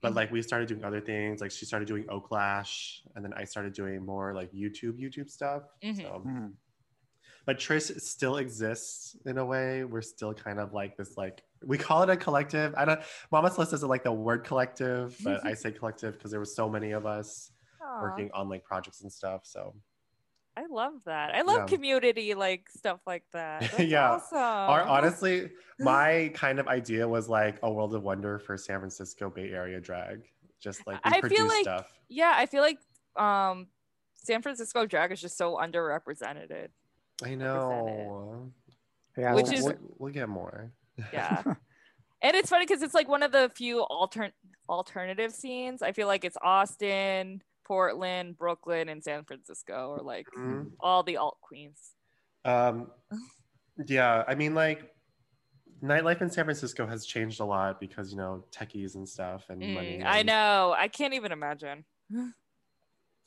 but 0.00 0.12
Mhm. 0.12 0.16
like 0.16 0.30
we 0.32 0.40
started 0.42 0.68
doing 0.68 0.84
other 0.84 1.00
things 1.00 1.40
like 1.40 1.50
she 1.50 1.64
started 1.66 1.86
doing 1.88 2.04
oaklash 2.04 3.00
and 3.14 3.24
then 3.24 3.32
i 3.34 3.44
started 3.44 3.72
doing 3.72 4.04
more 4.04 4.32
like 4.34 4.50
youtube 4.52 4.96
youtube 5.04 5.28
stuff 5.28 5.62
Mhm. 5.82 5.96
so 6.02 6.08
Mhm. 6.26 6.52
But 7.46 7.58
Trish 7.58 8.00
still 8.00 8.38
exists 8.38 9.16
in 9.26 9.36
a 9.38 9.44
way. 9.44 9.84
We're 9.84 10.00
still 10.02 10.32
kind 10.32 10.58
of 10.58 10.72
like 10.72 10.96
this, 10.96 11.16
like 11.16 11.42
we 11.64 11.76
call 11.76 12.02
it 12.02 12.08
a 12.10 12.16
collective. 12.16 12.74
I 12.76 12.84
don't. 12.84 13.00
Mama 13.30 13.50
Celeste 13.50 13.74
isn't 13.74 13.88
like 13.88 14.02
the 14.04 14.12
word 14.12 14.44
collective, 14.44 15.16
but 15.22 15.44
I 15.44 15.54
say 15.54 15.70
collective 15.72 16.14
because 16.14 16.30
there 16.30 16.40
were 16.40 16.46
so 16.46 16.68
many 16.68 16.92
of 16.92 17.04
us 17.06 17.50
Aw, 17.82 18.00
working 18.02 18.30
on 18.32 18.48
like 18.48 18.64
projects 18.64 19.02
and 19.02 19.12
stuff. 19.12 19.42
So 19.44 19.74
I 20.56 20.64
love 20.70 20.94
that. 21.04 21.34
I 21.34 21.42
love 21.42 21.58
Yeah. 21.58 21.66
community 21.76 22.32
like 22.34 22.68
stuff 22.70 23.00
like 23.06 23.24
that. 23.32 23.78
Yeah. 23.78 24.12
Awesome. 24.12 24.38
Our, 24.38 24.82
honestly, 24.82 25.50
my 25.80 26.30
kind 26.34 26.58
of 26.58 26.66
idea 26.68 27.06
was 27.06 27.28
like 27.28 27.58
a 27.62 27.70
world 27.70 27.94
of 27.94 28.02
wonder 28.04 28.38
for 28.38 28.56
San 28.56 28.78
Francisco 28.78 29.28
Bay 29.28 29.50
Area 29.50 29.80
drag. 29.80 30.22
Just 30.60 30.86
like 30.86 31.04
we 31.04 31.10
I 31.12 31.20
feel 31.28 31.46
like- 31.46 31.62
stuff. 31.64 31.92
yeah, 32.08 32.32
I 32.36 32.46
feel 32.46 32.62
like 32.62 32.78
um 33.16 33.66
San 34.14 34.40
Francisco 34.40 34.86
drag 34.86 35.12
is 35.12 35.20
just 35.20 35.36
so 35.36 35.56
underrepresented. 35.56 36.68
I 37.22 37.34
know. 37.34 38.50
Yeah, 39.16 39.34
Which 39.34 39.44
We'll- 39.46 39.54
is- 39.54 39.64
we'll, 39.64 39.74
we'll 39.98 40.12
get 40.12 40.28
more. 40.28 40.72
Yeah. 41.12 41.42
and 42.22 42.34
it's 42.36 42.50
funny 42.50 42.66
because 42.66 42.82
it's 42.82 42.94
like 42.94 43.08
one 43.08 43.22
of 43.22 43.30
the 43.32 43.50
few 43.54 43.86
altern 43.90 44.32
alternative 44.68 45.32
scenes. 45.32 45.82
I 45.82 45.92
feel 45.92 46.06
like 46.08 46.24
it's 46.24 46.36
Austin, 46.42 47.42
Portland, 47.64 48.36
Brooklyn, 48.36 48.88
and 48.88 49.02
San 49.04 49.24
Francisco, 49.24 49.90
or 49.96 49.98
like 50.02 50.26
Mhm. 50.36 50.72
all 50.80 51.02
the 51.02 51.16
alt 51.18 51.38
queens. 51.40 51.92
Um, 52.44 52.90
yeah, 53.86 54.24
I 54.26 54.34
mean, 54.34 54.54
like, 54.54 54.90
nightlife 55.82 56.22
in 56.22 56.30
San 56.30 56.44
Francisco 56.44 56.86
has 56.86 57.04
changed 57.06 57.40
a 57.40 57.44
lot 57.44 57.78
because 57.78 58.10
you 58.10 58.16
know 58.16 58.44
techies 58.50 58.94
and 58.96 59.08
stuff 59.08 59.44
and 59.50 59.60
money. 59.60 59.98
Mm, 59.98 60.06
I 60.06 60.22
know. 60.22 60.74
I 60.76 60.88
can't 60.88 61.14
even 61.14 61.30
imagine. 61.32 61.84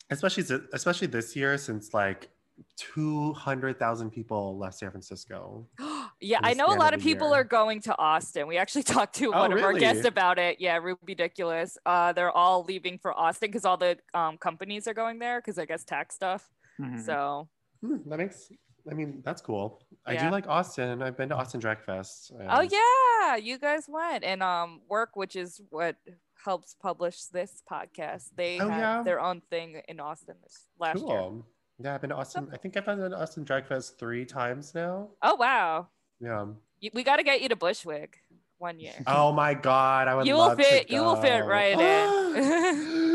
especially 0.09 0.43
especially 0.73 1.07
this 1.07 1.35
year 1.35 1.57
since 1.57 1.93
like 1.93 2.29
two 2.75 3.33
hundred 3.33 3.77
thousand 3.79 4.11
people 4.11 4.57
left 4.57 4.77
San 4.77 4.91
Francisco. 4.91 5.67
Yeah, 6.19 6.39
I 6.41 6.55
know 6.55 6.65
a 6.65 6.73
lot 6.73 6.95
of 6.95 6.99
of 6.99 7.03
people 7.03 7.27
year. 7.29 7.41
are 7.41 7.43
going 7.43 7.79
to 7.81 7.95
Austin. 7.99 8.47
We 8.47 8.57
actually 8.57 8.81
talked 8.95 9.13
to 9.17 9.27
Oh, 9.27 9.39
one 9.39 9.53
of 9.53 9.61
our 9.61 9.73
guests 9.73 10.03
about 10.03 10.39
it. 10.39 10.59
Yeah, 10.59 10.79
ridiculous. 11.03 11.77
Uh, 11.85 12.11
they're 12.11 12.31
all 12.31 12.63
leaving 12.63 12.97
for 12.97 13.13
Austin 13.13 13.49
because 13.51 13.65
all 13.65 13.77
the 13.77 13.99
um, 14.15 14.37
companies 14.39 14.87
are 14.87 14.95
going 14.95 15.19
there 15.19 15.39
because 15.39 15.59
I 15.59 15.65
guess 15.65 15.83
tax 15.83 16.15
stuff. 16.15 16.49
Mhm. 16.81 17.05
So 17.05 17.49
Hmm, 17.81 17.97
that 18.09 18.17
makes. 18.17 18.49
I 18.89 18.95
mean, 18.95 19.21
that's 19.23 19.41
cool. 19.43 19.83
I 20.07 20.15
do 20.15 20.29
like 20.31 20.47
Austin. 20.47 21.03
I've 21.03 21.17
been 21.17 21.29
to 21.29 21.35
Austin 21.35 21.59
Drag 21.59 21.81
Fest. 21.81 22.31
Oh 22.49 22.61
yeah, 22.61 23.35
you 23.35 23.59
guys 23.59 23.85
went 23.87 24.23
and 24.23 24.41
um 24.41 24.81
work, 24.89 25.11
which 25.15 25.35
is 25.35 25.61
what 25.69 25.97
helps 26.43 26.73
publish 26.81 27.25
this 27.25 27.61
podcast. 27.71 28.29
They 28.35 28.59
Oh, 28.59 28.69
had 28.69 28.79
yeah? 28.79 29.03
their 29.03 29.19
own 29.19 29.41
thing 29.51 29.81
in 29.87 29.99
Austin 29.99 30.35
this 30.41 30.65
last 30.79 30.97
Cool. 30.99 31.09
year. 31.11 31.43
Yeah, 31.79 31.93
I've 31.95 32.01
been 32.01 32.09
to 32.09 32.15
Austin. 32.15 32.47
I 32.51 32.57
think 32.57 32.75
I've 32.75 32.85
been 32.85 32.97
to 32.97 33.15
Austin 33.17 33.43
Drag 33.43 33.67
Fest 33.67 33.99
three 33.99 34.25
times 34.25 34.73
now. 34.73 35.09
Oh 35.21 35.35
wow, 35.35 35.87
Yeah. 36.19 36.45
You- 36.79 36.89
we 36.93 37.03
got 37.03 37.17
to 37.17 37.23
get 37.23 37.41
you 37.41 37.49
to 37.49 37.55
Bushwick 37.55 38.17
one 38.57 38.79
year. 38.79 38.93
Oh 39.07 39.31
my 39.31 39.53
god, 39.53 40.07
I 40.07 40.15
would 40.15 40.25
You 40.25 40.33
will 40.35 40.55
fit- 40.55 40.89
you 40.89 41.01
will 41.03 41.15
fit 41.17 41.45
right 41.45 41.79
in. 41.79 43.13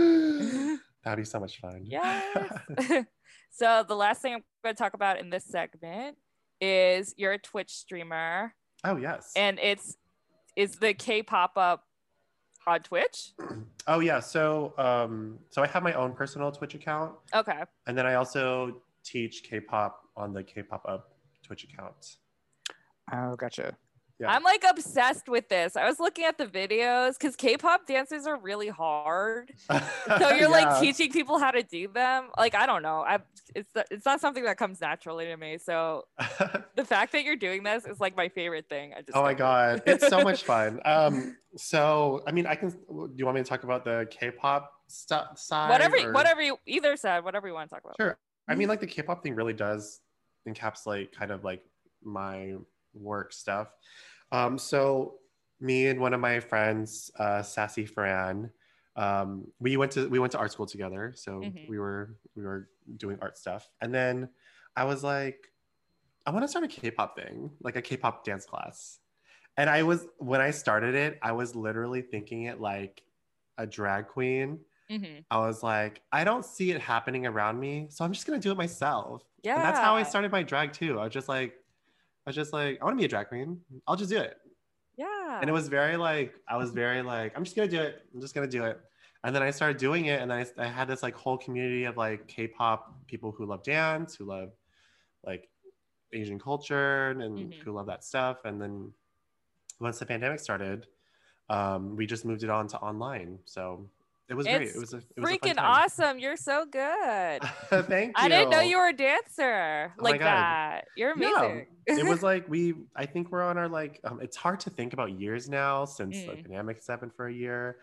That'd 1.04 1.18
be 1.18 1.24
so 1.24 1.40
much 1.40 1.58
fun. 1.58 1.82
Yes. 1.84 2.24
so 3.50 3.84
the 3.86 3.96
last 3.96 4.22
thing 4.22 4.34
I'm 4.34 4.44
going 4.62 4.74
to 4.76 4.78
talk 4.78 4.94
about 4.94 5.18
in 5.18 5.30
this 5.30 5.44
segment 5.44 6.16
is 6.60 7.12
you're 7.16 7.32
a 7.32 7.38
Twitch 7.38 7.70
streamer, 7.72 8.54
oh 8.84 8.96
yes. 8.96 9.32
and 9.34 9.58
it's 9.60 9.96
is 10.54 10.76
the 10.76 10.94
K 10.94 11.24
pop 11.24 11.56
up 11.56 11.84
on 12.66 12.80
Twitch. 12.80 13.32
oh 13.86 14.00
yeah. 14.00 14.20
So 14.20 14.74
um, 14.78 15.38
so 15.50 15.62
I 15.62 15.66
have 15.66 15.82
my 15.82 15.92
own 15.94 16.12
personal 16.12 16.50
Twitch 16.52 16.74
account, 16.74 17.14
Okay. 17.34 17.62
and 17.86 17.96
then 17.96 18.06
I 18.06 18.14
also 18.14 18.82
teach 19.04 19.42
K-pop 19.42 20.00
on 20.16 20.32
the 20.32 20.42
K-pop 20.42 20.82
up 20.86 21.14
Twitch 21.42 21.64
account. 21.64 22.16
Oh, 23.12 23.34
gotcha. 23.36 23.76
Yeah. 24.22 24.32
I'm 24.32 24.42
like 24.44 24.64
obsessed 24.68 25.28
with 25.28 25.48
this. 25.48 25.76
I 25.76 25.84
was 25.84 25.98
looking 25.98 26.24
at 26.24 26.38
the 26.38 26.46
videos 26.46 27.18
because 27.18 27.34
K-pop 27.36 27.86
dances 27.86 28.26
are 28.26 28.38
really 28.38 28.68
hard. 28.68 29.52
So 30.18 30.30
you're 30.30 30.50
like 30.50 30.80
teaching 30.80 31.10
people 31.10 31.38
how 31.38 31.50
to 31.50 31.62
do 31.62 31.88
them. 31.88 32.28
Like 32.36 32.54
I 32.54 32.66
don't 32.66 32.82
know. 32.82 33.00
I 33.00 33.18
it's 33.54 33.70
it's 33.90 34.04
not 34.04 34.20
something 34.20 34.44
that 34.44 34.58
comes 34.58 34.80
naturally 34.80 35.24
to 35.26 35.36
me. 35.36 35.58
So 35.58 36.04
the 36.76 36.84
fact 36.84 37.12
that 37.12 37.24
you're 37.24 37.36
doing 37.36 37.62
this 37.62 37.84
is 37.86 37.98
like 37.98 38.16
my 38.16 38.28
favorite 38.28 38.68
thing. 38.68 38.92
I 38.94 39.00
just 39.02 39.16
oh 39.16 39.22
my 39.22 39.34
god, 39.34 39.82
it's 39.86 40.06
so 40.08 40.22
much 40.22 40.42
fun. 40.52 40.80
Um, 40.84 41.36
so 41.56 42.22
I 42.26 42.32
mean, 42.32 42.46
I 42.46 42.54
can. 42.56 42.70
Do 42.70 43.12
you 43.16 43.24
want 43.24 43.36
me 43.36 43.42
to 43.42 43.48
talk 43.48 43.64
about 43.64 43.84
the 43.84 44.06
K-pop 44.10 44.70
stuff 44.88 45.38
side? 45.38 45.70
whatever 45.70 45.96
or- 45.96 46.12
whatever 46.12 46.42
you 46.42 46.58
either 46.66 46.96
side, 46.96 47.24
whatever 47.24 47.48
you 47.48 47.54
want 47.54 47.70
to 47.70 47.74
talk 47.74 47.84
about. 47.84 47.96
Sure. 47.98 48.18
I 48.48 48.54
mean, 48.54 48.68
like 48.68 48.80
the 48.80 48.86
K-pop 48.86 49.22
thing 49.22 49.34
really 49.34 49.54
does 49.54 50.00
encapsulate 50.48 51.12
kind 51.12 51.30
of 51.30 51.44
like 51.44 51.62
my 52.02 52.54
work 52.94 53.32
stuff. 53.32 53.74
Um, 54.32 54.58
so 54.58 55.20
me 55.60 55.86
and 55.88 56.00
one 56.00 56.14
of 56.14 56.20
my 56.20 56.40
friends, 56.40 57.10
uh, 57.18 57.42
Sassy 57.42 57.86
Fran, 57.86 58.52
um, 58.96 59.52
we 59.58 59.76
went 59.76 59.92
to 59.92 60.08
we 60.08 60.18
went 60.18 60.32
to 60.32 60.38
art 60.38 60.52
school 60.52 60.66
together. 60.66 61.12
So 61.16 61.54
Mhm. 61.54 61.66
we 61.66 61.78
were 61.78 62.18
we 62.34 62.44
were 62.44 62.70
doing 62.96 63.18
art 63.22 63.38
stuff, 63.38 63.70
and 63.80 63.94
then 63.94 64.30
I 64.76 64.84
was 64.84 65.02
like, 65.04 65.52
I 66.26 66.30
want 66.30 66.44
to 66.44 66.48
start 66.48 66.64
a 66.64 66.68
K-pop 66.68 67.16
thing, 67.16 67.56
like 67.60 67.76
a 67.76 67.82
K-pop 67.82 68.24
dance 68.24 68.46
class. 68.46 69.00
And 69.56 69.70
I 69.70 69.82
was 69.84 70.06
when 70.18 70.40
I 70.40 70.52
started 70.52 70.94
it, 70.94 71.18
I 71.22 71.32
was 71.32 71.56
literally 71.56 72.02
thinking 72.02 72.44
it 72.44 72.60
like 72.60 73.04
a 73.58 73.66
drag 73.66 74.08
queen. 74.08 74.64
hmm 74.88 75.24
I 75.30 75.38
was 75.38 75.62
like, 75.62 76.02
I 76.12 76.24
don't 76.24 76.44
see 76.44 76.72
it 76.72 76.80
happening 76.80 77.26
around 77.26 77.60
me, 77.60 77.88
so 77.90 78.04
I'm 78.04 78.12
just 78.12 78.26
gonna 78.26 78.40
do 78.40 78.52
it 78.52 78.58
myself. 78.58 79.24
Yeah. 79.42 79.54
And 79.56 79.64
that's 79.64 79.80
how 79.80 79.96
I 79.96 80.02
started 80.04 80.32
my 80.32 80.42
drag 80.42 80.72
too. 80.72 81.00
I 81.00 81.04
was 81.04 81.12
just 81.14 81.28
like, 81.28 81.56
I 82.24 82.30
was 82.30 82.36
just 82.36 82.52
like, 82.52 82.78
I 82.80 82.84
want 82.84 82.96
to 82.96 83.00
be 83.00 83.04
a 83.04 83.08
drag 83.08 83.28
queen. 83.28 83.60
I'll 83.86 83.96
just 83.96 84.10
do 84.10 84.18
it. 84.18 84.36
Yeah. 84.96 85.38
And 85.40 85.48
it 85.50 85.52
was 85.52 85.68
very 85.68 85.96
like, 85.96 86.34
I 86.48 86.56
was 86.56 86.70
very 86.70 87.02
like, 87.02 87.32
I'm 87.36 87.42
just 87.44 87.56
gonna 87.56 87.68
do 87.68 87.80
it. 87.80 88.02
I'm 88.14 88.20
just 88.20 88.34
gonna 88.34 88.46
do 88.46 88.64
it. 88.64 88.80
And 89.24 89.34
then 89.34 89.42
I 89.42 89.50
started 89.50 89.76
doing 89.76 90.06
it, 90.06 90.20
and 90.20 90.32
I, 90.32 90.44
I 90.58 90.66
had 90.66 90.88
this 90.88 91.02
like 91.02 91.14
whole 91.14 91.38
community 91.38 91.84
of 91.84 91.96
like 91.96 92.26
K-pop 92.28 93.06
people 93.06 93.30
who 93.32 93.46
love 93.46 93.62
dance, 93.62 94.14
who 94.16 94.24
love 94.24 94.50
like 95.24 95.48
Asian 96.12 96.38
culture, 96.38 97.10
and 97.10 97.52
Mhm. 97.52 97.54
who 97.62 97.72
love 97.72 97.86
that 97.86 98.04
stuff. 98.04 98.44
And 98.44 98.60
then 98.60 98.92
once 99.80 99.98
the 99.98 100.06
pandemic 100.06 100.40
started, 100.40 100.86
um, 101.48 101.96
we 101.96 102.06
just 102.06 102.24
moved 102.24 102.42
it 102.44 102.50
on 102.50 102.66
to 102.68 102.78
online. 102.78 103.38
So 103.44 103.88
it 104.28 104.34
was 104.34 104.46
great. 104.46 104.62
It's 104.62 104.74
It 104.76 104.80
was 104.80 104.94
a 104.94 104.96
it 104.98 105.04
was 105.20 105.30
freaking 105.30 105.54
awesome. 105.58 106.18
You're 106.18 106.36
so 106.36 106.64
good. 106.64 107.42
Thank 107.70 108.08
you. 108.08 108.12
I 108.16 108.28
didn't 108.28 108.50
know 108.50 108.60
you 108.60 108.78
were 108.78 108.88
a 108.88 108.92
dancer 108.96 109.92
Oh 109.98 110.02
like 110.02 110.20
that. 110.20 110.86
You're 110.96 111.12
amazing. 111.12 111.66
it 111.86 112.06
was 112.06 112.22
like 112.30 112.48
we 112.48 112.74
i 112.96 113.04
think 113.04 113.30
we're 113.32 113.42
on 113.42 113.58
our 113.58 113.68
like 113.68 114.00
um, 114.04 114.20
it's 114.22 114.36
hard 114.36 114.60
to 114.60 114.70
think 114.70 114.92
about 114.92 115.18
years 115.18 115.48
now 115.48 115.84
since 115.84 116.16
the 116.22 116.28
Mm. 116.32 116.42
pandemic's 116.44 116.86
happened 116.86 117.12
for 117.16 117.26
a 117.26 117.32
year 117.32 117.78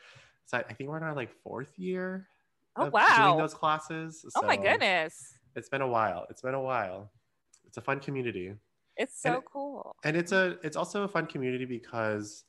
so 0.46 0.58
i 0.58 0.74
think 0.74 0.90
we're 0.90 0.96
in 0.98 1.04
our 1.04 1.14
like 1.14 1.30
fourth 1.44 1.78
year 1.78 2.26
Oh 2.78 2.86
wow. 2.90 3.26
doing 3.28 3.38
those 3.40 3.54
classes 3.54 4.24
oh 4.38 4.42
my 4.44 4.56
goodness. 4.56 5.34
it's 5.58 5.68
been 5.68 5.82
a 5.82 5.88
while 5.88 6.26
it's 6.30 6.42
been 6.42 6.54
a 6.54 6.62
while 6.62 7.12
it's 7.68 7.76
a 7.78 7.82
fun 7.82 8.00
community 8.00 8.54
It's 8.96 9.22
so 9.22 9.34
it- 9.40 9.44
cool. 9.52 9.94
and 10.06 10.16
it's 10.16 10.32
a 10.32 10.58
it's 10.64 10.78
also 10.78 11.04
a 11.04 11.08
fun 11.10 11.26
community 11.26 11.66
because 11.66 12.46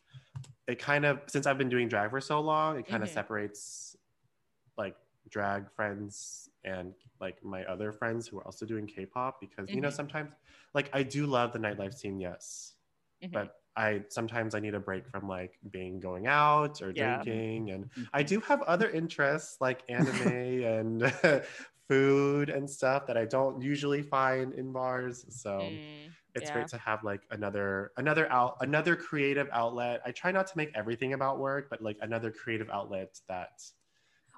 it 0.70 0.78
kind 0.78 1.04
of 1.04 1.20
since 1.28 1.46
i've 1.46 1.58
been 1.58 1.68
doing 1.68 1.88
drag 1.88 2.10
for 2.10 2.20
so 2.20 2.40
long 2.40 2.78
it 2.78 2.86
kind 2.86 3.02
of 3.02 3.08
Mhm. 3.08 3.10
separates 3.10 3.96
like 4.76 4.96
drag 5.28 5.70
friends 5.70 6.48
and 6.64 6.94
like 7.20 7.42
my 7.44 7.64
other 7.64 7.92
friends 7.92 8.26
who 8.26 8.38
are 8.38 8.44
also 8.44 8.66
doing 8.66 8.86
k-pop 8.86 9.40
because 9.40 9.74
you 9.74 9.80
know 9.80 9.90
Mhm. 9.90 9.90
sometimes 9.90 10.32
like 10.74 10.90
i 10.92 11.02
do 11.02 11.26
love 11.26 11.52
the 11.52 11.58
nightlife 11.58 11.94
scene 11.94 12.18
yes 12.20 12.76
Mhm. 13.20 13.48
but 13.48 13.56
I 13.76 14.04
sometimes 14.08 14.54
I 14.54 14.60
need 14.60 14.74
a 14.74 14.80
break 14.80 15.08
from 15.08 15.28
like 15.28 15.58
being 15.70 16.00
going 16.00 16.26
out 16.26 16.82
or 16.82 16.92
Yeah. 16.92 17.24
drinking, 17.24 17.70
and 17.70 17.90
I 18.12 18.22
do 18.24 18.40
have 18.40 18.62
other 18.62 18.90
interests 18.90 19.60
like 19.60 19.82
anime 19.90 20.22
and 20.22 21.12
food 21.88 22.50
and 22.50 22.68
stuff 22.68 23.06
that 23.06 23.16
I 23.16 23.24
don't 23.26 23.62
usually 23.62 24.02
find 24.02 24.52
in 24.54 24.72
bars. 24.72 25.24
So 25.28 25.80
Mm, 25.80 26.16
it's 26.34 26.48
yeah. 26.48 26.50
great 26.50 26.68
to 26.68 26.78
have 26.78 27.04
like 27.04 27.22
another 27.30 27.92
another 27.96 28.30
out 28.30 28.56
another 28.60 28.96
creative 28.96 29.48
outlet. 29.52 30.02
I 30.04 30.12
try 30.12 30.32
not 30.32 30.46
to 30.48 30.56
make 30.56 30.70
everything 30.74 31.12
about 31.12 31.38
work, 31.38 31.68
but 31.70 31.82
like 31.82 31.98
another 32.00 32.30
creative 32.30 32.70
outlet 32.70 33.20
that 33.28 33.60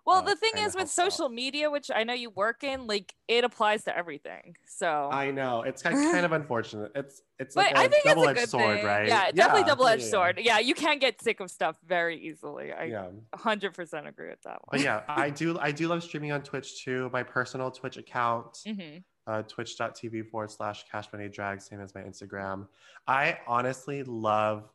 Well, 0.04 0.22
uh, 0.22 0.22
the 0.22 0.34
thing 0.36 0.54
is 0.58 0.74
with 0.74 0.88
helps 0.88 1.00
out. 1.02 1.20
social 1.20 1.28
media, 1.28 1.70
which 1.70 1.90
I 1.90 2.02
know 2.04 2.14
you 2.14 2.30
work 2.30 2.64
in, 2.64 2.86
like 2.86 3.14
it 3.28 3.44
applies 3.44 3.84
to 3.84 3.96
everything. 3.96 4.56
So 4.66 5.20
I 5.24 5.30
know 5.30 5.62
it's 5.62 5.82
kind 5.82 5.98
kind 6.10 6.24
of 6.24 6.32
unfortunate. 6.32 6.92
It's 6.94 7.22
it's 7.38 7.54
but 7.54 7.66
like 7.66 7.70
I 7.76 7.86
a 7.86 7.88
think 7.88 8.04
it's 8.06 8.22
a 8.22 8.28
double-edged 8.28 8.40
good 8.40 8.50
sword, 8.50 8.82
thing. 8.82 8.82
right? 8.82 9.04
Yeah, 9.04 9.30
definitely 9.32 9.64
Yeah, 9.64 9.64
double-edged 9.64 10.02
yeah, 10.02 10.04
sword. 10.04 10.38
Yeah, 10.40 10.58
you 10.58 10.74
can 10.74 10.98
get 10.98 11.20
sick 11.20 11.40
of 11.40 11.50
stuff 11.50 11.78
very 11.84 12.18
easily. 12.18 12.72
I 12.72 12.84
Yeah. 12.84 13.10
100% 13.30 14.06
agree 14.06 14.30
with 14.30 14.42
that 14.42 14.60
But 14.70 14.80
one. 14.80 14.80
yeah, 14.80 15.04
I 15.08 15.30
do 15.30 15.58
I 15.58 15.70
do 15.72 15.86
love 15.88 16.02
streaming 16.02 16.32
on 16.32 16.42
Twitch 16.42 16.82
too. 16.84 17.10
My 17.10 17.22
personal 17.22 17.70
Twitch 17.70 17.96
account, 17.96 18.58
hmm 18.66 19.04
uh, 19.26 19.42
twitch.tv 19.42 20.28
forward 20.28 20.50
slash 20.50 20.84
cash 20.90 21.06
money 21.12 21.28
drag, 21.28 21.60
same 21.60 21.80
as 21.80 21.94
my 21.94 22.02
Instagram. 22.02 22.66
I 23.06 23.38
honestly 23.46 24.02
love, 24.02 24.68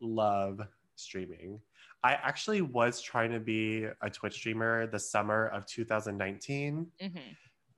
love 0.00 0.60
streaming. 0.96 1.60
I 2.04 2.12
actually 2.12 2.60
was 2.60 3.00
trying 3.00 3.32
to 3.32 3.40
be 3.40 3.86
a 4.02 4.10
Twitch 4.10 4.34
streamer 4.34 4.86
the 4.86 4.98
summer 4.98 5.46
of 5.48 5.66
2019, 5.66 6.86
hmm 7.00 7.08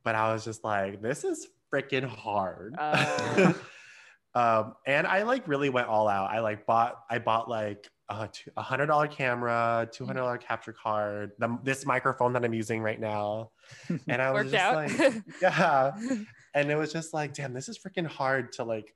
but 0.04 0.14
I 0.14 0.32
was 0.32 0.42
just 0.42 0.64
like, 0.64 1.02
this 1.02 1.22
is 1.22 1.48
freaking 1.70 2.04
hard. 2.04 2.74
Oh. 2.78 3.54
um, 4.34 4.74
and 4.86 5.06
I 5.06 5.22
like 5.24 5.46
really 5.46 5.68
went 5.68 5.88
all 5.88 6.08
out. 6.08 6.30
I 6.30 6.40
like 6.40 6.64
bought, 6.64 7.02
I 7.10 7.18
bought 7.18 7.50
like 7.50 7.90
a 8.10 8.62
hundred 8.62 8.86
dollar 8.86 9.06
camera, 9.06 9.88
two 9.92 10.06
hundred 10.06 10.20
dollar 10.20 10.38
capture 10.38 10.72
card, 10.72 11.32
the, 11.38 11.58
this 11.62 11.84
microphone 11.84 12.32
that 12.32 12.44
I'm 12.44 12.54
using 12.54 12.80
right 12.80 12.98
now, 13.00 13.50
and 14.08 14.22
I 14.22 14.30
was 14.30 14.50
just 14.50 14.64
out. 14.64 14.74
like, 14.74 15.22
yeah, 15.42 15.92
and 16.54 16.70
it 16.70 16.76
was 16.76 16.92
just 16.92 17.12
like, 17.12 17.34
damn, 17.34 17.52
this 17.52 17.68
is 17.68 17.78
freaking 17.78 18.06
hard 18.06 18.52
to 18.52 18.64
like 18.64 18.94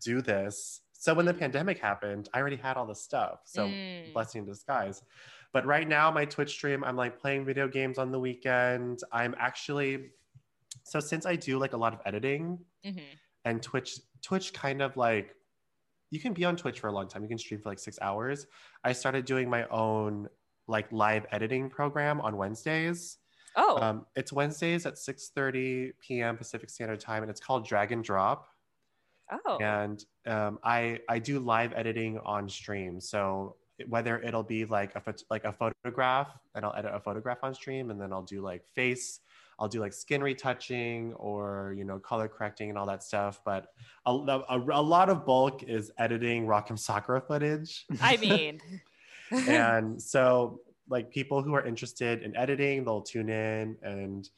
do 0.00 0.20
this. 0.22 0.80
So 0.92 1.14
when 1.14 1.26
the 1.26 1.34
pandemic 1.34 1.78
happened, 1.78 2.28
I 2.34 2.40
already 2.40 2.56
had 2.56 2.76
all 2.76 2.86
the 2.86 2.94
stuff. 2.94 3.40
So 3.44 3.68
Mm. 3.68 4.12
blessing 4.14 4.40
in 4.40 4.46
disguise. 4.46 5.02
But 5.52 5.64
right 5.66 5.86
now, 5.86 6.10
my 6.10 6.24
Twitch 6.24 6.50
stream, 6.50 6.82
I'm 6.84 6.96
like 6.96 7.18
playing 7.20 7.44
video 7.44 7.68
games 7.68 7.98
on 7.98 8.10
the 8.10 8.18
weekend. 8.18 9.00
I'm 9.12 9.34
actually, 9.38 10.10
so 10.84 10.98
since 11.00 11.24
I 11.26 11.36
do 11.36 11.58
like 11.58 11.72
a 11.72 11.76
lot 11.76 11.92
of 11.94 12.00
editing 12.04 12.58
Mhm. 12.84 13.02
and 13.44 13.62
Twitch, 13.62 13.98
Twitch 14.22 14.52
kind 14.52 14.82
of 14.82 14.96
like, 14.96 15.34
you 16.10 16.20
can 16.20 16.32
be 16.32 16.44
on 16.44 16.56
Twitch 16.56 16.80
for 16.80 16.88
a 16.88 16.92
long 16.92 17.08
time. 17.08 17.22
You 17.22 17.28
can 17.28 17.38
stream 17.38 17.60
for 17.60 17.68
like 17.68 17.78
six 17.78 17.98
hours. 18.00 18.46
I 18.84 18.92
started 18.92 19.24
doing 19.24 19.48
my 19.48 19.66
own 19.68 20.28
like 20.66 20.90
live 20.92 21.26
editing 21.32 21.70
program 21.70 22.20
on 22.20 22.36
Wednesdays. 22.36 23.18
Oh, 23.56 23.78
Um, 23.80 24.06
it's 24.14 24.32
Wednesdays 24.32 24.86
at 24.86 24.94
6:30 24.94 25.92
p.m. 26.00 26.36
Pacific 26.36 26.70
Standard 26.70 27.00
Time, 27.00 27.22
and 27.22 27.30
it's 27.30 27.40
called 27.40 27.66
Drag 27.66 27.92
and 27.92 28.04
Drop 28.04 28.48
oh, 29.46 29.58
and 29.58 30.04
um, 30.26 30.58
I 30.62 31.00
I 31.08 31.18
do 31.18 31.38
live 31.40 31.72
editing 31.74 32.18
on 32.24 32.48
stream. 32.48 33.00
So 33.00 33.56
whether 33.86 34.20
it'll 34.20 34.42
be 34.42 34.64
like 34.64 34.94
a 34.94 35.14
like 35.30 35.44
a 35.44 35.52
photograph, 35.52 36.28
and 36.54 36.64
I'll 36.64 36.74
edit 36.76 36.92
a 36.94 37.00
photograph 37.00 37.38
on 37.42 37.54
stream, 37.54 37.90
and 37.90 38.00
then 38.00 38.12
I'll 38.12 38.22
do 38.22 38.40
like 38.40 38.66
face. 38.66 39.20
I'll 39.58 39.68
do 39.68 39.80
like 39.80 39.92
skin 39.92 40.22
retouching 40.22 41.14
or 41.14 41.74
you 41.76 41.84
know 41.84 41.98
color 41.98 42.28
correcting 42.28 42.68
and 42.70 42.78
all 42.78 42.86
that 42.86 43.02
stuff. 43.02 43.40
But 43.44 43.72
a, 44.06 44.10
a, 44.12 44.58
a 44.58 44.82
lot 44.82 45.08
of 45.10 45.26
bulk 45.26 45.62
is 45.64 45.90
editing 45.98 46.46
Rock 46.46 46.68
M. 46.70 46.76
Sakura 46.76 47.20
footage. 47.20 47.86
I 48.00 48.16
mean, 48.16 48.60
and 49.48 50.00
so 50.00 50.60
like 50.88 51.10
people 51.10 51.42
who 51.42 51.54
are 51.54 51.64
interested 51.66 52.22
in 52.22 52.34
editing, 52.36 52.84
they'll 52.84 53.02
tune 53.02 53.28
in 53.28 53.76
and 53.82 54.28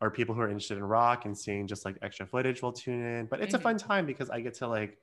or 0.00 0.10
people 0.10 0.34
who 0.34 0.40
are 0.40 0.48
interested 0.48 0.78
in 0.78 0.84
rock 0.84 1.24
and 1.24 1.36
seeing 1.36 1.66
just 1.66 1.84
like 1.84 1.98
extra 2.02 2.24
footage 2.26 2.62
will 2.62 2.72
tune 2.72 3.04
in. 3.04 3.26
But 3.26 3.40
it's 3.40 3.54
a 3.54 3.58
Mhm. 3.58 3.62
fun 3.62 3.76
time 3.78 4.06
because 4.06 4.30
I 4.30 4.40
get 4.40 4.54
to 4.54 4.68
like 4.68 4.98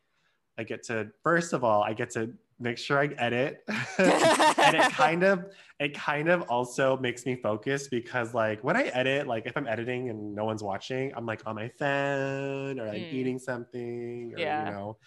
I 0.58 0.64
get 0.64 0.84
to 0.84 1.12
first 1.22 1.52
of 1.54 1.64
all, 1.66 1.84
I 1.84 1.94
get 1.94 2.10
to 2.12 2.34
make 2.60 2.78
sure 2.78 2.99
I 2.99 3.08
edit. 3.08 3.64
and 3.97 4.76
it 4.76 4.89
kind 4.89 5.24
of 5.24 5.53
it 5.80 5.93
kind 5.93 6.30
of 6.30 6.43
also 6.43 6.97
makes 6.97 7.26
me 7.26 7.36
focus 7.36 7.88
because 7.88 8.34
like 8.34 8.64
when 8.64 8.76
I 8.78 8.84
edit, 8.86 9.28
like 9.28 9.45
if 9.45 9.58
I'm 9.58 9.68
editing 9.68 10.10
and 10.10 10.34
no 10.36 10.45
one's 10.45 10.64
watching, 10.64 11.14
I'm 11.16 11.26
like 11.26 11.45
on 11.45 11.56
my 11.56 11.70
phone 11.70 12.80
or 12.80 12.88
like 12.88 13.06
Mm. 13.06 13.10
eating 13.10 13.39
something 13.39 14.34
or 14.36 14.53
Yeah. 14.53 14.53
you 14.53 14.66
know. 14.66 14.97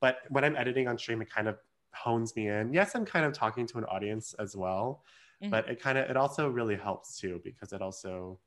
But 0.00 0.18
when 0.28 0.44
I'm 0.44 0.56
editing 0.56 0.88
on 0.88 0.98
stream, 0.98 1.22
it 1.22 1.30
kind 1.30 1.48
of 1.48 1.58
hones 1.94 2.36
me 2.36 2.48
in. 2.48 2.72
Yes, 2.72 2.94
I'm 2.94 3.04
kind 3.04 3.24
of 3.26 3.32
talking 3.32 3.66
to 3.66 3.78
an 3.78 3.84
audience 3.84 4.34
as 4.34 4.56
well, 4.56 5.04
Mhm. 5.40 5.50
but 5.50 5.68
it 5.68 5.80
kind 5.80 5.98
of 5.98 6.08
it 6.10 6.16
also 6.16 6.48
really 6.50 6.76
helps 6.76 7.18
too 7.18 7.40
because 7.44 7.72
it 7.72 7.82
also 7.82 8.40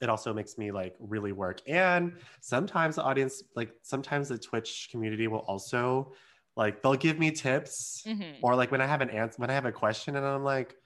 it 0.00 0.08
also 0.08 0.32
makes 0.34 0.58
me 0.58 0.72
like 0.72 0.96
really 0.98 1.32
work 1.32 1.60
and 1.68 2.18
sometimes 2.40 2.96
the 2.96 3.02
audience 3.02 3.42
like 3.54 3.72
sometimes 3.82 4.28
the 4.28 4.38
twitch 4.38 4.88
community 4.90 5.28
will 5.28 5.40
also 5.40 6.12
like 6.56 6.82
they'll 6.82 6.94
give 6.94 7.18
me 7.18 7.30
tips 7.30 8.02
Mhm. 8.06 8.36
or 8.42 8.54
like 8.54 8.70
when 8.70 8.80
i 8.80 8.86
have 8.86 9.00
an 9.00 9.10
answer 9.10 9.36
when 9.38 9.50
i 9.50 9.54
have 9.54 9.64
a 9.66 9.72
question 9.72 10.16
and 10.16 10.24
i'm 10.24 10.44
like 10.44 10.76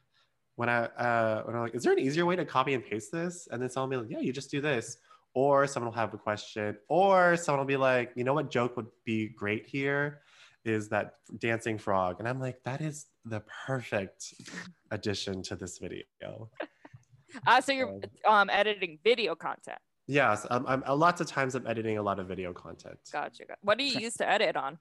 when 0.57 0.69
i 0.69 0.85
uh 0.85 1.43
when 1.45 1.55
i'm 1.57 1.63
like 1.63 1.75
is 1.75 1.83
there 1.83 1.93
an 1.93 1.99
easier 1.99 2.25
way 2.27 2.37
to 2.37 2.45
copy 2.45 2.75
and 2.75 2.85
paste 2.85 3.13
this 3.13 3.49
and 3.51 3.61
then 3.61 3.69
someone 3.69 3.91
will 3.91 4.05
be 4.05 4.07
like 4.07 4.13
yeah 4.23 4.25
you 4.27 4.33
just 4.33 4.51
do 4.51 4.61
this 4.61 4.97
or 5.35 5.67
someone 5.67 5.91
will 5.93 5.99
have 5.99 6.15
a 6.15 6.19
question 6.19 6.77
or 6.89 7.37
someone 7.37 7.61
will 7.61 7.67
be 7.67 7.77
like 7.77 8.13
you 8.17 8.25
know 8.25 8.35
what 8.35 8.51
joke 8.51 8.77
would 8.77 8.87
be 9.05 9.29
great 9.29 9.67
here 9.67 10.23
is 10.65 10.89
that 10.89 11.15
dancing 11.39 11.77
frog 11.79 12.17
and 12.19 12.27
i'm 12.29 12.41
like 12.41 12.63
that 12.65 12.81
is 12.81 13.07
the 13.25 13.41
perfect 13.67 14.35
addition 14.91 15.43
to 15.43 15.55
this 15.57 15.79
video 15.79 16.49
Ah, 17.47 17.61
so 17.65 17.73
you're 17.73 18.01
um 18.27 18.49
editing 18.51 18.99
video 19.05 19.35
content. 19.35 19.77
Yes, 20.07 20.47
um, 20.51 20.65
I'm, 20.67 20.83
uh, 20.87 20.97
lots 20.97 21.21
of 21.21 21.27
times 21.27 21.55
I'm 21.55 21.67
editing 21.67 21.99
a 21.99 22.03
lot 22.03 22.19
of 22.19 22.27
video 22.27 22.55
content. 22.55 22.99
Gotcha. 23.13 23.45
got- 23.45 23.59
What 23.61 23.77
do 23.77 23.85
you 23.85 24.01
use 24.07 24.15
to 24.15 24.27
edit 24.27 24.57
on? 24.57 24.79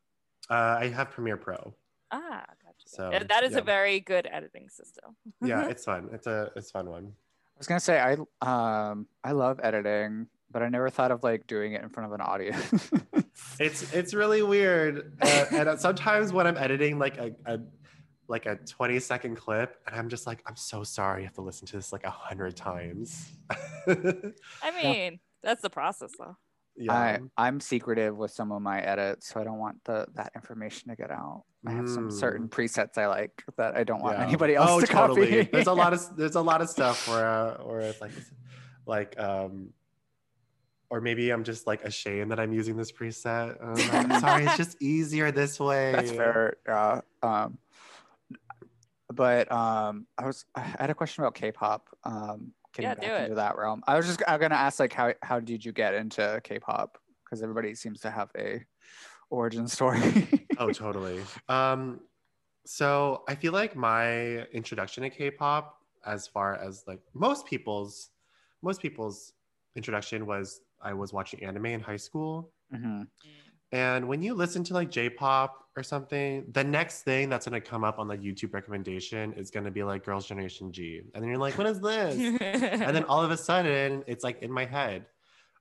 Uh, 0.50 0.78
I 0.80 0.88
have 0.88 1.12
Premiere 1.12 1.38
Pro. 1.38 1.74
Ah, 2.12 2.46
gotcha. 2.64 2.88
So, 2.88 3.12
that 3.28 3.44
is 3.44 3.54
yeah. 3.54 3.58
a 3.60 3.62
very 3.62 4.00
good 4.00 4.28
editing 4.32 4.70
system. 4.70 5.16
Yeah, 5.42 5.68
it's 5.70 5.84
fun. 5.84 6.10
It's 6.14 6.28
a 6.28 6.52
it's 6.56 6.70
a 6.70 6.74
fun 6.74 6.90
one. 6.90 7.06
I 7.06 7.60
was 7.60 7.68
gonna 7.68 7.80
say 7.80 8.00
I 8.00 8.14
um 8.90 9.08
I 9.24 9.32
love 9.32 9.60
editing, 9.62 10.28
but 10.52 10.62
I 10.62 10.70
never 10.70 10.90
thought 10.90 11.12
of 11.12 11.24
like 11.24 11.48
doing 11.48 11.74
it 11.74 11.84
in 11.84 11.90
front 11.90 12.08
of 12.08 12.14
an 12.14 12.22
audience. 12.22 12.92
It's 13.60 13.94
it's 13.94 14.14
really 14.14 14.42
weird, 14.42 15.16
uh, 15.22 15.46
and 15.52 15.70
uh, 15.70 15.78
sometimes 15.78 16.34
when 16.34 16.48
I'm 16.48 16.58
editing 16.58 16.98
like 16.98 17.18
a, 17.18 17.36
a 17.46 17.60
like 18.28 18.46
a 18.46 18.56
20 18.56 19.00
second 19.00 19.36
clip, 19.36 19.78
and 19.86 19.96
I'm 19.96 20.10
just 20.10 20.28
like, 20.28 20.44
I'm 20.46 20.56
so 20.56 20.84
sorry, 20.84 21.22
I 21.22 21.26
have 21.26 21.34
to 21.34 21.42
listen 21.42 21.68
to 21.68 21.76
this 21.76 21.94
like 21.94 22.04
a 22.04 22.10
hundred 22.10 22.56
times. 22.56 23.32
I 23.88 24.84
mean, 24.84 25.20
that's 25.44 25.62
the 25.62 25.70
process 25.70 26.12
though. 26.18 26.36
Yeah. 26.78 26.94
I 26.94 27.20
I'm 27.38 27.60
secretive 27.60 28.16
with 28.18 28.32
some 28.32 28.52
of 28.52 28.62
my 28.62 28.80
edits, 28.82 29.28
so 29.28 29.40
I 29.40 29.44
don't 29.44 29.58
want 29.60 29.84
the 29.86 30.06
that 30.16 30.32
information 30.36 30.90
to 30.90 30.96
get 30.96 31.12
out. 31.12 31.44
I 31.66 31.72
have 31.72 31.90
some 31.90 32.10
Mm. 32.10 32.14
certain 32.14 32.48
presets 32.48 32.98
I 32.98 33.08
like 33.08 33.44
that 33.58 33.76
I 33.76 33.84
don't 33.84 34.02
want 34.02 34.18
Yeah. 34.18 34.28
anybody 34.28 34.56
else 34.56 34.70
oh, 34.72 34.80
to 34.82 34.88
totally. 34.88 35.28
copy. 35.28 35.50
There's 35.52 35.68
a 35.68 35.74
lot 35.74 35.94
of 35.94 36.02
there's 36.18 36.36
a 36.36 36.42
lot 36.42 36.62
of 36.62 36.70
stuff 36.70 37.08
where 37.08 37.28
uh, 37.28 37.58
where 37.64 37.82
it's 37.82 38.00
like 38.02 38.12
like 38.86 39.20
um 39.20 39.74
or 40.90 41.02
maybe 41.02 41.32
I'm 41.32 41.44
just 41.44 41.68
like 41.68 41.84
ashamed 41.84 42.32
that 42.32 42.40
I'm 42.40 42.54
using 42.54 42.78
this 42.78 42.92
preset. 42.92 43.58
Like, 44.10 44.20
sorry, 44.22 44.46
it's 44.46 44.56
just 44.56 44.82
easier 44.82 45.32
this 45.32 45.60
way. 45.60 45.92
That's 45.92 46.12
fair. 46.12 46.56
Uh, 46.66 47.02
um, 47.22 47.58
but 49.14 49.52
um, 49.52 50.06
I 50.18 50.26
was 50.26 50.46
I 50.56 50.62
had 50.62 50.90
a 50.90 50.94
question 50.96 51.24
about 51.24 51.36
K-pop. 51.36 51.88
Um, 52.04 52.54
getting 52.74 52.90
Yeah, 52.90 52.96
back 52.96 53.04
do 53.06 53.12
it. 53.14 53.22
into 53.24 53.36
that 53.36 53.58
realm. 53.58 53.84
I 53.88 53.96
was 53.98 54.06
just 54.08 54.22
I'm 54.28 54.40
gonna 54.40 54.56
ask 54.56 54.80
like 54.80 54.94
how 54.94 55.14
how 55.22 55.40
did 55.40 55.64
you 55.66 55.72
get 55.72 55.94
into 55.94 56.40
K-pop? 56.44 56.98
Because 57.24 57.42
everybody 57.44 57.76
seems 57.76 58.00
to 58.02 58.12
have 58.12 58.30
a 58.38 58.66
origin 59.30 59.68
story. 59.68 60.28
oh, 60.58 60.72
totally. 60.72 61.22
Um, 61.50 62.02
so 62.66 63.24
I 63.28 63.36
feel 63.36 63.54
like 63.54 63.76
my 63.76 64.44
introduction 64.48 65.04
to 65.04 65.10
K-pop, 65.10 65.82
as 66.06 66.28
far 66.28 66.56
as 66.56 66.84
like 66.88 67.02
most 67.14 67.46
people's, 67.46 68.12
most 68.62 68.82
people's 68.82 69.34
introduction 69.76 70.26
was 70.26 70.62
I 70.82 70.94
was 70.94 71.14
watching 71.14 71.44
anime 71.44 71.68
in 71.68 71.82
high 71.82 71.98
school, 71.98 72.54
Mhm. 72.74 73.08
and 73.72 74.08
when 74.08 74.22
you 74.22 74.34
listen 74.34 74.64
to 74.66 74.74
like 74.74 74.90
J-pop 74.92 75.67
or 75.78 75.84
something, 75.84 76.44
the 76.52 76.64
next 76.64 77.04
thing 77.04 77.30
that's 77.30 77.46
gonna 77.46 77.62
come 77.62 77.84
up 77.84 78.00
on 78.00 78.08
the 78.08 78.18
YouTube 78.18 78.54
recommendation 78.54 79.32
is 79.34 79.52
gonna 79.52 79.72
be 79.72 79.84
like 79.84 80.04
Girls' 80.04 80.26
Generation 80.26 80.72
Gee, 80.72 81.02
and 81.14 81.24
then 81.24 81.30
you're 81.30 81.38
like, 81.38 81.58
what 81.58 81.68
is 81.68 81.80
this? 81.80 82.16
and 82.42 82.96
then 82.96 83.04
all 83.06 83.24
of 83.24 83.32
a 83.32 83.38
sudden 83.38 84.04
it's 84.08 84.24
like 84.24 84.42
in 84.42 84.52
my 84.52 84.66
head. 84.66 85.06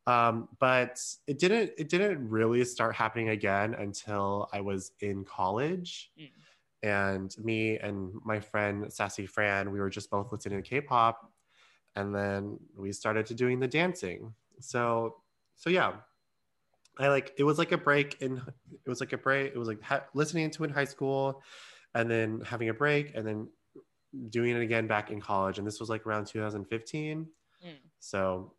Um, 0.07 0.49
but 0.61 1.03
it 1.27 1.39
didn't 1.39 1.73
it 1.77 1.89
didn't 1.89 2.29
really 2.29 2.65
start 2.65 2.95
happening 2.95 3.31
again 3.31 3.75
until 3.75 4.49
i 4.53 4.61
was 4.61 4.93
in 5.01 5.25
college. 5.25 6.13
Mm. 6.19 6.31
and 6.83 7.37
me 7.39 7.79
and 7.79 8.13
my 8.25 8.39
friend 8.39 8.93
sassy 8.93 9.27
fran 9.27 9.73
we 9.73 9.81
were 9.81 9.91
just 9.91 10.11
both 10.11 10.33
listening 10.33 10.63
to 10.63 10.69
k-pop. 10.69 11.31
And 11.97 12.15
then 12.15 12.59
we 12.77 12.93
started 12.93 13.27
to 13.27 13.35
doing 13.35 13.59
the 13.59 13.69
dancing. 13.69 14.33
So 14.61 15.17
so 15.57 15.71
yeah 15.71 15.95
i 16.99 17.09
like 17.09 17.33
it 17.39 17.45
was 17.45 17.59
like 17.59 17.73
a 17.73 17.79
break 17.79 18.17
in 18.21 18.37
it 18.85 18.89
was 18.89 19.01
like 19.01 19.13
a 19.13 19.19
break 19.19 19.53
it 19.55 19.59
was 19.59 19.69
like 19.69 19.83
ha- 19.83 20.05
listening 20.15 20.51
to 20.51 20.65
it 20.65 20.69
in 20.69 20.73
high 20.73 20.85
school 20.85 21.43
and 21.95 22.11
then 22.11 22.41
having 22.45 22.69
a 22.69 22.75
break 22.75 23.15
and 23.15 23.27
then 23.27 23.49
doing 24.31 24.57
it 24.57 24.61
again 24.63 24.87
back 24.87 25.11
in 25.11 25.21
college. 25.21 25.59
And 25.59 25.67
this 25.67 25.79
was 25.81 25.89
like 25.91 26.07
around 26.07 26.27
2015 26.27 27.27
Mm. 27.65 27.71
so 28.01 28.53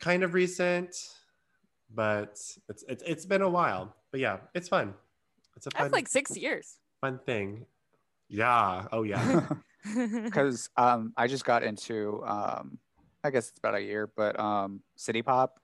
kind 0.00 0.22
of 0.24 0.34
recent 0.34 0.96
but 1.94 2.32
it's, 2.68 2.84
it's 2.88 3.02
it's 3.06 3.24
been 3.26 3.42
a 3.42 3.48
while. 3.48 3.94
But 4.10 4.20
yeah 4.20 4.38
it's 4.54 4.68
fun. 4.68 4.94
It's 5.56 5.66
a 5.66 5.70
fun 5.70 5.82
That's 5.84 5.92
like 5.92 6.08
six 6.08 6.36
years. 6.36 6.76
fun 7.00 7.18
thing. 7.24 7.66
Yeah. 8.28 8.86
Oh 8.92 9.02
yeah. 9.04 9.46
Because 10.24 10.68
um, 10.76 11.12
I 11.16 11.28
just 11.28 11.44
got 11.44 11.62
into 11.62 12.20
um, 12.26 12.78
I 13.22 13.30
guess 13.30 13.48
it's 13.50 13.58
about 13.58 13.76
a 13.76 13.80
year, 13.80 14.10
but 14.16 14.38
um, 14.38 14.80
City 14.96 15.22
Pop. 15.22 15.60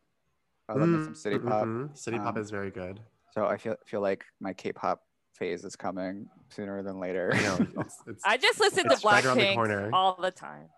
I 0.68 0.74
love 0.74 0.88
me 0.88 1.04
some 1.04 1.14
City 1.14 1.38
Pop. 1.38 1.64
Mhm. 1.66 1.96
city 1.96 2.18
pop 2.18 2.36
Um, 2.36 2.40
is 2.42 2.50
very 2.50 2.70
good 2.70 3.00
So 3.34 3.46
I 3.46 3.56
feel 3.56 3.76
feel 3.86 4.00
like 4.00 4.24
my 4.40 4.52
K-pop 4.52 5.02
phase 5.34 5.64
is 5.64 5.74
coming 5.76 6.26
sooner 6.50 6.82
than 6.82 6.98
later. 7.00 7.32
I 7.34 7.40
know, 7.42 7.56
it's, 7.80 8.02
it's, 8.06 8.22
I 8.24 8.36
just 8.36 8.60
listen 8.60 8.86
It's 8.90 9.00
to 9.00 9.06
right 9.08 9.22
the. 9.24 9.28
Blackpink 9.30 9.92
all 9.92 10.16
the 10.20 10.30
time. 10.30 10.68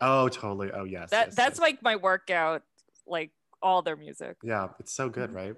oh 0.00 0.28
totally 0.28 0.70
oh 0.72 0.84
yes 0.84 1.10
That 1.10 1.28
yes, 1.28 1.34
that's 1.34 1.54
yes. 1.56 1.60
like 1.60 1.82
my 1.82 1.96
workout, 1.96 2.62
like 3.06 3.30
all 3.62 3.80
their 3.82 3.96
music. 3.96 4.36
yeah 4.42 4.68
it's 4.78 4.92
so 4.92 5.08
good 5.08 5.32
right 5.32 5.56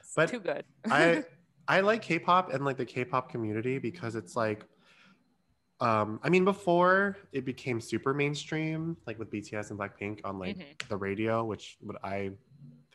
It's 0.00 0.12
But 0.14 0.28
too 0.28 0.40
good. 0.40 0.64
I 0.90 1.24
I 1.68 1.80
like 1.80 2.02
K-pop 2.02 2.52
and 2.52 2.64
like 2.64 2.76
the 2.76 2.84
K-pop 2.86 3.28
community 3.30 3.78
because 3.78 4.14
it's 4.14 4.36
like 4.36 4.64
um 5.80 6.20
I 6.22 6.28
mean 6.30 6.44
before 6.44 7.16
it 7.32 7.44
became 7.44 7.80
super 7.80 8.14
mainstream 8.14 8.96
like 9.06 9.18
with 9.18 9.30
BTS 9.30 9.70
and 9.70 9.78
Blackpink 9.78 10.20
on 10.24 10.38
like 10.38 10.56
Mhm. 10.58 10.88
the 10.88 10.96
radio 10.96 11.44
which 11.44 11.76
what 11.80 11.96
I 12.04 12.30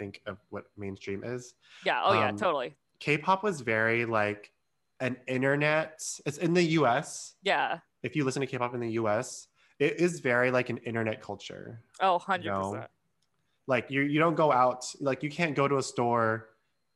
think 0.01 0.21
of 0.25 0.37
what 0.49 0.63
mainstream 0.77 1.23
is 1.23 1.53
Yeah. 1.85 2.01
Oh 2.03 2.13
yeah. 2.13 2.29
um, 2.29 2.37
Totally. 2.37 2.75
K-pop 2.99 3.43
was 3.43 3.61
very 3.61 4.05
like 4.05 4.51
an 4.99 5.15
internet 5.27 6.01
it's 6.25 6.37
in 6.39 6.53
the 6.55 6.63
US 6.79 7.35
Yeah. 7.43 7.79
if 8.01 8.15
you 8.15 8.23
listen 8.25 8.41
to 8.41 8.47
K-pop 8.47 8.73
in 8.73 8.79
the 8.79 8.93
US 9.01 9.47
it 9.79 9.99
is 9.99 10.19
very 10.19 10.49
like 10.51 10.69
an 10.69 10.77
internet 10.89 11.21
culture 11.21 11.81
Oh, 11.99 12.13
100 12.17 12.45
No. 12.45 12.71
percent. 12.71 12.89
like 13.67 13.85
you 13.91 14.01
you 14.01 14.19
don't 14.19 14.35
go 14.43 14.51
out 14.51 14.81
like 14.99 15.21
you 15.25 15.29
can't 15.29 15.55
go 15.55 15.67
to 15.67 15.77
a 15.77 15.83
store 15.83 16.47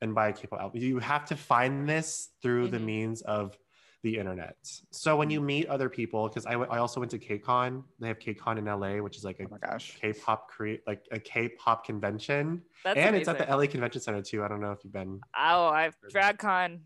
and 0.01 0.14
buy 0.14 0.28
a 0.30 0.34
K-pop 0.34 0.60
album. 0.60 0.82
You 0.82 0.99
have 0.99 1.26
to 1.32 1.36
find 1.38 1.88
this 1.88 2.30
through 2.41 2.68
the 2.76 2.80
Mhm. 2.80 2.86
means 2.93 3.22
of 3.22 3.58
the 4.06 4.18
internet. 4.18 4.56
So 4.91 5.16
when 5.16 5.30
you 5.32 5.41
meet 5.41 5.66
other 5.68 5.89
people, 5.89 6.28
because 6.30 6.45
I, 6.45 6.51
w- 6.51 6.70
I 6.72 6.78
also 6.78 6.99
went 7.01 7.12
to 7.12 7.20
KCON. 7.20 7.84
They 7.99 8.08
have 8.08 8.20
KCON 8.20 8.58
in 8.60 8.66
LA, 8.66 9.01
which 9.03 9.18
is 9.18 9.24
like 9.24 9.39
a 9.39 9.45
Oh 9.45 9.47
my 9.49 9.58
gosh. 9.58 9.97
K-pop 9.99 10.47
create 10.47 10.82
like 10.86 11.01
a 11.12 11.20
K-pop 11.20 11.86
convention, 11.86 12.62
That's 12.84 12.97
and 12.97 13.10
amazing. 13.10 13.22
it's 13.34 13.41
at 13.41 13.47
the 13.49 13.56
LA 13.58 13.66
Convention 13.66 13.99
Center 14.01 14.22
too. 14.22 14.43
I 14.43 14.47
don't 14.47 14.62
know 14.62 14.72
if 14.72 14.80
you've 14.84 14.93
been. 14.93 15.20
Oh, 15.38 15.66
I've 15.68 15.97
DragCon. 16.14 16.80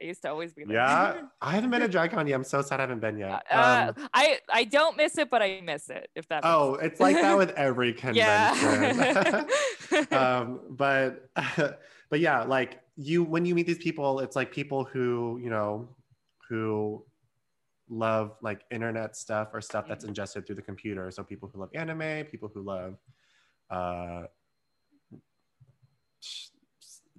I 0.00 0.04
used 0.04 0.22
to 0.22 0.30
always 0.30 0.54
be 0.54 0.64
there. 0.64 0.76
Yeah, 0.76 1.22
I 1.42 1.50
haven't 1.56 1.70
been 1.70 1.80
to 1.80 1.88
DragCon 1.88 2.26
yet. 2.28 2.36
I'm 2.36 2.44
so 2.44 2.62
sad 2.62 2.78
I 2.80 2.84
haven't 2.84 3.00
been 3.00 3.18
yet. 3.18 3.42
Uh, 3.50 3.92
Um, 3.98 4.08
I 4.14 4.38
I 4.48 4.64
don't 4.64 4.96
miss 4.96 5.18
it, 5.18 5.28
but 5.28 5.42
I 5.42 5.60
miss 5.62 5.90
it. 5.90 6.08
If 6.14 6.28
that. 6.28 6.44
makes 6.44 6.54
oh, 6.54 6.74
it's 6.76 7.00
like 7.00 7.16
that 7.16 7.36
with 7.36 7.50
every 7.50 7.92
convention. 8.02 9.48
yeah. 9.90 10.04
um, 10.12 10.60
but 10.70 11.28
but 12.10 12.20
yeah, 12.20 12.44
like 12.44 12.80
you 12.96 13.24
when 13.24 13.44
you 13.44 13.54
meet 13.56 13.66
these 13.66 13.78
people, 13.78 14.20
it's 14.20 14.36
like 14.36 14.52
people 14.52 14.84
who 14.84 15.38
you 15.42 15.50
know 15.50 15.88
who 16.50 17.04
love 17.88 18.36
like 18.42 18.62
internet 18.70 19.16
stuff 19.16 19.48
or 19.54 19.60
stuff 19.60 19.86
that's 19.88 20.04
ingested 20.04 20.46
through 20.46 20.56
the 20.56 20.62
computer. 20.62 21.10
So 21.10 21.22
people 21.22 21.48
who 21.52 21.60
love 21.60 21.70
anime, 21.74 22.26
people 22.26 22.50
who 22.52 22.62
love 22.62 22.98
uh, 23.70 24.24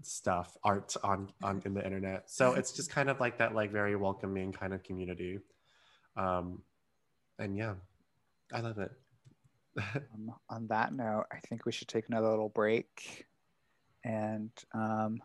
stuff, 0.01 0.55
art 0.63 0.95
on 1.03 1.31
on 1.41 1.61
in 1.65 1.73
the 1.73 1.83
internet. 1.83 2.29
So 2.29 2.53
it's 2.53 2.73
just 2.73 2.91
kind 2.91 3.09
of 3.09 3.19
like 3.19 3.37
that, 3.39 3.55
like 3.55 3.71
very 3.71 3.95
welcoming 3.95 4.51
kind 4.51 4.73
of 4.73 4.83
community. 4.83 5.39
Um, 6.17 6.61
and 7.39 7.57
yeah, 7.57 7.73
I 8.53 8.61
love 8.61 8.77
it. 8.77 8.91
Um, 10.13 10.33
on 10.49 10.67
that 10.67 10.91
note, 10.91 11.23
I 11.31 11.39
think 11.47 11.65
we 11.65 11.71
should 11.71 11.87
take 11.87 12.09
another 12.09 12.27
little 12.27 12.49
break 12.49 13.25
and, 14.03 14.51
um, 14.73 15.21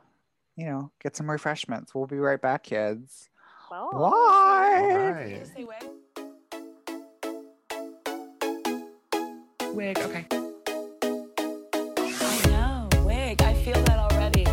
you 0.56 0.66
know, 0.66 0.92
get 1.02 1.16
some 1.16 1.28
refreshments. 1.28 1.92
We'll 1.92 2.06
be 2.06 2.18
right 2.18 2.40
back, 2.40 2.62
kids. 2.62 3.28
Well, 3.70 3.90
All 3.92 4.12
Bye. 4.12 5.42
say 5.54 5.64
wig. 5.64 5.84
Wig. 9.74 9.98
Okay. 9.98 10.26
I 12.20 12.46
know. 12.48 12.88
Wig. 13.04 13.42
I 13.42 13.54
feel 13.64 13.74
that 13.84 13.98
already. 13.98 14.44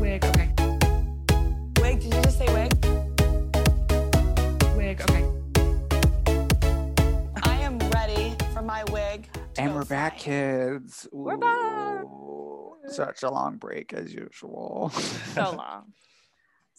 Wig. 0.00 0.24
Okay. 0.24 0.48
Wig. 1.82 2.00
Did 2.00 2.14
you 2.14 2.22
just 2.22 2.38
say 2.38 2.46
wig? 2.54 2.72
Wig. 4.76 5.00
Okay. 5.02 5.24
I 7.42 7.56
am 7.60 7.78
ready 7.90 8.34
for 8.54 8.62
my 8.62 8.84
wig. 8.84 9.28
And 9.58 9.74
we're 9.74 9.84
back, 9.84 10.18
flying. 10.20 10.80
kids. 10.80 11.06
We're 11.12 11.36
back. 11.36 12.04
Ooh, 12.04 12.74
Such 12.88 13.22
a 13.22 13.30
long 13.30 13.58
break 13.58 13.92
as 13.92 14.12
usual. 14.14 14.90
so 15.34 15.42
long. 15.56 15.92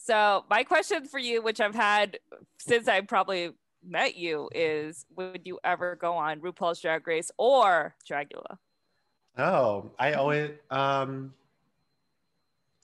So 0.05 0.45
my 0.51 0.63
question 0.63 1.05
for 1.07 1.17
you, 1.17 1.41
which 1.41 1.59
I've 1.59 1.73
had 1.73 2.19
since 2.59 2.87
I 2.87 3.01
probably 3.01 3.53
met 3.83 4.15
you, 4.15 4.49
is 4.53 5.03
would 5.15 5.41
you 5.45 5.57
ever 5.63 5.95
go 5.95 6.13
on 6.13 6.41
RuPaul's 6.41 6.79
Drag 6.79 7.07
Race 7.07 7.31
or 7.39 7.95
Dragula? 8.07 8.59
Oh, 9.35 9.89
I 9.97 10.13
always 10.13 10.51
um 10.69 11.33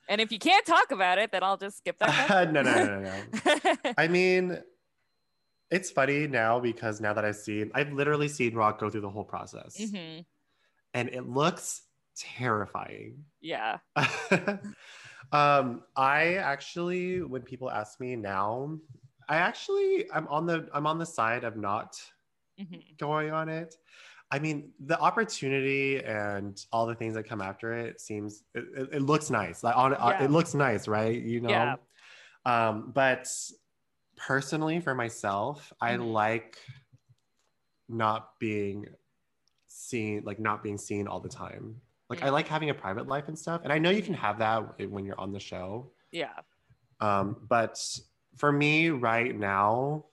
And 0.09 0.19
if 0.19 0.31
you 0.31 0.39
can't 0.39 0.65
talk 0.65 0.89
about 0.89 1.19
it, 1.19 1.31
then 1.31 1.43
I'll 1.43 1.57
just 1.57 1.77
skip 1.77 1.99
that. 1.99 2.49
no, 2.51 2.63
no, 2.63 2.73
no, 2.73 2.99
no, 3.01 3.01
no. 3.01 3.93
I 3.99 4.07
mean, 4.17 4.57
it's 5.69 5.91
funny 5.91 6.25
now 6.25 6.59
because 6.59 6.99
now 6.99 7.13
that 7.13 7.23
I've 7.23 7.35
seen, 7.35 7.69
I've 7.75 7.93
literally 7.93 8.29
seen 8.29 8.55
Rock 8.55 8.79
go 8.79 8.89
through 8.89 9.01
the 9.01 9.11
whole 9.11 9.23
process, 9.25 9.77
Mhm. 9.77 10.25
and 10.95 11.09
it 11.09 11.29
looks 11.29 11.83
terrifying. 12.17 13.25
Yeah. 13.41 13.77
um, 15.31 15.83
I 15.95 16.35
actually, 16.35 17.21
when 17.21 17.41
people 17.41 17.69
ask 17.69 17.99
me 17.99 18.15
now, 18.15 18.77
I 19.29 19.37
actually, 19.37 20.11
I'm 20.11 20.27
on 20.27 20.45
the, 20.45 20.67
I'm 20.73 20.85
on 20.87 20.97
the 20.99 21.05
side 21.05 21.43
of 21.43 21.55
not 21.55 22.01
Mhm. 22.59 22.97
going 22.97 23.31
on 23.31 23.49
it. 23.49 23.75
I 24.29 24.39
mean, 24.39 24.71
the 24.79 24.99
opportunity 24.99 26.01
and 26.03 26.63
all 26.71 26.85
the 26.85 26.95
things 26.95 27.15
that 27.15 27.23
come 27.23 27.41
after 27.41 27.73
it 27.73 27.99
seems 27.99 28.43
it, 28.53 28.63
it, 28.75 28.89
it 28.93 29.01
looks 29.01 29.29
nice. 29.29 29.61
Like 29.63 29.75
on 29.75 29.91
Yeah. 29.91 30.23
it 30.23 30.31
looks 30.31 30.53
nice, 30.53 30.87
right? 30.87 31.21
You 31.21 31.41
know. 31.41 31.49
Yeah. 31.49 31.75
Um, 32.45 32.91
but 32.93 33.27
personally, 34.15 34.79
for 34.79 34.95
myself, 34.95 35.73
I 35.81 35.93
Mhm. 35.95 36.13
like 36.13 36.57
not 37.89 38.39
being 38.39 38.87
seen, 39.67 40.23
like 40.23 40.39
not 40.39 40.63
being 40.63 40.77
seen 40.77 41.07
all 41.07 41.19
the 41.19 41.29
time. 41.29 41.81
Like 42.11 42.23
I 42.23 42.29
like 42.29 42.45
having 42.45 42.69
a 42.69 42.73
private 42.73 43.07
life 43.07 43.29
and 43.29 43.39
stuff, 43.39 43.61
and 43.63 43.71
I 43.71 43.77
know 43.77 43.89
you 43.89 44.01
can 44.01 44.13
have 44.15 44.39
that 44.39 44.89
when 44.89 45.05
you're 45.05 45.17
on 45.17 45.31
the 45.31 45.39
show. 45.39 45.93
Yeah. 46.11 46.33
Um, 46.99 47.37
but 47.47 47.79
for 48.35 48.51
me 48.51 48.89
right 48.89 49.33
now, 49.33 50.07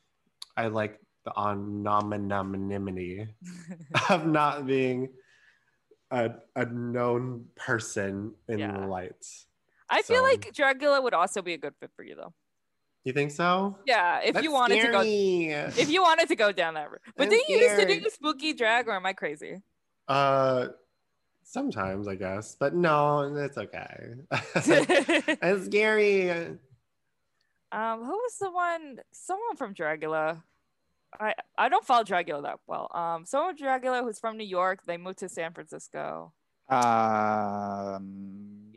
I 0.57 0.69
like 0.69 1.01
the 1.25 1.33
anonymity 1.37 3.27
of 4.11 4.27
not 4.27 4.65
being 4.65 5.09
a, 6.13 6.31
a 6.55 6.67
known 6.67 7.47
person 7.57 8.33
in 8.47 8.61
Yeah. 8.61 8.79
the 8.81 8.87
lights. 8.87 9.47
I 9.91 10.03
feel 10.03 10.23
like 10.23 10.53
Dragula 10.53 11.03
would 11.03 11.15
also 11.15 11.43
be 11.43 11.55
a 11.55 11.59
good 11.59 11.75
fit 11.81 11.91
for 11.97 12.05
you 12.05 12.15
though. 12.15 12.33
You 13.03 13.13
think 13.13 13.33
so? 13.33 13.77
Yeah, 13.87 14.21
if 14.21 14.35
That's 14.35 14.45
you 14.45 14.53
wanted 14.53 14.83
to 14.83 14.89
go 14.93 15.01
if 15.03 15.91
you 15.91 16.03
wanted 16.03 16.29
to 16.29 16.37
go 16.37 16.53
down 16.53 16.75
that 16.75 16.93
route. 16.93 17.01
But 17.17 17.29
didn't 17.29 17.49
you 17.49 17.59
used 17.59 17.81
to 17.81 17.87
do 17.87 18.09
spooky 18.11 18.53
drag 18.53 18.87
or 18.87 18.93
am 18.93 19.05
I 19.05 19.15
crazy? 19.15 19.63
Uh, 20.07 20.69
sometimes 21.51 22.09
I 22.09 22.15
guess, 22.15 22.57
but 22.59 22.75
no, 22.75 23.21
it's 23.37 23.59
okay. 23.59 24.15
it's 24.33 25.67
scary. 25.67 26.31
Um, 27.71 28.03
who 28.05 28.13
was 28.13 28.37
the 28.41 28.51
one? 28.51 28.99
Someone 29.13 29.57
from 29.57 29.75
Dragula. 29.75 30.43
I 31.19 31.35
I 31.57 31.69
don't 31.69 31.85
follow 31.85 32.05
Dragula 32.05 32.43
that 32.45 32.61
well. 32.67 32.89
Um, 32.95 33.25
someone 33.27 33.57
from 33.57 33.67
Dragula 33.67 34.03
who's 34.05 34.19
from 34.19 34.37
New 34.37 34.45
York. 34.47 34.81
They 34.87 34.97
moved 34.97 35.19
to 35.21 35.29
San 35.29 35.53
Francisco, 35.55 36.33
Um, 36.69 38.73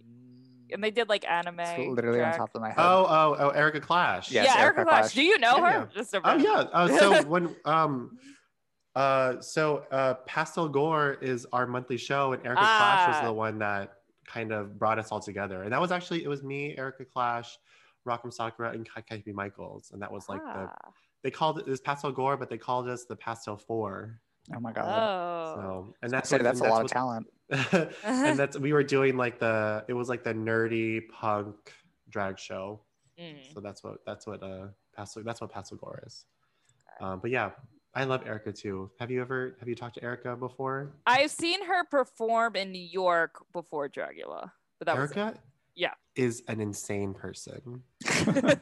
and 0.72 0.84
they 0.84 0.92
did 0.92 1.10
like 1.10 1.26
anime. 1.30 1.60
it's 1.60 1.90
literally 1.90 2.20
drag. 2.20 2.34
on 2.34 2.40
top 2.40 2.56
of 2.56 2.62
my 2.62 2.70
head. 2.70 2.78
Oh, 2.80 3.06
oh, 3.10 3.36
oh, 3.40 3.50
Erika 3.50 3.82
Klash. 3.82 4.32
Yes, 4.32 4.46
yeah, 4.46 4.62
Erika 4.62 4.80
Erika 4.80 4.92
Klash. 4.92 5.02
Klash. 5.04 5.14
Do 5.14 5.24
you 5.24 5.38
know 5.40 5.58
Yeah, 5.58 5.72
her? 5.72 5.80
yeah. 5.80 5.86
Just 5.94 6.14
a 6.14 6.22
Oh 6.24 6.38
yeah. 6.38 6.64
Uh, 6.72 6.88
so 7.00 7.24
when 7.28 7.54
um 7.66 8.18
uh 8.96 9.40
so 9.42 9.86
uh 9.92 10.16
Pastel 10.26 10.68
Gore 10.68 11.14
is 11.22 11.48
our 11.54 11.66
monthly 11.66 11.98
show 11.98 12.34
and 12.34 12.46
Erika 12.46 12.62
Klash 12.62 13.08
was 13.08 13.18
Ah. 13.20 13.26
the 13.26 13.34
one 13.34 13.60
that 13.60 13.94
kind 14.28 14.52
of 14.52 14.78
brought 14.80 15.00
us 15.00 15.12
all 15.12 15.20
together. 15.20 15.64
And 15.64 15.72
that 15.74 15.82
was 15.82 15.92
actually 15.92 16.24
it 16.24 16.28
was 16.30 16.44
me, 16.44 16.76
Erika 16.78 17.06
Klash, 17.06 17.48
Rock'em 18.08 18.32
Sakura, 18.34 18.72
and 18.72 18.88
Kai 18.90 19.02
Kai 19.02 19.24
Michaels. 19.34 19.92
And 19.94 20.02
that 20.02 20.12
was 20.12 20.28
like 20.30 20.42
the 20.42 20.70
Ah. 20.70 20.76
they 21.24 21.32
called 21.32 21.60
it, 21.60 21.68
it 21.68 21.70
was 21.70 21.82
Pastel 21.82 22.12
Gore, 22.12 22.36
but 22.38 22.50
they 22.50 22.58
called 22.58 22.88
us 22.90 23.06
the 23.06 23.16
Pastel 23.16 23.58
Four. 23.58 24.20
Oh 24.56 24.60
my 24.60 24.72
god. 24.72 24.86
Oh. 24.88 25.56
So 25.56 25.96
and 26.02 26.12
that's 26.12 26.30
Say 26.30 26.38
what, 26.38 26.44
that's 26.44 26.62
a 26.62 26.64
and 26.66 26.74
lot 26.74 26.84
of 26.86 26.92
talent. 26.92 27.28
and 28.04 28.38
that's 28.40 28.58
we 28.58 28.74
were 28.74 28.84
doing 28.84 29.16
like 29.18 29.40
the 29.40 29.86
it 29.88 29.94
was 29.94 30.10
like 30.10 30.24
the 30.24 30.34
nerdy 30.34 31.08
punk 31.10 31.56
drag 32.10 32.40
show. 32.40 32.82
Mm. 33.20 33.54
So 33.54 33.60
that's 33.62 33.84
what 33.84 33.98
that's 34.06 34.26
what 34.28 34.42
uh 34.44 34.68
Pastel 34.96 35.24
that's 35.24 35.40
what 35.42 35.52
Pastel 35.52 35.78
Gore 35.78 36.04
is. 36.06 36.26
Um, 37.00 37.20
but 37.20 37.32
yeah, 37.32 37.52
I 37.94 38.06
love 38.06 38.24
Erika 38.26 38.54
too. 38.54 38.90
Have 39.00 39.12
you 39.12 39.22
ever 39.22 39.56
have 39.60 39.68
you 39.68 39.76
talked 39.76 39.96
to 39.96 40.04
Erika 40.04 40.36
before? 40.36 40.94
I've 41.06 41.32
seen 41.32 41.66
her 41.66 41.84
perform 41.86 42.56
in 42.56 42.72
New 42.72 42.80
York 42.80 43.36
before 43.52 43.90
Dragula, 43.90 44.52
but 44.80 44.86
that 44.86 44.96
Erika 44.96 45.38
Yeah. 45.76 45.94
is 46.16 46.42
an 46.48 46.62
insane 46.62 47.14
person. 47.14 47.84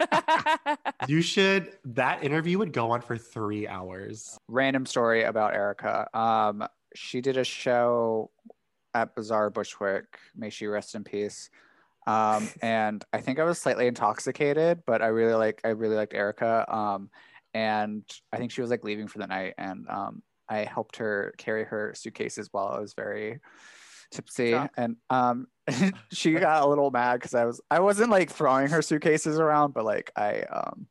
You 1.08 1.22
should 1.22 1.72
that 1.86 2.24
interview 2.24 2.58
would 2.60 2.74
go 2.74 2.92
on 2.92 3.02
for 3.02 3.18
three 3.18 3.68
hours. 3.68 4.38
Random 4.48 4.86
story 4.86 5.24
about 5.24 5.54
Erika. 5.54 6.08
Um, 6.18 6.68
she 6.96 7.22
did 7.22 7.38
a 7.38 7.44
show 7.44 8.32
at 8.94 9.16
Bizarre 9.16 9.50
Bushwick. 9.50 10.06
May 10.36 10.50
she 10.50 10.68
rest 10.68 10.94
in 10.96 11.04
peace. 11.04 11.50
Um, 12.06 12.50
and 12.62 13.04
I 13.14 13.22
think 13.22 13.40
I 13.40 13.44
was 13.44 13.60
slightly 13.60 13.88
intoxicated, 13.88 14.84
but 14.86 15.02
I 15.02 15.08
really 15.08 15.34
like 15.34 15.62
I 15.64 15.70
really 15.70 15.96
liked 15.96 16.14
Erika. 16.14 16.66
Um, 16.72 17.10
and 17.54 18.04
I 18.32 18.38
think 18.38 18.52
she 18.52 18.62
was 18.62 18.70
like 18.70 18.84
leaving 18.84 19.08
for 19.08 19.18
the 19.20 19.28
night, 19.28 19.54
and 19.58 19.88
um, 19.90 20.22
I 20.50 20.60
helped 20.66 20.98
her 20.98 21.34
carry 21.38 21.64
her 21.66 21.94
suitcases 21.96 22.50
while 22.52 22.68
I 22.68 22.80
was 22.80 22.94
very 22.94 23.40
tipsy, 24.12 24.52
Drunk. 24.52 24.72
and 24.78 24.96
um, 25.10 25.48
she 26.12 26.34
got 26.48 26.64
a 26.64 26.68
little 26.68 26.92
mad 26.92 27.16
because 27.16 27.34
I 27.34 27.46
was 27.46 27.62
I 27.70 27.80
wasn't 27.80 28.10
like 28.12 28.32
throwing 28.32 28.68
her 28.70 28.82
suitcases 28.82 29.40
around, 29.40 29.74
but 29.74 29.86
like 29.86 30.12
I 30.16 30.42
um. 30.42 30.88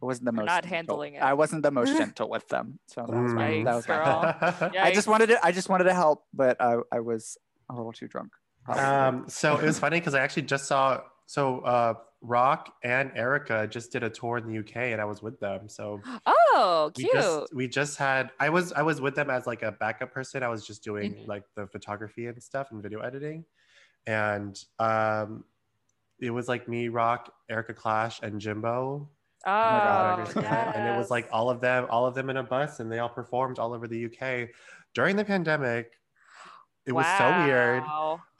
Wasn't 0.00 0.26
the 0.26 0.30
You're 0.30 0.44
most 0.44 0.46
not 0.46 0.62
gentle- 0.62 0.76
handling 0.76 1.14
it. 1.14 1.22
I 1.22 1.34
wasn't 1.34 1.64
the 1.64 1.72
most 1.72 1.88
gentle 1.98 2.28
with 2.30 2.46
them, 2.46 2.78
so 2.86 3.04
that 3.04 3.20
was 3.20 3.32
my, 3.32 3.50
Mm. 3.50 3.64
that 3.64 3.74
was 3.74 3.88
my 3.88 3.96
girl. 3.96 4.72
I 4.80 4.92
just 4.94 5.08
wanted 5.08 5.26
to 5.30 5.44
I 5.44 5.50
just 5.50 5.68
wanted 5.68 5.84
to 5.84 5.92
help, 5.94 6.22
but 6.32 6.60
I, 6.60 6.76
I 6.92 7.00
was 7.00 7.36
a 7.68 7.74
little 7.74 7.90
too 7.92 8.06
drunk. 8.06 8.30
probably. 8.64 8.84
um, 8.84 9.28
so 9.28 9.56
it 9.56 9.64
was 9.64 9.80
funny 9.80 9.98
because 9.98 10.14
I 10.14 10.20
actually 10.20 10.42
just 10.42 10.66
saw 10.66 11.00
so 11.26 11.58
uh, 11.62 11.94
Rock 12.20 12.74
and 12.82 13.12
Erika 13.14 13.66
just 13.66 13.92
did 13.92 14.02
a 14.02 14.10
tour 14.10 14.38
in 14.38 14.46
the 14.46 14.58
UK 14.60 14.92
and 14.92 15.00
I 15.00 15.04
was 15.04 15.22
with 15.22 15.38
them. 15.40 15.68
So 15.68 16.02
Oh, 16.26 16.90
we 16.96 17.04
cute. 17.04 17.12
just 17.14 17.54
we 17.54 17.68
just 17.68 17.96
had 17.98 18.30
I 18.40 18.48
was 18.48 18.72
I 18.72 18.82
was 18.82 19.00
with 19.00 19.14
them 19.14 19.30
as 19.30 19.46
like 19.46 19.62
a 19.62 19.72
backup 19.72 20.12
person. 20.12 20.42
I 20.42 20.48
was 20.48 20.66
just 20.66 20.82
doing 20.82 21.14
Mhm. 21.14 21.26
like 21.28 21.44
the 21.54 21.66
photography 21.68 22.26
and 22.26 22.42
stuff 22.42 22.70
and 22.72 22.82
video 22.82 23.00
editing, 23.00 23.44
and 24.06 24.58
um, 24.78 25.44
it 26.20 26.30
was 26.30 26.48
like 26.48 26.68
me, 26.68 26.88
Rock, 26.88 27.32
Erika 27.48 27.74
Klash, 27.74 28.22
and 28.22 28.40
Jimbo. 28.40 29.10
Oh, 29.46 29.80
God, 29.80 30.34
and 30.36 30.86
it 30.88 30.98
was 30.98 31.10
like 31.10 31.28
all 31.32 31.48
of 31.50 31.60
them, 31.60 31.86
all 31.90 32.06
of 32.06 32.14
them 32.14 32.28
in 32.30 32.36
a 32.38 32.42
bus, 32.42 32.80
and 32.80 32.90
they 32.90 32.98
all 32.98 33.08
performed 33.08 33.58
all 33.58 33.72
over 33.72 33.86
the 33.86 34.06
UK 34.06 34.50
during 34.94 35.16
the 35.16 35.24
pandemic. 35.24 35.97
It 36.88 36.92
was 36.92 37.06
so 37.18 37.30
weird. 37.44 37.82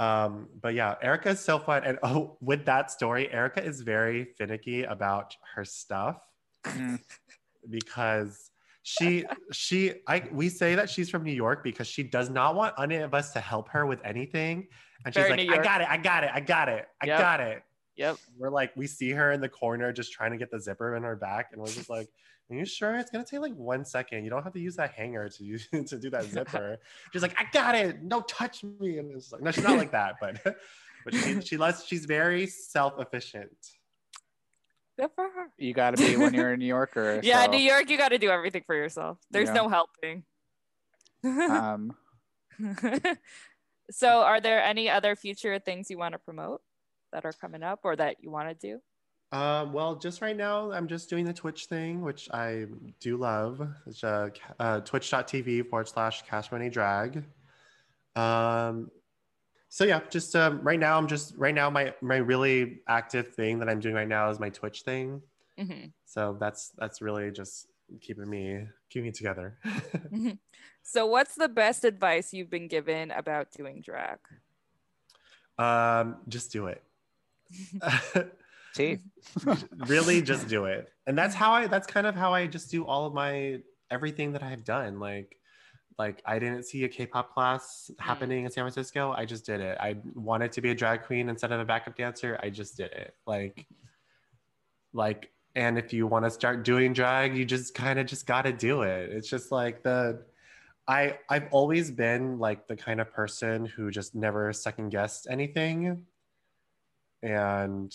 Um, 0.00 0.48
but 0.62 0.74
yeah, 0.74 0.94
Erika 1.02 1.30
is 1.30 1.40
so 1.40 1.58
fun. 1.58 1.84
And 1.84 1.98
oh, 2.02 2.36
with 2.40 2.64
that 2.66 2.90
story, 2.90 3.30
Erika 3.30 3.62
is 3.62 3.82
very 3.82 4.24
finicky 4.36 4.84
about 4.84 5.36
her 5.54 5.64
stuff 5.64 6.18
Mm. 6.64 7.00
because 7.70 8.50
she 8.82 9.24
she 9.52 9.94
I 10.06 10.28
we 10.32 10.48
say 10.48 10.74
that 10.74 10.90
she's 10.90 11.08
from 11.08 11.22
New 11.22 11.32
York 11.32 11.62
because 11.62 11.86
she 11.86 12.02
does 12.02 12.30
not 12.30 12.54
want 12.56 12.74
any 12.78 12.96
of 12.96 13.14
us 13.14 13.32
to 13.34 13.40
help 13.40 13.68
her 13.70 13.86
with 13.86 14.00
anything. 14.04 14.68
And 15.04 15.14
she's 15.14 15.28
Very 15.28 15.46
like, 15.48 15.58
I 15.60 15.62
got 15.62 15.80
it, 15.80 15.88
I 15.88 15.96
got 15.98 16.24
it, 16.24 16.30
I 16.32 16.40
got 16.40 16.68
it, 16.68 16.86
I 17.00 17.06
Yep. 17.06 17.18
got 17.18 17.40
it. 17.40 17.62
Yep. 17.98 18.16
We're 18.38 18.50
like, 18.50 18.70
we 18.76 18.86
see 18.86 19.10
her 19.10 19.32
in 19.32 19.40
the 19.40 19.48
corner 19.48 19.92
just 19.92 20.12
trying 20.12 20.30
to 20.30 20.38
get 20.38 20.50
the 20.52 20.60
zipper 20.60 20.94
in 20.96 21.02
her 21.02 21.16
back, 21.16 21.48
and 21.52 21.60
we're 21.60 21.66
just 21.66 21.90
like, 21.90 22.08
"Are 22.48 22.54
you 22.56 22.64
sure 22.64 22.94
it's 22.96 23.10
gonna 23.10 23.24
take 23.24 23.40
like 23.40 23.54
one 23.54 23.84
second? 23.84 24.22
You 24.22 24.30
don't 24.30 24.44
have 24.44 24.52
to 24.52 24.60
use 24.60 24.76
that 24.76 24.92
hanger 24.92 25.28
to 25.28 25.44
use 25.44 25.68
to 25.88 25.98
do 25.98 26.08
that 26.10 26.24
zipper." 26.30 26.78
She's 27.12 27.22
like, 27.22 27.34
"I 27.38 27.44
got 27.52 27.74
it. 27.74 28.00
No, 28.02 28.20
touch 28.22 28.62
me." 28.62 28.98
And 28.98 29.10
it's 29.14 29.32
like, 29.32 29.42
no, 29.42 29.50
she's 29.50 29.64
not 29.64 29.76
like 29.76 29.90
that, 29.90 30.14
but 30.20 30.40
but 31.04 31.12
she 31.14 31.40
she 31.40 31.56
lets 31.56 31.84
she's 31.84 32.06
very 32.06 32.46
self 32.46 32.94
efficient. 33.00 33.50
Good 34.96 35.10
for 35.16 35.24
her. 35.24 35.46
You 35.58 35.74
got 35.74 35.96
to 35.96 36.06
be 36.06 36.16
when 36.16 36.34
you're 36.34 36.52
a 36.52 36.56
New 36.56 36.66
Yorker. 36.66 37.20
Yeah, 37.22 37.44
so, 37.44 37.50
New 37.52 37.58
York, 37.58 37.88
you 37.90 37.96
got 37.98 38.08
to 38.10 38.18
do 38.18 38.30
everything 38.30 38.62
for 38.66 38.74
yourself. 38.74 39.18
There's 39.30 39.48
Yeah. 39.48 39.54
no 39.54 39.68
helping. 39.68 40.24
Um, 41.24 41.96
so, 43.90 44.22
are 44.22 44.40
there 44.40 44.62
any 44.62 44.88
other 44.90 45.14
future 45.16 45.58
things 45.60 45.88
you 45.90 45.98
want 45.98 46.12
to 46.14 46.18
promote 46.18 46.62
that 47.12 47.24
are 47.24 47.32
coming 47.32 47.62
up 47.62 47.80
or 47.84 47.96
that 47.96 48.16
you 48.22 48.30
want 48.30 48.48
to 48.48 48.54
do? 48.54 48.80
Um, 49.30 49.72
well, 49.74 49.96
just 49.96 50.22
right 50.22 50.36
now, 50.36 50.72
I'm 50.72 50.88
just 50.88 51.10
doing 51.10 51.24
the 51.24 51.34
Twitch 51.34 51.66
thing, 51.66 52.00
which 52.02 52.28
I 52.32 52.66
do 53.00 53.18
love. 53.18 53.60
It's 53.86 54.02
uh, 54.02 54.30
uh, 54.58 54.80
twitch.tv 54.80 55.68
forward 55.68 55.88
slash 55.88 56.22
cash 56.22 56.50
money 56.50 56.70
drag. 56.70 57.24
Um, 58.16 58.90
so 59.68 59.84
yeah, 59.84 60.00
just 60.08 60.34
um, 60.34 60.62
right 60.62 60.80
now, 60.80 60.96
I'm 60.96 61.06
just 61.06 61.34
right 61.36 61.54
now, 61.54 61.68
my 61.68 61.94
my 62.00 62.16
really 62.16 62.80
active 62.88 63.34
thing 63.34 63.58
that 63.58 63.68
I'm 63.68 63.80
doing 63.80 63.94
right 63.94 64.08
now 64.08 64.30
is 64.30 64.40
my 64.40 64.48
Twitch 64.48 64.80
thing. 64.82 65.20
Mhm. 65.58 65.92
So 66.06 66.36
that's 66.40 66.70
that's 66.78 67.02
really 67.02 67.30
just 67.30 67.66
keeping 68.00 68.28
me 68.30 68.66
keeping 68.88 69.06
me 69.06 69.12
together. 69.12 69.58
So, 70.82 71.04
what's 71.04 71.34
the 71.34 71.50
best 71.50 71.84
advice 71.84 72.32
you've 72.32 72.48
been 72.48 72.66
given 72.66 73.10
about 73.10 73.50
doing 73.52 73.82
drag? 73.82 74.20
um, 75.58 76.16
just 76.28 76.50
do 76.50 76.66
it. 76.68 76.82
see, 78.72 78.98
really 79.86 80.22
just 80.22 80.48
do 80.48 80.64
it. 80.66 80.92
And 81.06 81.16
that's 81.16 81.34
how 81.34 81.52
i 81.52 81.66
that's 81.66 81.86
kind 81.86 82.06
of 82.06 82.14
how 82.14 82.32
i 82.32 82.46
just 82.46 82.70
do 82.70 82.84
all 82.84 83.06
of 83.06 83.14
my 83.14 83.60
everything 83.90 84.32
that 84.32 84.42
i've 84.42 84.64
done. 84.64 85.00
Like 85.00 85.36
like 85.98 86.22
i 86.24 86.38
didn't 86.38 86.62
see 86.62 86.84
a 86.84 86.88
k-pop 86.88 87.34
class 87.34 87.90
happening 87.98 88.44
in 88.44 88.50
san 88.50 88.62
francisco. 88.64 89.12
I 89.16 89.24
just 89.24 89.44
did 89.46 89.60
it. 89.60 89.76
I 89.80 89.96
wanted 90.14 90.52
to 90.52 90.60
be 90.60 90.70
a 90.70 90.74
drag 90.74 91.04
queen 91.04 91.28
instead 91.28 91.52
of 91.52 91.60
a 91.60 91.64
backup 91.64 91.96
dancer. 91.96 92.38
I 92.42 92.50
just 92.50 92.76
did 92.76 92.92
it. 92.92 93.14
Like 93.26 93.66
like 94.92 95.30
and 95.54 95.78
if 95.78 95.92
you 95.92 96.06
want 96.06 96.24
to 96.24 96.30
start 96.30 96.64
doing 96.64 96.92
drag 96.92 97.36
you 97.36 97.44
just 97.44 97.74
kind 97.74 97.98
of 97.98 98.06
just 98.06 98.26
got 98.26 98.42
to 98.42 98.52
do 98.52 98.82
it. 98.82 99.10
It's 99.10 99.28
just 99.28 99.50
like 99.50 99.82
the 99.82 100.22
i 100.86 101.18
i've 101.28 101.46
always 101.50 101.90
been 101.90 102.38
like 102.38 102.66
the 102.66 102.76
kind 102.76 103.00
of 103.00 103.12
person 103.12 103.66
who 103.66 103.90
just 103.90 104.14
never 104.14 104.52
second 104.52 104.88
guessed 104.88 105.26
anything 105.30 106.02
and 107.22 107.94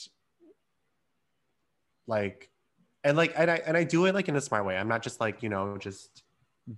like 2.07 2.49
and 3.03 3.17
like 3.17 3.33
and 3.37 3.49
I 3.49 3.61
and 3.65 3.77
I 3.77 3.83
do 3.83 4.05
it 4.05 4.15
like 4.15 4.29
in 4.29 4.35
a 4.35 4.41
smart 4.41 4.65
way. 4.65 4.77
I'm 4.77 4.87
not 4.87 5.01
just 5.01 5.19
like, 5.19 5.43
you 5.43 5.49
know, 5.49 5.77
just 5.77 6.23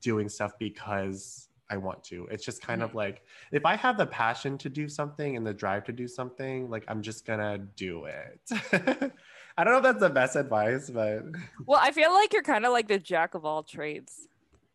doing 0.02 0.30
stuff 0.30 0.54
because 0.60 1.50
I 1.70 1.78
want 1.78 2.04
to. 2.06 2.28
It's 2.32 2.46
just 2.46 2.62
kind 2.62 2.84
of 2.84 2.96
like 2.96 3.24
if 3.52 3.66
I 3.66 3.76
have 3.76 3.98
the 3.98 4.06
passion 4.06 4.58
to 4.60 4.70
do 4.70 4.88
something 4.88 5.36
and 5.36 5.46
the 5.46 5.54
drive 5.54 5.84
to 5.86 5.92
do 5.92 6.08
something, 6.08 6.70
like 6.70 6.84
I'm 6.88 7.02
just 7.02 7.26
gonna 7.26 7.58
do 7.76 8.06
it. 8.06 8.40
I 9.58 9.64
don't 9.64 9.72
know 9.72 9.78
if 9.78 9.84
that's 9.84 10.00
the 10.00 10.10
best 10.10 10.36
advice, 10.36 10.90
but 10.90 11.24
Well, 11.66 11.80
I 11.82 11.92
feel 11.92 12.12
like 12.12 12.34
you're 12.34 12.44
kind 12.44 12.66
of 12.66 12.74
like 12.74 12.88
the 12.88 13.00
jack 13.00 13.36
of 13.36 13.46
all 13.46 13.64
trades 13.64 14.28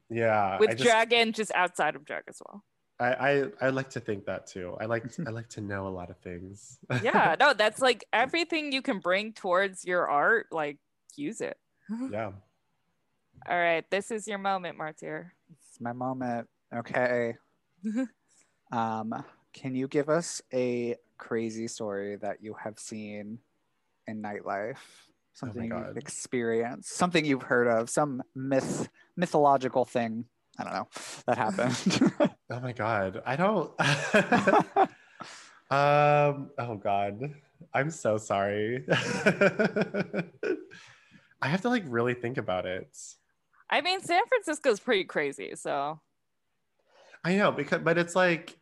yeah. 0.08 0.58
with 0.58 0.70
just, 0.70 0.82
drag 0.82 1.12
and 1.12 1.34
just 1.34 1.52
outside 1.54 1.96
of 1.96 2.04
drag 2.04 2.24
as 2.28 2.40
well. 2.46 2.64
I, 3.00 3.30
I 3.30 3.44
I 3.62 3.68
like 3.70 3.90
to 3.90 4.00
think 4.00 4.26
that 4.26 4.46
too. 4.46 4.76
I 4.80 4.84
like 4.84 5.04
I 5.26 5.30
like 5.30 5.48
to 5.50 5.60
know 5.60 5.88
a 5.88 5.90
lot 5.90 6.10
of 6.10 6.18
things. 6.18 6.78
Yeah, 7.02 7.34
no, 7.40 7.54
that's 7.54 7.80
like 7.88 8.04
everything 8.12 8.72
you 8.72 8.82
can 8.82 8.98
bring 8.98 9.32
towards 9.32 9.84
your 9.84 10.08
art, 10.08 10.46
like 10.52 10.78
use 11.16 11.40
it. 11.40 11.56
yeah. 12.10 12.32
All 13.48 13.58
right, 13.58 13.84
this 13.90 14.10
is 14.10 14.28
your 14.28 14.38
moment, 14.38 14.76
Martyr. 14.76 15.32
it's 15.50 15.80
my 15.80 15.94
moment. 15.94 16.46
Okay. 16.76 17.36
um, 18.70 19.24
can 19.54 19.74
you 19.74 19.88
give 19.88 20.10
us 20.10 20.42
a 20.52 20.96
crazy 21.16 21.66
story 21.66 22.16
that 22.16 22.42
you 22.42 22.54
have 22.62 22.78
seen 22.78 23.38
in 24.06 24.22
nightlife? 24.22 24.76
Something 25.32 25.70
you've 25.70 25.96
experienced, 25.96 26.90
something 26.90 27.24
you've 27.24 27.44
heard 27.44 27.66
of, 27.66 27.88
some 27.88 28.22
myth, 28.34 28.90
mythological 29.16 29.86
thing. 29.86 30.26
I 30.58 30.64
don't 30.64 30.74
know 30.74 30.88
that 31.26 31.38
happened. 31.38 32.36
Oh 32.50 32.60
my 32.60 32.72
god. 32.72 33.22
I 33.24 33.36
don't 33.36 33.72
um 35.70 36.50
oh 36.58 36.76
god. 36.82 37.34
I'm 37.72 37.90
so 37.90 38.18
sorry. 38.18 38.84
I 41.42 41.48
have 41.48 41.62
to 41.62 41.68
like 41.68 41.84
really 41.86 42.14
think 42.14 42.38
about 42.38 42.66
it. 42.66 42.96
I 43.68 43.80
mean, 43.80 44.00
San 44.00 44.22
Francisco's 44.28 44.80
pretty 44.80 45.04
crazy, 45.04 45.54
so 45.54 46.00
I 47.24 47.36
know 47.36 47.52
because 47.52 47.80
but 47.82 47.98
it's 47.98 48.16
like 48.16 48.58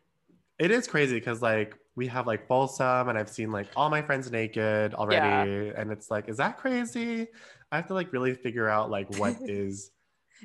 it 0.59 0.71
is 0.71 0.87
crazy 0.87 1.15
because 1.15 1.41
like 1.41 1.75
we 1.95 2.07
have 2.07 2.27
like 2.27 2.47
Folsom 2.47 3.09
and 3.09 3.17
I've 3.17 3.29
seen 3.29 3.51
like 3.51 3.67
all 3.75 3.89
my 3.89 4.01
friends 4.01 4.31
naked 4.31 4.93
already 4.93 5.71
and 5.75 5.91
it's 5.91 6.11
like 6.11 6.29
is 6.29 6.37
that 6.37 6.57
crazy? 6.57 7.27
I 7.71 7.75
have 7.75 7.87
to 7.87 7.93
like 7.93 8.13
really 8.13 8.33
figure 8.35 8.67
out 8.67 8.91
like 8.91 9.09
what 9.19 9.35
is 9.45 9.91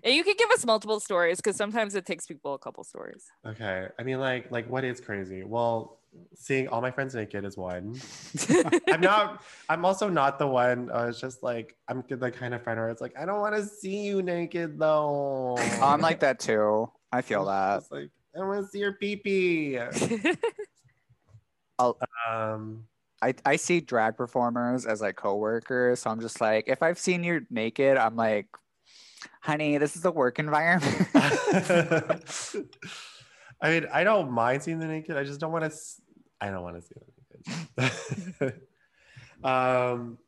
and 0.03 0.15
you 0.15 0.25
can 0.25 0.35
give 0.39 0.51
us 0.51 0.65
multiple 0.65 1.01
stories 1.01 1.37
because 1.37 1.57
sometimes 1.57 1.95
it 1.95 2.07
takes 2.07 2.27
people 2.27 2.55
a 2.55 2.59
couple 2.59 2.83
stories. 2.85 3.27
okay. 3.47 3.89
I 3.99 4.03
mean 4.03 4.19
like 4.19 4.51
like 4.51 4.69
what 4.69 4.85
is 4.85 5.01
crazy? 5.01 5.45
Well, 5.45 6.01
seeing 6.35 6.69
all 6.69 6.81
my 6.81 6.91
friends 6.91 7.15
naked 7.15 7.45
is 7.45 7.57
one. 7.57 8.01
I'm 8.89 9.01
not. 9.01 9.43
I'm 9.69 9.85
also 9.85 10.09
not 10.09 10.39
the 10.39 10.47
one. 10.47 10.91
Uh, 10.91 11.07
it's 11.09 11.21
just 11.21 11.43
like 11.43 11.77
I'm 11.89 12.05
the 12.09 12.31
kind 12.31 12.55
of 12.55 12.63
friend 12.63 12.79
where 12.79 12.91
it's 12.91 13.01
like 13.01 13.17
I 13.19 13.25
don't 13.25 13.41
want 13.41 13.55
to 13.57 13.65
see 13.65 14.05
you 14.05 14.23
naked 14.23 14.79
though. 14.79 15.57
I'm 15.83 16.01
like 16.01 16.21
that 16.21 16.39
too. 16.39 16.91
I 17.13 17.23
feel 17.23 17.45
that. 17.47 17.79
It's 17.79 17.91
like 17.91 18.11
I 18.37 18.45
want 18.45 18.65
to 18.65 18.71
see 18.71 18.79
your 18.79 18.93
pee 18.93 19.17
pee. 19.17 19.79
Um. 22.31 22.87
I, 23.23 23.35
I 23.47 23.57
see 23.57 23.81
drag 23.81 24.17
performers 24.19 24.85
as 24.85 25.01
like 25.01 25.17
coworkers, 25.17 26.01
so 26.01 26.11
I'm 26.11 26.21
just 26.21 26.41
like, 26.43 26.69
if 26.69 26.83
I've 26.83 26.99
seen 26.99 27.25
you 27.25 27.47
naked, 27.49 27.97
I'm 27.97 28.17
like, 28.17 28.47
honey, 29.41 29.79
this 29.79 29.97
is 29.97 30.05
a 30.05 30.11
work 30.11 30.39
environment. 30.39 31.09
I 33.61 33.71
mean, 33.71 33.87
I 33.93 34.05
don't 34.05 34.31
mind 34.31 34.63
seeing 34.63 34.79
the 34.79 34.87
naked. 34.87 35.17
I 35.17 35.25
just 35.25 35.41
don't 35.41 35.53
want 35.53 35.71
to. 35.71 35.79
I 36.41 36.51
don't 36.51 36.63
want 36.63 36.77
to 36.77 36.83
see 36.83 36.95
the 37.77 37.93
naked. 38.43 38.61
um, 39.45 40.19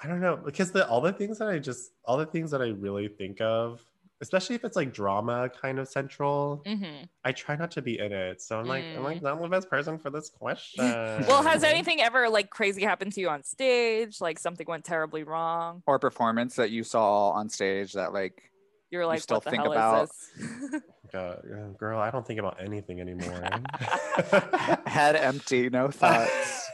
I 0.00 0.06
don't 0.06 0.20
know 0.20 0.36
because 0.36 0.70
the 0.70 0.86
all 0.88 1.00
the 1.00 1.12
things 1.12 1.38
that 1.38 1.48
I 1.48 1.58
just 1.58 1.92
all 2.04 2.16
the 2.16 2.26
things 2.26 2.50
that 2.50 2.60
I 2.60 2.68
really 2.68 3.08
think 3.08 3.40
of, 3.40 3.80
especially 4.20 4.54
if 4.56 4.64
it's 4.64 4.76
like 4.76 4.92
drama 4.92 5.50
kind 5.60 5.78
of 5.78 5.88
central, 5.88 6.62
Mhm. 6.66 7.08
I 7.24 7.32
try 7.32 7.56
not 7.56 7.70
to 7.72 7.82
be 7.82 7.98
in 7.98 8.12
it. 8.12 8.40
So 8.40 8.58
I'm 8.58 8.66
like, 8.66 8.84
I'm 8.84 9.02
like 9.02 9.18
Mm. 9.18 9.22
not 9.22 9.42
the 9.42 9.48
best 9.48 9.68
person 9.68 9.98
for 9.98 10.10
this 10.10 10.30
question. 10.30 10.84
Well, 11.28 11.42
has 11.42 11.62
anything 11.64 12.00
ever 12.00 12.28
like 12.28 12.48
crazy 12.50 12.82
happened 12.84 13.12
to 13.14 13.20
you 13.20 13.28
on 13.28 13.42
stage? 13.42 14.20
Like 14.20 14.38
something 14.38 14.66
went 14.66 14.84
terribly 14.84 15.24
wrong? 15.24 15.82
or 15.86 15.98
performance 15.98 16.56
that 16.56 16.70
you 16.70 16.84
saw 16.84 17.30
on 17.30 17.48
stage 17.48 17.92
that 17.94 18.12
like 18.12 18.50
You 18.90 18.98
were 18.98 19.06
like, 19.06 19.20
still 19.20 19.36
what 19.38 19.44
the 19.44 19.50
think 19.50 19.62
hell 19.64 19.72
about- 19.72 20.04
is 20.04 20.70
this? 20.70 20.82
God, 21.12 21.42
girl, 21.78 22.00
I 22.00 22.10
don't 22.10 22.26
think 22.26 22.40
about 22.40 22.60
anything 22.60 23.00
anymore. 23.00 23.42
head 24.86 25.14
empty, 25.16 25.68
no 25.70 25.88
thoughts. 25.90 26.68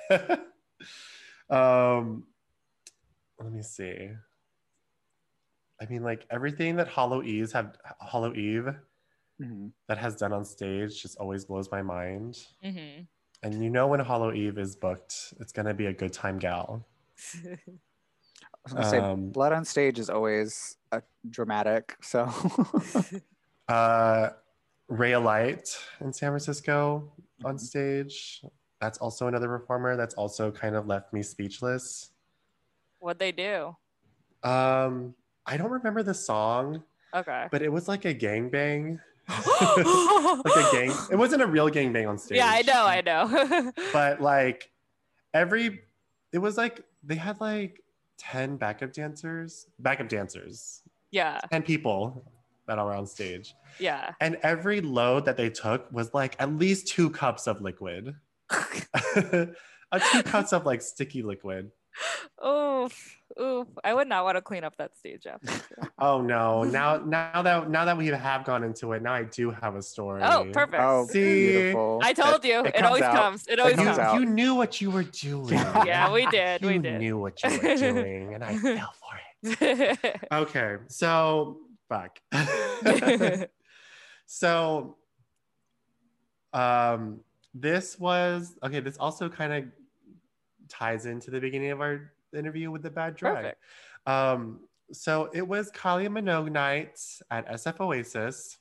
um, 1.51 2.25
let 3.39 3.53
me 3.53 3.63
see. 3.63 4.11
I 5.81 5.87
mean, 5.87 6.03
like 6.03 6.27
everything 6.31 6.77
that 6.77 6.89
Hollow 6.89 7.23
Eve 7.23 7.53
have 7.53 7.77
Hollow 8.01 8.35
Eve 8.35 8.69
Mhm. 9.41 9.73
that 9.89 9.97
has 9.99 10.17
done 10.17 10.33
on 10.33 10.45
stage 10.45 11.01
just 11.01 11.17
always 11.17 11.45
blows 11.47 11.71
my 11.71 11.81
mind. 11.83 12.47
Mhm. 12.63 13.07
And 13.43 13.65
you 13.65 13.71
know 13.71 13.87
when 13.87 14.01
Hollow 14.01 14.33
Eve 14.33 14.59
is 14.59 14.77
booked, 14.77 15.33
it's 15.41 15.53
gonna 15.53 15.73
be 15.73 15.87
a 15.87 15.93
good 15.95 16.13
time 16.13 16.39
gal. 16.39 16.87
I 17.45 18.59
was 18.65 18.73
gonna 18.75 18.91
say 18.91 18.99
Um, 18.99 19.31
blood 19.31 19.53
on 19.53 19.65
stage 19.65 19.99
is 19.99 20.11
always 20.11 20.77
uh, 20.93 21.01
dramatic, 21.31 21.97
so 22.03 22.29
uh, 23.69 24.31
Ray 24.89 25.17
Light 25.17 25.69
in 26.01 26.13
San 26.13 26.31
Francisco 26.33 27.11
on 27.45 27.57
Mhm. 27.57 27.61
stage. 27.61 28.45
That's 28.81 28.99
also 28.99 29.27
another 29.29 29.49
performer 29.49 29.97
that's 29.97 30.15
also 30.15 30.51
kind 30.51 30.75
of 30.77 30.87
left 30.87 31.13
me 31.15 31.23
speechless. 31.23 32.11
What'd 32.99 33.19
they 33.19 33.33
do? 33.33 33.77
Um, 34.43 35.15
I 35.51 35.57
don't 35.57 35.71
remember 35.71 36.05
the 36.05 36.15
song, 36.15 36.85
Okay. 37.13 37.49
but 37.51 37.61
it 37.61 37.73
was 37.73 37.89
like 37.89 38.05
a 38.05 38.15
gangbang. 38.15 39.01
like 39.29 40.57
a 40.57 40.69
gang. 40.73 40.93
It 41.11 41.17
wasn't 41.17 41.43
a 41.43 41.47
real 41.47 41.69
gangbang 41.69 42.09
on 42.09 42.19
stage. 42.19 42.39
Yeah, 42.39 42.47
I 42.49 42.63
know, 42.63 42.85
I 42.87 43.01
know. 43.01 43.73
But 43.93 44.21
like 44.21 44.71
every, 45.35 45.81
it 46.33 46.39
was 46.39 46.57
like 46.57 46.85
they 47.03 47.17
had 47.17 47.41
like 47.41 47.83
ten 48.17 48.57
backup 48.57 48.93
dancers, 48.93 49.67
backup 49.81 50.09
dancers, 50.09 50.83
yeah, 51.11 51.41
ten 51.51 51.63
people 51.63 52.25
that 52.69 52.79
are 52.79 52.95
on 52.95 53.07
stage, 53.07 53.55
yeah. 53.81 54.13
and 54.21 54.37
every 54.43 54.81
load 54.81 55.25
that 55.25 55.37
they 55.37 55.51
took 55.51 55.91
was 55.93 56.15
like 56.15 56.37
at 56.39 56.53
least 56.53 56.87
two 56.87 57.11
cups 57.11 57.49
of 57.49 57.61
liquid. 57.61 58.15
uh, 58.53 59.99
two 60.13 60.23
cups 60.23 60.53
of 60.53 60.65
like 60.65 60.81
sticky 60.83 61.23
liquid. 61.23 61.73
Oof, 62.47 63.20
oof. 63.41 63.67
I 63.85 63.95
would 63.95 64.09
not 64.09 64.25
want 64.25 64.37
to 64.37 64.43
clean 64.43 64.65
up 64.65 64.77
that 64.77 64.97
stage 64.97 65.27
after. 65.27 65.49
Oh 66.03 66.23
no! 66.23 66.63
Now, 66.71 66.97
now 66.97 67.43
that 67.43 67.69
now 67.69 67.85
that 67.85 67.97
we 67.99 68.07
have 68.07 68.45
gone 68.45 68.65
into 68.65 68.93
it, 68.93 69.03
now 69.03 69.13
I 69.13 69.25
do 69.25 69.51
have 69.51 69.75
a 69.77 69.83
story. 69.83 70.23
oh, 70.25 70.47
perfect. 70.53 70.83
Oh, 70.83 71.07
See? 71.11 71.49
beautiful. 71.49 72.01
I 72.03 72.13
told 72.15 72.43
you. 72.45 72.61
It, 72.65 72.73
comes 72.75 72.87
always 72.87 73.03
out. 73.03 73.15
comes. 73.15 73.47
It 73.47 73.53
It 73.55 73.61
always 73.61 73.77
You, 73.77 73.85
comes 73.85 73.97
comes. 73.99 74.09
out. 74.09 74.21
you 74.21 74.25
knew 74.27 74.55
what 74.55 74.81
you 74.81 74.91
were 74.91 75.03
doing. 75.03 75.49
Yeah, 75.53 76.11
we 76.11 76.25
did. 76.31 76.63
You 76.63 76.69
we 76.69 76.79
did. 76.79 77.01
knew 77.01 77.19
what 77.19 77.43
you 77.43 77.51
were 77.51 77.77
doing, 77.77 78.35
and 78.35 78.43
I 78.43 78.57
fell 78.57 78.95
for 78.99 79.61
it. 79.63 80.21
Okay, 80.33 80.77
so 80.89 81.59
fuck. 81.89 82.19
so, 84.27 84.97
um, 86.53 87.21
this 87.55 87.99
was 87.99 88.57
okay. 88.63 88.81
This 88.81 88.97
also 88.97 89.29
kind 89.29 89.53
of 89.53 89.65
ties 90.69 91.05
into 91.07 91.31
the 91.31 91.41
beginning 91.41 91.73
of 91.73 91.81
our 91.81 92.13
interview 92.37 92.71
with 92.71 92.83
the 92.83 92.91
bad 92.91 93.17
drag. 93.17 93.37
Perfect. 93.37 93.63
Um, 94.07 94.61
so 94.93 95.31
it 95.33 95.47
was 95.47 95.71
Kylie 95.71 96.09
Minogue 96.09 96.51
night 96.51 96.99
at 97.31 97.49
SF 97.49 97.81
Oasis, 97.81 98.59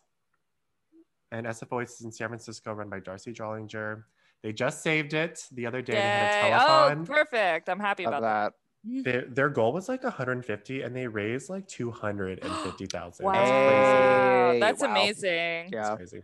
and 1.32 1.46
SF 1.48 1.72
Oasis 1.72 2.02
in 2.02 2.12
San 2.12 2.28
Francisco, 2.28 2.74
run 2.74 2.90
by 2.90 3.00
Darcy 3.00 3.34
Drollinger. 3.34 4.04
They 4.44 4.54
just 4.54 4.82
saved 4.84 5.14
it 5.14 5.44
the 5.52 5.66
other 5.66 5.82
day. 5.82 5.94
They 5.94 6.00
had 6.00 6.54
a 6.54 6.96
Yay. 6.96 7.02
Oh, 7.02 7.04
perfect. 7.06 7.68
I'm 7.70 7.80
happy 7.80 8.06
Love 8.06 8.14
about 8.20 8.22
that. 8.22 8.54
that. 8.96 9.04
their, 9.04 9.26
their 9.26 9.50
goal 9.50 9.74
was 9.74 9.90
like 9.90 10.04
150 10.04 10.82
and 10.82 10.96
they 10.96 11.08
raised 11.08 11.50
like 11.50 11.68
250,000. 11.68 13.26
Wow. 13.26 13.32
It's 13.34 14.54
Hey, 14.54 14.60
That's 14.62 14.82
wow. 14.82 14.92
amazing. 14.92 15.22
crazy. 15.22 15.70
Yeah. 15.74 15.88
It's 15.94 16.12
crazy. 16.12 16.24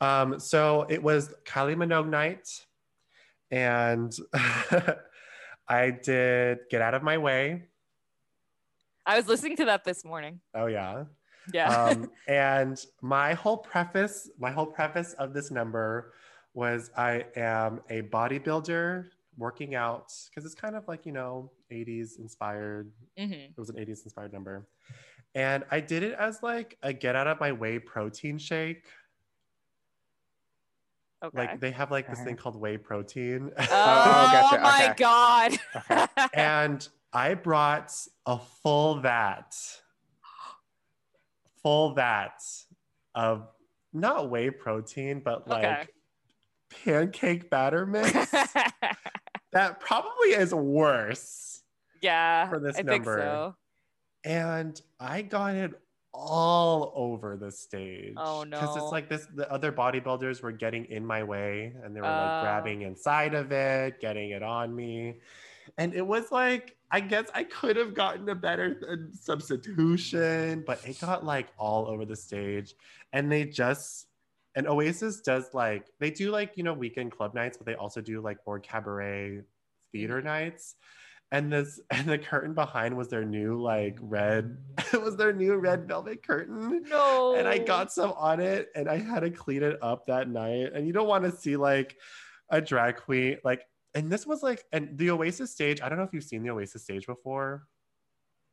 Um, 0.00 0.38
so 0.40 0.86
it 0.88 1.00
was 1.02 1.32
Kylie 1.44 1.76
Minogue 1.76 2.08
night 2.08 2.48
and 3.52 4.12
I 5.72 5.90
did 5.90 6.58
Get 6.70 6.82
Out 6.82 6.92
of 6.92 7.02
My 7.02 7.16
Way. 7.16 7.62
I 9.06 9.16
was 9.16 9.26
listening 9.26 9.56
to 9.56 9.64
that 9.64 9.84
this 9.84 10.04
morning. 10.04 10.40
Oh 10.54 10.66
yeah. 10.66 11.04
Yeah. 11.50 11.84
Um, 11.84 12.10
and 12.28 12.78
my 13.00 13.32
whole 13.32 13.56
preface, 13.56 14.28
my 14.38 14.50
whole 14.50 14.66
preface 14.66 15.14
of 15.14 15.32
this 15.32 15.50
number 15.50 16.12
was 16.52 16.90
I 16.94 17.24
am 17.36 17.80
a 17.88 18.02
bodybuilder 18.02 19.06
working 19.38 19.74
out 19.74 20.12
because 20.28 20.44
it's 20.44 20.54
kind 20.54 20.76
of 20.76 20.86
like, 20.88 21.06
you 21.06 21.12
know, 21.12 21.50
80s 21.72 22.18
inspired 22.18 22.92
hmm 23.16 23.32
It 23.32 23.56
was 23.56 23.70
an 23.70 23.76
80s 23.76 24.04
inspired 24.04 24.34
number. 24.34 24.68
And 25.34 25.64
I 25.70 25.80
did 25.80 26.02
it 26.02 26.12
as 26.18 26.42
like 26.42 26.76
a 26.82 26.92
get 26.92 27.16
out 27.16 27.26
of 27.26 27.40
my 27.40 27.52
way 27.52 27.78
protein 27.78 28.36
shake. 28.36 28.84
Okay. 31.24 31.38
Like 31.38 31.60
they 31.60 31.70
have 31.70 31.90
like 31.90 32.08
this 32.10 32.20
thing 32.20 32.36
called 32.36 32.56
whey 32.56 32.76
protein. 32.78 33.50
Oh, 33.58 33.64
oh, 33.70 34.50
gotcha, 34.50 34.60
my 34.60 34.84
okay. 34.90 34.94
god. 34.96 35.58
Okay. 35.90 36.26
and 36.34 36.88
I 37.12 37.34
brought 37.34 37.92
a 38.26 38.38
full 38.38 39.00
vat, 39.00 39.54
full 41.62 41.94
vat 41.94 42.42
of 43.14 43.46
not 43.92 44.30
whey 44.30 44.50
protein, 44.50 45.20
but 45.24 45.46
like 45.46 45.64
Okay. 45.64 45.86
pancake 46.84 47.50
batter 47.50 47.86
mix. 47.86 48.12
that 49.52 49.80
probably 49.80 50.30
is 50.30 50.52
worse. 50.54 51.62
yeah. 52.00 52.48
For 52.48 52.58
this 52.58 52.74
I 52.76 52.82
think 52.82 53.04
number. 53.04 53.18
so. 53.20 53.54
and 54.24 54.80
I 54.98 55.22
got 55.22 55.54
it 55.54 55.72
all 56.14 56.92
over 56.94 57.36
the 57.36 57.50
stage. 57.50 58.14
Oh, 58.16 58.44
no! 58.44 58.60
Because 58.60 58.76
it's 58.76 58.92
like 58.92 59.08
this 59.08 59.26
the 59.34 59.50
other 59.50 59.72
bodybuilders 59.72 60.42
were 60.42 60.52
getting 60.52 60.84
in 60.86 61.04
my 61.06 61.22
way 61.22 61.74
and 61.82 61.96
they 61.96 62.00
were 62.00 62.06
Oh. 62.06 62.10
like 62.10 62.40
grabbing 62.40 62.82
inside 62.82 63.34
of 63.34 63.50
it, 63.52 64.00
getting 64.00 64.30
it 64.30 64.42
on 64.42 64.74
me. 64.74 65.20
And 65.78 65.94
it 65.94 66.06
was 66.06 66.30
like, 66.32 66.76
I 66.90 67.00
guess 67.00 67.28
I 67.34 67.44
could 67.44 67.76
have 67.76 67.94
gotten 67.94 68.28
a 68.28 68.34
better 68.34 68.78
uh, 68.90 68.96
substitution, 69.12 70.64
but 70.66 70.86
it 70.86 71.00
got 71.00 71.24
like 71.24 71.48
all 71.58 71.86
over 71.86 72.04
the 72.04 72.16
stage. 72.16 72.74
And 73.12 73.30
they 73.30 73.44
just 73.44 74.06
and 74.54 74.66
Oasis 74.68 75.20
does 75.22 75.54
like 75.54 75.86
they 75.98 76.10
do 76.10 76.30
like, 76.30 76.56
you 76.56 76.62
know, 76.62 76.74
weekend 76.74 77.12
club 77.12 77.34
nights, 77.34 77.56
but 77.56 77.66
they 77.66 77.74
also 77.74 78.00
do 78.02 78.20
like 78.20 78.38
more 78.46 78.58
cabaret 78.60 79.40
theater 79.92 80.16
Mm-hmm. 80.18 80.26
nights 80.26 80.76
and 81.32 81.52
this 81.52 81.80
and 81.90 82.06
the 82.06 82.18
curtain 82.18 82.54
behind 82.54 82.96
was 82.96 83.08
their 83.08 83.24
new 83.24 83.60
like 83.60 83.98
red 84.00 84.56
it 84.92 85.02
was 85.02 85.16
their 85.16 85.32
new 85.32 85.56
red 85.56 85.88
velvet 85.88 86.24
curtain. 86.24 86.84
No. 86.88 87.34
and 87.34 87.48
i 87.48 87.58
got 87.58 87.90
some 87.90 88.12
on 88.12 88.38
it 88.38 88.68
and 88.76 88.88
i 88.88 88.98
had 88.98 89.20
to 89.20 89.30
clean 89.30 89.64
it 89.64 89.78
up 89.82 90.06
that 90.06 90.28
night. 90.28 90.72
And 90.72 90.86
you 90.86 90.92
don't 90.92 91.08
want 91.08 91.24
to 91.24 91.32
see 91.32 91.56
like 91.56 91.96
a 92.50 92.60
drag 92.60 92.96
queen 92.96 93.38
like 93.42 93.64
and 93.94 94.12
this 94.12 94.26
was 94.26 94.42
like 94.42 94.64
and 94.72 94.96
the 94.96 95.10
oasis 95.10 95.50
stage 95.50 95.80
i 95.80 95.88
don't 95.88 95.98
know 95.98 96.04
if 96.04 96.12
you've 96.12 96.22
seen 96.22 96.42
the 96.42 96.50
oasis 96.50 96.82
stage 96.84 97.06
before 97.06 97.64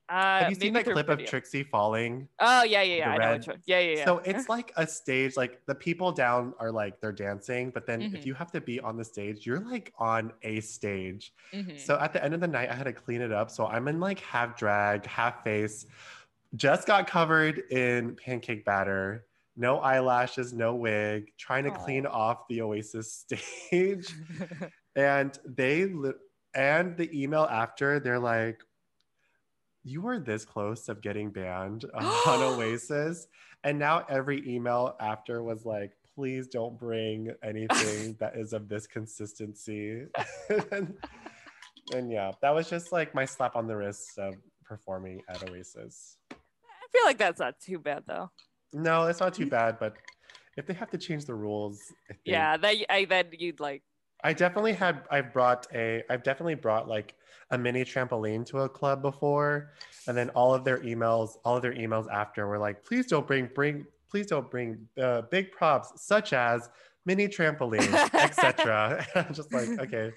Uh, 0.10 0.39
have 0.39 0.49
you 0.49 0.55
seen 0.55 0.74
that 0.74 0.84
clip 0.86 1.05
video. 1.07 1.24
of 1.24 1.30
trixie 1.30 1.62
falling 1.64 2.28
Oh 2.39 2.64
yeah, 2.64 2.82
yeah, 2.82 2.95
yeah. 2.97 3.10
I 3.12 3.18
know 3.18 3.34
which 3.34 3.47
one. 3.47 3.62
Yeah, 3.68 3.80
yeah, 3.80 3.97
yeah. 3.97 4.05
so 4.05 4.18
it's 4.26 4.49
like 4.49 4.72
a 4.76 4.88
stage 4.88 5.38
like 5.38 5.64
the 5.68 5.76
people 5.76 6.12
down 6.12 6.53
are 6.60 6.72
like 6.72 6.99
they're 6.99 7.12
dancing 7.12 7.70
but 7.70 7.86
then 7.86 8.01
Mhm. 8.01 8.16
if 8.16 8.26
you 8.26 8.34
have 8.34 8.51
to 8.53 8.62
be 8.62 8.80
on 8.80 8.97
the 8.97 9.03
stage 9.05 9.45
you're 9.45 9.60
like 9.60 9.93
on 9.99 10.34
a 10.41 10.62
stage 10.62 11.32
Mhm. 11.53 11.80
So 11.80 11.99
at 11.99 12.12
the 12.14 12.24
end 12.24 12.34
of 12.34 12.39
the 12.39 12.47
night, 12.47 12.70
I 12.70 12.74
had 12.76 12.86
to 12.86 12.93
clean 12.93 13.22
it 13.22 13.32
up. 13.32 13.49
So 13.51 13.66
I'm 13.68 13.88
in 13.88 13.99
like 13.99 14.20
half 14.20 14.57
drag, 14.57 15.05
half 15.05 15.43
face, 15.43 15.86
just 16.55 16.86
got 16.88 17.07
covered 17.07 17.60
in 17.72 18.16
pancake 18.16 18.66
batter, 18.66 19.26
no 19.55 19.80
eyelashes, 19.80 20.53
no 20.53 20.76
wig, 20.76 21.32
trying 21.38 21.64
to 21.66 21.72
clean 21.72 22.05
off 22.05 22.47
the 22.49 22.62
Oasis 22.62 23.12
stage. 23.26 24.07
and 24.95 25.38
they, 25.45 25.86
li- 25.86 26.14
and 26.53 26.97
the 26.97 27.10
email 27.20 27.43
after, 27.49 27.99
they're 27.99 28.20
like, 28.20 28.60
you 29.84 30.02
were 30.02 30.20
this 30.20 30.46
close 30.46 30.90
of 30.90 31.02
getting 31.02 31.32
banned 31.32 31.86
um, 31.94 32.06
on 32.06 32.42
Oasis. 32.42 33.28
And 33.64 33.78
now 33.78 34.06
every 34.10 34.48
email 34.48 34.96
after 35.00 35.44
was 35.44 35.66
like, 35.66 35.92
please 36.16 36.48
don't 36.48 36.78
bring 36.78 37.32
anything 37.44 38.16
that 38.20 38.36
is 38.36 38.54
of 38.54 38.70
this 38.70 38.88
consistency. 38.88 40.06
and, 40.72 40.94
and 41.94 42.12
yeah, 42.12 42.32
that 42.42 42.54
was 42.54 42.70
just 42.70 42.92
like 42.92 43.14
my 43.14 43.26
slap 43.26 43.56
on 43.56 43.68
the 43.68 43.76
wrist 43.76 44.18
of 44.18 44.36
performing 44.64 45.22
at 45.30 45.50
Oasis. 45.50 46.18
I 46.32 46.36
feel 46.92 47.06
like 47.06 47.18
that's 47.18 47.40
not 47.40 47.60
too 47.60 47.80
bad 47.80 48.04
though. 48.08 48.32
No, 48.72 49.08
it's 49.08 49.20
not 49.20 49.34
too 49.34 49.48
mm. 49.48 49.50
bad, 49.50 49.78
but 49.80 49.96
if 50.58 50.66
they 50.66 50.74
have 50.74 50.90
to 50.92 50.98
change 50.98 51.26
the 51.26 51.36
rules, 51.36 51.82
I 52.10 52.14
think- 52.14 52.22
Yeah, 52.26 52.58
that 52.58 52.76
I 52.90 53.06
that 53.06 53.40
you'd 53.40 53.60
like. 53.60 53.84
I 54.24 54.34
definitely 54.34 54.74
had 54.74 55.04
I've 55.10 55.32
brought 55.34 55.68
a 55.74 56.04
I've 56.10 56.24
definitely 56.24 56.56
brought 56.56 56.88
like 56.88 57.16
a 57.52 57.58
mini 57.58 57.84
trampoline 57.84 58.46
to 58.48 58.60
a 58.60 58.70
club 58.70 59.02
before 59.02 59.72
and 60.08 60.16
then 60.18 60.30
all 60.32 60.54
of 60.54 60.64
their 60.64 60.80
emails 60.80 61.38
all 61.46 61.56
of 61.56 61.62
their 61.62 61.74
emails 61.74 62.08
after 62.12 62.48
were 62.48 62.60
like 62.60 62.84
please 62.84 63.08
don't 63.08 63.26
bring 63.26 63.50
bring 63.56 63.86
please 64.12 64.28
don't 64.28 64.50
bring 64.52 64.88
uh, 65.02 65.22
big 65.32 65.52
props 65.52 65.94
such 65.96 66.34
as 66.34 66.70
mini 67.06 67.28
trampoline 67.28 67.94
etc 68.14 69.06
I'm 69.16 69.34
just 69.34 69.52
like 69.54 69.70
okay 69.80 70.12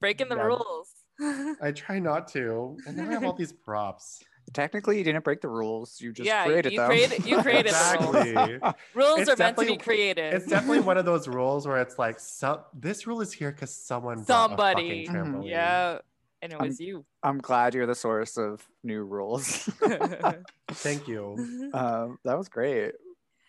Breaking 0.00 0.28
the 0.28 0.36
Yeah. 0.36 0.42
rules. 0.42 0.88
I 1.62 1.72
try 1.72 1.98
not 2.00 2.28
to 2.28 2.76
and 2.86 2.98
then 2.98 3.08
I 3.08 3.12
have 3.12 3.24
all 3.24 3.32
these 3.32 3.52
props 3.52 4.22
Technically, 4.52 4.98
you 4.98 5.04
didn't 5.04 5.24
break 5.24 5.40
the 5.40 5.48
rules. 5.48 6.00
You 6.00 6.12
just 6.12 6.26
Yeah, 6.26 6.44
created 6.44 6.72
you 6.72 6.78
them. 6.80 6.88
created- 6.88 7.26
you 7.26 7.40
created 7.42 7.72
the 7.72 7.98
rules. 8.00 8.14
exactly 8.26 8.72
rules 8.94 9.20
It's 9.20 9.30
are 9.30 9.36
meant 9.36 9.56
to 9.58 9.66
be 9.66 9.76
created. 9.76 10.34
it's 10.34 10.46
definitely 10.46 10.80
one 10.80 10.98
of 10.98 11.04
those 11.10 11.26
rules 11.26 11.66
where 11.66 11.78
it's 11.80 11.98
like 11.98 12.20
some 12.20 12.60
this 12.74 13.06
rule 13.06 13.20
is 13.20 13.32
here 13.32 13.50
because 13.50 13.74
someone 13.74 14.24
Somebody. 14.24 15.02
a 15.02 15.06
fucking 15.06 15.14
trampoline. 15.14 15.48
yeah, 15.48 15.98
and 16.42 16.52
it 16.52 16.60
was 16.60 16.78
you. 16.78 17.04
I'm 17.22 17.38
glad 17.38 17.74
you're 17.74 17.86
the 17.86 17.94
source 17.94 18.36
of 18.36 18.64
new 18.82 19.02
rules. 19.02 19.46
thank 20.70 21.08
you 21.08 21.70
um, 21.72 22.18
that 22.24 22.36
was 22.36 22.48
great. 22.48 22.92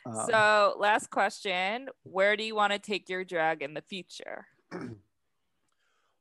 Um, 0.05 0.25
so, 0.27 0.75
last 0.79 1.09
question: 1.09 1.89
Where 2.03 2.37
do 2.37 2.43
you 2.43 2.55
want 2.55 2.73
to 2.73 2.79
take 2.79 3.09
your 3.09 3.23
drag 3.23 3.61
in 3.61 3.73
the 3.73 3.81
future? 3.81 4.47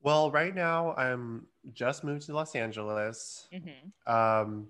Well, 0.02 0.30
right 0.30 0.54
now 0.54 0.94
I'm 0.96 1.46
just 1.72 2.04
moved 2.04 2.26
to 2.26 2.34
Los 2.34 2.54
Angeles. 2.54 3.48
Mhm. 3.52 3.92
Um, 4.06 4.68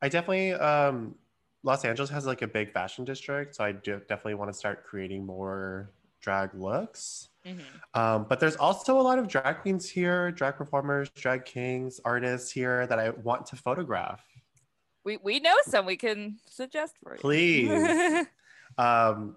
I 0.00 0.08
definitely 0.08 0.52
um, 0.52 1.16
Los 1.62 1.84
Angeles 1.84 2.10
has 2.10 2.26
like 2.26 2.42
a 2.42 2.46
big 2.48 2.72
fashion 2.72 3.04
district, 3.04 3.56
so 3.56 3.64
I 3.64 3.72
do 3.72 3.98
definitely 4.08 4.34
want 4.34 4.52
to 4.52 4.56
start 4.58 4.84
creating 4.84 5.26
more 5.26 5.90
drag 6.20 6.54
looks. 6.54 7.28
Mhm. 7.44 7.62
Um, 7.94 8.26
but 8.28 8.40
there's 8.40 8.56
also 8.56 9.00
a 9.00 9.02
lot 9.02 9.18
of 9.18 9.28
drag 9.28 9.62
queens 9.62 9.88
here, 9.88 10.30
drag 10.30 10.56
performers, 10.56 11.10
drag 11.10 11.44
kings, 11.44 12.00
artists 12.04 12.50
here 12.50 12.86
that 12.86 12.98
I 12.98 13.10
want 13.10 13.46
to 13.46 13.56
photograph. 13.56 14.24
We 15.04 15.16
we 15.16 15.40
know 15.40 15.56
some 15.64 15.86
we 15.86 15.96
can 15.96 16.38
suggest 16.46 16.96
for 17.02 17.14
you. 17.14 17.20
Please. 17.20 18.26
Um, 18.76 19.36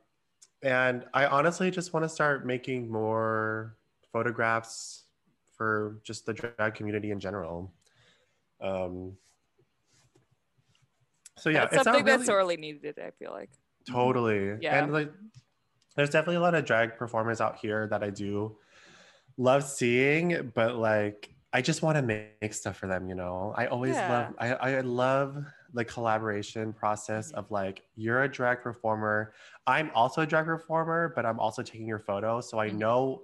and 0.61 1.05
I 1.13 1.25
honestly 1.25 1.71
just 1.71 1.93
want 1.93 2.03
to 2.03 2.09
start 2.09 2.45
making 2.45 2.91
more 2.91 3.77
photographs 4.11 5.00
for 5.61 6.01
just 6.01 6.25
the 6.25 6.33
drag 6.33 6.73
community 6.73 7.11
in 7.11 7.19
general. 7.19 7.71
Um, 8.59 9.15
so 11.37 11.49
yeah, 11.49 11.61
that's 11.61 11.75
it's 11.75 11.83
something 11.83 12.03
really, 12.03 12.17
that's 12.17 12.25
sorely 12.25 12.57
needed. 12.57 12.97
I 12.97 13.11
feel 13.11 13.29
like. 13.31 13.51
totally. 13.87 14.57
Yeah. 14.59 14.83
And 14.83 14.91
like, 14.91 15.11
there's 15.95 16.09
definitely 16.09 16.37
a 16.37 16.41
lot 16.41 16.55
of 16.55 16.65
drag 16.65 16.97
performers 16.97 17.41
out 17.41 17.57
here 17.57 17.87
that 17.87 18.03
I 18.03 18.09
do 18.09 18.57
love 19.37 19.63
seeing, 19.63 20.51
but 20.55 20.75
like 20.77 21.35
I 21.53 21.61
just 21.61 21.83
want 21.83 21.97
to 21.97 22.01
make 22.01 22.53
stuff 22.53 22.77
for 22.77 22.87
them, 22.87 23.09
you 23.09 23.15
know. 23.15 23.53
I 23.57 23.67
always 23.67 23.97
Yeah. 23.97 24.09
love 24.09 24.35
I, 24.39 24.53
I 24.53 24.81
love 24.81 25.45
the 25.73 25.85
collaboration 25.85 26.73
process 26.73 27.31
of 27.31 27.51
like 27.51 27.83
you're 27.95 28.23
a 28.23 28.29
drag 28.31 28.61
performer. 28.61 29.33
I'm 29.67 29.91
also 29.95 30.21
a 30.21 30.27
drag 30.27 30.45
performer, 30.45 31.13
but 31.15 31.25
I'm 31.25 31.39
also 31.39 31.63
taking 31.63 31.87
your 31.87 31.99
photo. 31.99 32.41
So 32.41 32.59
I 32.59 32.69
Mhm. 32.69 32.77
know 32.79 33.23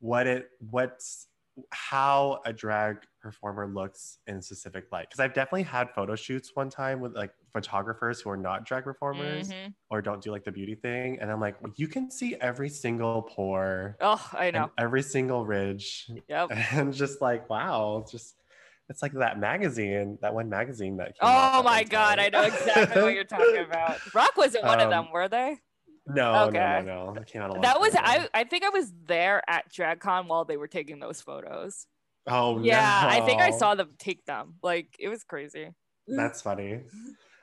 what 0.00 0.26
it 0.26 0.50
what's 0.60 1.25
how 1.70 2.40
a 2.44 2.52
drag 2.52 2.98
performer 3.20 3.66
looks 3.66 4.18
in 4.26 4.42
specific 4.42 4.92
light. 4.92 5.08
Because 5.08 5.20
I've 5.20 5.34
definitely 5.34 5.62
had 5.64 5.90
photo 5.90 6.16
shoots 6.16 6.54
one 6.54 6.70
time 6.70 7.00
with 7.00 7.14
like 7.14 7.32
photographers 7.52 8.20
who 8.20 8.30
are 8.30 8.36
not 8.36 8.64
drag 8.66 8.84
performers 8.84 9.54
Mhm. 9.54 9.74
or 9.90 10.02
don't 10.02 10.22
do 10.22 10.30
like 10.30 10.44
the 10.44 10.52
beauty 10.52 10.74
thing. 10.74 11.18
And 11.20 11.30
I'm 11.30 11.40
like, 11.40 11.60
well, 11.62 11.72
you 11.76 11.88
can 11.88 12.10
see 12.10 12.34
every 12.36 12.68
single 12.68 13.22
pore 13.22 14.00
Oh, 14.00 14.30
I 14.32 14.50
know. 14.50 14.72
every 14.78 15.02
single 15.02 15.46
ridge 15.46 16.10
Yep. 16.28 16.52
and 16.72 16.92
just 16.94 17.20
like 17.20 17.48
wow 17.50 17.98
it's 17.98 18.12
just 18.12 18.42
it's 18.88 19.02
like 19.02 19.12
that 19.12 19.38
magazine 19.38 20.18
that 20.22 20.34
one 20.34 20.48
magazine 20.48 20.96
that 20.98 21.18
came 21.18 21.50
Oh 21.54 21.62
my 21.62 21.84
god, 21.84 22.18
I 22.18 22.28
know 22.28 22.42
exactly 22.44 22.98
what 22.98 23.14
you're 23.14 23.24
talking 23.24 23.60
about. 23.64 24.00
Rock 24.12 24.36
wasn't 24.36 24.66
one 24.66 24.80
of 24.80 24.88
Um, 24.88 24.90
them, 24.90 25.10
were 25.10 25.28
they? 25.28 25.60
No 26.08 26.46
Okay. 26.48 26.58
no 26.58 26.82
no 26.82 27.12
no 27.14 27.20
it 27.20 27.26
came 27.26 27.42
out 27.42 27.60
That 27.62 27.80
was 27.80 27.94
ago. 27.94 28.02
I. 28.04 28.28
I 28.34 28.44
think 28.44 28.64
I 28.64 28.68
was 28.70 28.92
there 29.06 29.42
at 29.48 29.72
DragCon 29.72 30.26
while 30.28 30.44
they 30.44 30.56
were 30.56 30.68
taking 30.68 30.98
those 30.98 31.20
photos. 31.20 31.86
oh 32.26 32.62
Yeah, 32.62 33.06
I 33.08 33.20
think 33.20 33.40
I 33.40 33.50
saw 33.50 33.74
them 33.74 33.90
take 33.98 34.24
them. 34.24 34.54
Like 34.62 34.96
it 34.98 35.08
was 35.08 35.24
crazy. 35.24 35.70
that's 36.08 36.40
funny 36.40 36.80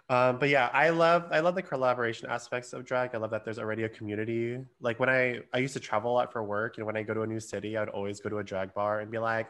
um 0.10 0.38
but 0.38 0.50
yeah 0.50 0.70
i 0.74 0.90
love 0.90 1.26
i 1.32 1.40
love 1.40 1.56
the 1.56 1.62
collaboration 1.62 2.30
aspects 2.30 2.74
of 2.74 2.86
drag 2.86 3.14
i 3.14 3.18
love 3.18 3.32
that 3.32 3.44
there's 3.46 3.60
already 3.60 3.84
a 3.84 3.90
community 3.90 4.58
like 4.82 5.00
when 5.00 5.10
i 5.10 5.40
i 5.54 5.58
used 5.58 5.74
to 5.74 5.80
travel 5.80 6.12
a 6.12 6.14
lot 6.14 6.32
for 6.32 6.44
work 6.44 6.78
and 6.78 6.86
when 6.86 6.96
i 6.98 7.04
go 7.04 7.14
to 7.14 7.22
a 7.22 7.28
new 7.28 7.40
city 7.40 7.76
i 7.78 7.80
would 7.80 7.90
always 7.90 8.20
go 8.20 8.30
to 8.30 8.38
a 8.40 8.44
drag 8.44 8.74
bar 8.74 9.00
and 9.00 9.10
be 9.12 9.18
like 9.18 9.48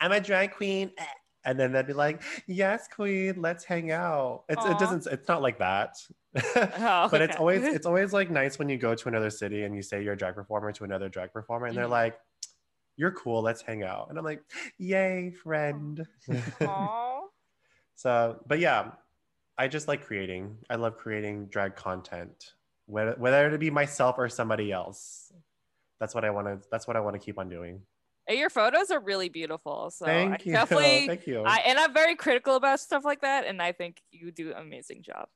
i'm 0.00 0.12
a 0.12 0.20
drag 0.20 0.52
queen 0.52 0.90
eh." 0.98 1.04
And 1.48 1.58
then 1.58 1.72
they'd 1.72 1.86
be 1.86 1.92
like 1.92 2.22
yes 2.46 2.86
queen 2.94 3.34
let's 3.40 3.64
hang 3.64 3.90
out. 3.90 4.44
It's, 4.48 4.64
it 4.64 4.78
doesn't 4.78 5.06
it's 5.06 5.26
not 5.28 5.42
like 5.42 5.58
that. 5.58 5.96
Oh, 6.54 7.08
but 7.10 7.22
it's 7.22 7.36
always 7.36 7.62
it's 7.76 7.86
always 7.86 8.12
like 8.12 8.30
nice 8.30 8.58
when 8.58 8.68
you 8.68 8.76
go 8.76 8.94
to 8.94 9.08
another 9.08 9.30
city 9.30 9.64
and 9.64 9.74
you 9.74 9.82
say 9.82 10.02
you're 10.04 10.12
a 10.12 10.16
drag 10.16 10.34
performer 10.34 10.70
to 10.72 10.84
another 10.84 11.08
drag 11.08 11.32
performer 11.32 11.66
and 11.66 11.76
they're 11.76 11.86
Mhm. 11.86 11.90
like 12.02 12.18
you're 12.96 13.12
cool 13.12 13.42
let's 13.42 13.62
hang 13.62 13.82
out. 13.82 14.08
And 14.10 14.18
i'm 14.18 14.24
like 14.24 14.42
yay 14.78 15.32
friend. 15.42 16.06
So 17.96 18.40
but 18.46 18.58
yeah 18.60 18.92
i 19.56 19.66
just 19.68 19.88
like 19.88 20.04
creating. 20.04 20.58
I 20.70 20.76
love 20.76 20.96
creating 20.96 21.46
drag 21.46 21.74
content 21.74 22.52
whether, 22.86 23.14
whether 23.18 23.52
it 23.52 23.58
be 23.58 23.70
myself 23.70 24.16
or 24.18 24.28
somebody 24.28 24.70
else. 24.70 25.32
That's 26.00 26.14
what 26.14 26.24
i 26.24 26.30
want 26.30 26.46
to 26.46 26.60
that's 26.70 26.86
what 26.86 26.96
i 26.96 27.00
want 27.00 27.14
to 27.14 27.24
keep 27.26 27.38
on 27.38 27.48
doing 27.48 27.80
And 28.28 28.38
your 28.38 28.50
photos 28.50 28.90
are 28.90 29.00
really 29.00 29.30
beautiful. 29.30 29.90
So 29.90 30.04
thank 30.04 30.34
I 30.34 30.38
you 30.44 30.52
definitely 30.60 31.06
thank 31.06 31.26
you 31.26 31.42
I 31.44 31.56
and 31.66 31.78
I'm 31.78 31.94
very 31.94 32.14
critical 32.14 32.56
about 32.56 32.78
stuff 32.78 33.04
like 33.04 33.22
that, 33.22 33.46
and 33.46 33.60
I 33.62 33.72
think 33.72 34.02
you 34.10 34.30
do 34.30 34.50
an 34.52 34.58
amazing 34.58 35.02
job. 35.02 35.28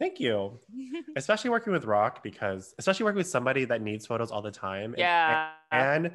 thank 0.00 0.18
you 0.18 0.58
especially 1.16 1.50
working 1.50 1.72
with 1.72 1.84
rock 1.84 2.22
because 2.24 2.74
especially 2.80 3.04
working 3.04 3.18
with 3.18 3.28
somebody 3.28 3.64
that 3.64 3.80
needs 3.80 4.04
photos 4.06 4.30
all 4.32 4.42
the 4.42 4.50
time 4.50 4.90
and- 4.94 4.98
yeah. 4.98 5.50
and 5.70 6.10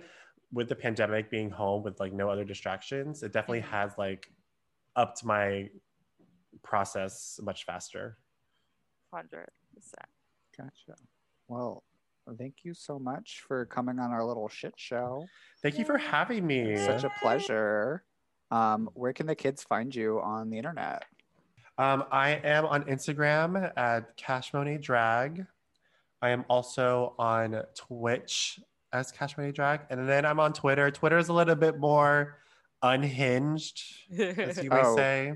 with 0.52 0.68
the 0.68 0.76
pandemic 0.76 1.30
being 1.32 1.50
home 1.50 1.82
with 1.84 1.98
like 2.02 2.12
no 2.12 2.30
other 2.30 2.44
distractions 2.44 3.24
it 3.24 3.32
definitely 3.32 3.62
Mhm. 3.62 3.72
has 3.78 3.92
like 3.98 4.24
upped 4.98 5.24
my 5.24 5.70
process 6.64 7.40
much 7.42 7.64
faster 7.66 8.18
Hundred 9.14 9.50
percent. 9.74 10.10
Gotcha. 10.58 10.96
Well, 11.48 11.84
thank 12.38 12.56
you 12.64 12.74
so 12.74 13.00
much 13.00 13.44
for 13.48 13.66
coming 13.66 14.00
on 14.00 14.12
our 14.12 14.24
little 14.24 14.48
shit 14.50 14.74
show. 14.78 15.26
thank 15.64 15.78
you 15.80 15.86
for 15.86 15.98
having 15.98 16.46
me 16.46 16.78
Such 16.78 17.04
a 17.04 17.12
pleasure. 17.22 18.04
Um, 18.52 18.90
where 18.94 19.14
can 19.14 19.28
the 19.28 19.36
kids 19.36 19.64
find 19.64 19.94
you 19.94 20.20
on 20.22 20.50
the 20.50 20.58
internet? 20.58 21.06
um, 21.78 22.04
i 22.12 22.32
am 22.44 22.66
on 22.66 22.84
instagram 22.86 23.72
at 23.78 24.18
cash 24.18 24.54
monet 24.54 24.78
drag 24.80 25.46
i 26.22 26.30
am 26.30 26.44
also 26.50 27.14
on 27.18 27.62
twitch 27.76 28.60
as 28.92 29.12
cash 29.12 29.38
monet 29.38 29.52
drag 29.54 29.82
and 29.90 30.10
then 30.10 30.26
i'm 30.26 30.40
on 30.42 30.52
twitter 30.52 30.92
twitter 30.92 31.18
is 31.18 31.30
a 31.30 31.34
little 31.34 31.56
bit 31.56 31.78
more 31.80 32.38
unhinged 32.84 33.82
as 34.20 34.62
you 34.64 34.70
may 34.70 34.82
Oh. 34.84 34.96
say 34.96 35.34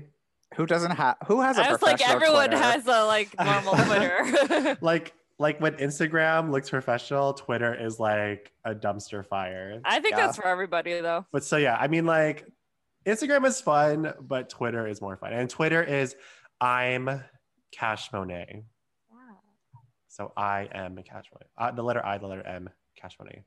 Who 0.56 0.66
doesn't 0.66 0.92
have? 0.92 1.16
Who 1.26 1.40
has 1.40 1.58
a 1.58 1.64
I 1.66 1.72
was 1.72 1.82
like, 1.82 2.06
everyone 2.08 2.48
Twitter? 2.48 2.62
has 2.62 2.86
a 2.86 3.04
like 3.06 3.34
normal 3.38 3.74
Twitter. 3.86 4.78
like 4.80 5.12
like 5.38 5.60
when 5.60 5.74
instagram 5.74 6.50
looks 6.50 6.70
professional 6.70 7.34
twitter 7.34 7.74
is 7.74 7.98
like 7.98 8.52
a 8.64 8.74
dumpster 8.74 9.26
fire 9.26 9.80
I 9.84 10.00
think 10.00 10.12
Yeah. 10.16 10.26
that's 10.26 10.36
for 10.36 10.46
everybody 10.46 11.00
though. 11.00 11.26
But 11.32 11.44
so 11.44 11.56
yeah, 11.56 11.76
I 11.78 11.88
mean 11.88 12.06
like 12.06 12.46
Instagram 13.06 13.44
is 13.46 13.60
fun, 13.60 14.14
but 14.20 14.48
Twitter 14.48 14.86
is 14.88 15.02
more 15.02 15.14
fun. 15.18 15.34
And 15.34 15.50
Twitter 15.50 15.82
is 15.82 16.16
I'm 16.60 17.22
Cash 17.70 18.10
Monet. 18.14 18.64
So 20.08 20.32
I 20.36 20.68
am 20.72 20.96
a 20.96 21.02
Cash 21.02 21.26
Monet. 21.32 21.46
Uh, 21.58 21.70
the 21.74 21.82
letter 21.82 22.00
I, 22.06 22.16
the 22.18 22.26
letter 22.28 22.46
M, 22.46 22.70
Cash 22.96 23.16
Monet. 23.18 23.42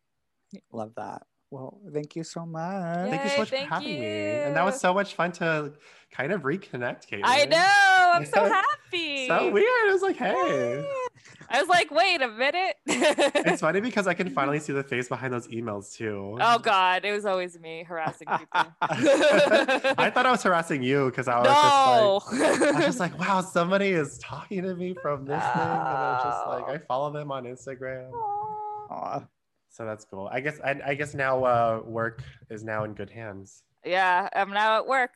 Love 0.71 0.91
that. 0.97 1.23
Well, 1.49 1.79
thank 1.93 2.15
you 2.15 2.23
so 2.23 2.45
much. 2.45 3.09
Thank 3.09 3.23
you 3.23 3.29
so 3.29 3.37
much 3.39 3.49
for 3.49 3.55
having 3.55 3.99
me. 3.99 4.05
And 4.05 4.55
that 4.55 4.63
was 4.65 4.79
so 4.79 4.93
much 4.93 5.15
fun 5.15 5.31
to 5.33 5.73
kind 6.11 6.31
of 6.33 6.41
reconnect, 6.43 7.07
Caitlin. 7.09 7.21
I 7.23 7.45
know. 7.45 8.11
I'm 8.13 8.25
so 8.25 8.43
happy. 8.49 9.27
So 9.27 9.49
weird. 9.49 9.65
It 9.87 9.93
was 9.93 10.01
like, 10.01 10.17
hey. 10.17 10.85
I 11.49 11.59
was 11.59 11.69
like, 11.69 11.91
wait 11.91 12.21
a 12.21 12.27
minute. 12.27 12.75
It's 12.85 13.61
funny 13.61 13.79
because 13.89 14.07
I 14.07 14.13
can 14.13 14.29
finally 14.29 14.59
see 14.59 14.73
the 14.73 14.83
face 14.83 15.07
behind 15.07 15.33
those 15.33 15.47
emails 15.47 15.93
too. 15.95 16.37
oh 16.41 16.59
God, 16.59 17.05
it 17.05 17.11
was 17.11 17.25
always 17.25 17.59
me 17.59 17.83
harassing 17.83 18.27
people. 18.27 18.47
I 18.81 20.11
thought 20.13 20.25
I 20.25 20.31
was 20.31 20.43
harassing 20.43 20.83
you 20.83 21.05
because 21.05 21.27
I 21.27 21.39
was 21.39 21.47
just 21.47 22.41
like. 22.41 22.67
I 22.67 22.71
was 22.71 22.85
just 22.85 22.99
like, 23.05 23.17
wow, 23.19 23.41
somebody 23.41 23.89
is 23.89 24.17
talking 24.19 24.63
to 24.63 24.75
me 24.75 24.95
from 25.01 25.25
this 25.25 25.41
thing. 25.41 25.51
And 25.61 25.71
I'm 25.71 26.23
just 26.23 26.47
like, 26.47 26.67
I 26.69 26.77
follow 26.85 27.11
them 27.11 27.31
on 27.31 27.45
Instagram. 27.45 28.11
Aw. 28.89 29.23
So 29.69 29.85
that's 29.85 30.05
cool. 30.05 30.27
I 30.31 30.39
guess 30.39 30.59
I, 30.63 30.79
I 30.85 30.93
guess 30.95 31.13
now 31.13 31.43
uh, 31.43 31.81
work 31.85 32.23
is 32.49 32.63
now 32.63 32.83
in 32.83 32.93
good 32.93 33.09
hands. 33.09 33.63
yeah, 33.85 34.27
I'm 34.35 34.49
now 34.49 34.79
at 34.79 34.87
werrrk 34.87 35.09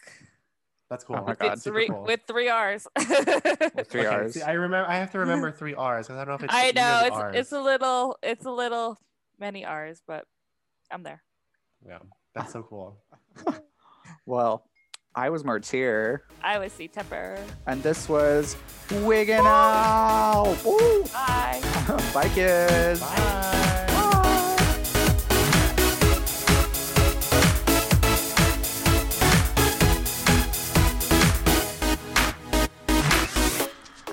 That's 0.91 1.05
cool. 1.05 1.15
Oh 1.15 1.21
my 1.21 1.29
with 1.31 1.39
God. 1.39 1.61
Super 1.61 1.73
three 1.77 1.87
cool. 1.87 2.03
with 2.03 2.19
three 2.27 2.49
R's. 2.49 2.85
With 2.97 3.07
three 3.87 4.01
Okay, 4.01 4.05
R's. 4.05 4.33
see, 4.33 4.41
I 4.41 4.51
remember 4.51 4.85
I 4.89 4.95
have 4.97 5.09
to 5.13 5.19
remember 5.19 5.49
three 5.57 5.73
R's 5.73 6.07
because 6.07 6.19
I 6.19 6.25
don't 6.25 6.33
know 6.33 6.35
if 6.35 6.43
it's 6.43 6.53
I 6.53 6.69
or 6.69 6.73
know 6.73 7.01
it's 7.05 7.15
Rs. 7.17 7.35
it's 7.39 7.51
a 7.53 7.61
little 7.61 8.17
it's 8.21 8.45
a 8.45 8.51
little 8.51 8.99
many 9.39 9.63
R's, 9.63 10.01
but 10.05 10.25
I'm 10.91 11.03
there. 11.03 11.23
yeah, 11.87 11.99
that's 12.35 12.51
so 12.51 12.61
cool. 12.63 12.99
Well, 14.25 14.65
I 15.15 15.29
was 15.29 15.43
Martyr, 15.45 16.25
I 16.43 16.59
was 16.59 16.73
C 16.73 16.87
Tepper. 16.89 17.39
and 17.67 17.81
this 17.81 18.07
was 18.09 18.55
Wiggin' 18.91 19.39
Out. 19.45 20.57
Woo! 20.65 21.03
Bye. 21.05 21.59
Bye, 22.13 22.29
kids. 22.35 22.99
Bye. 22.99 23.87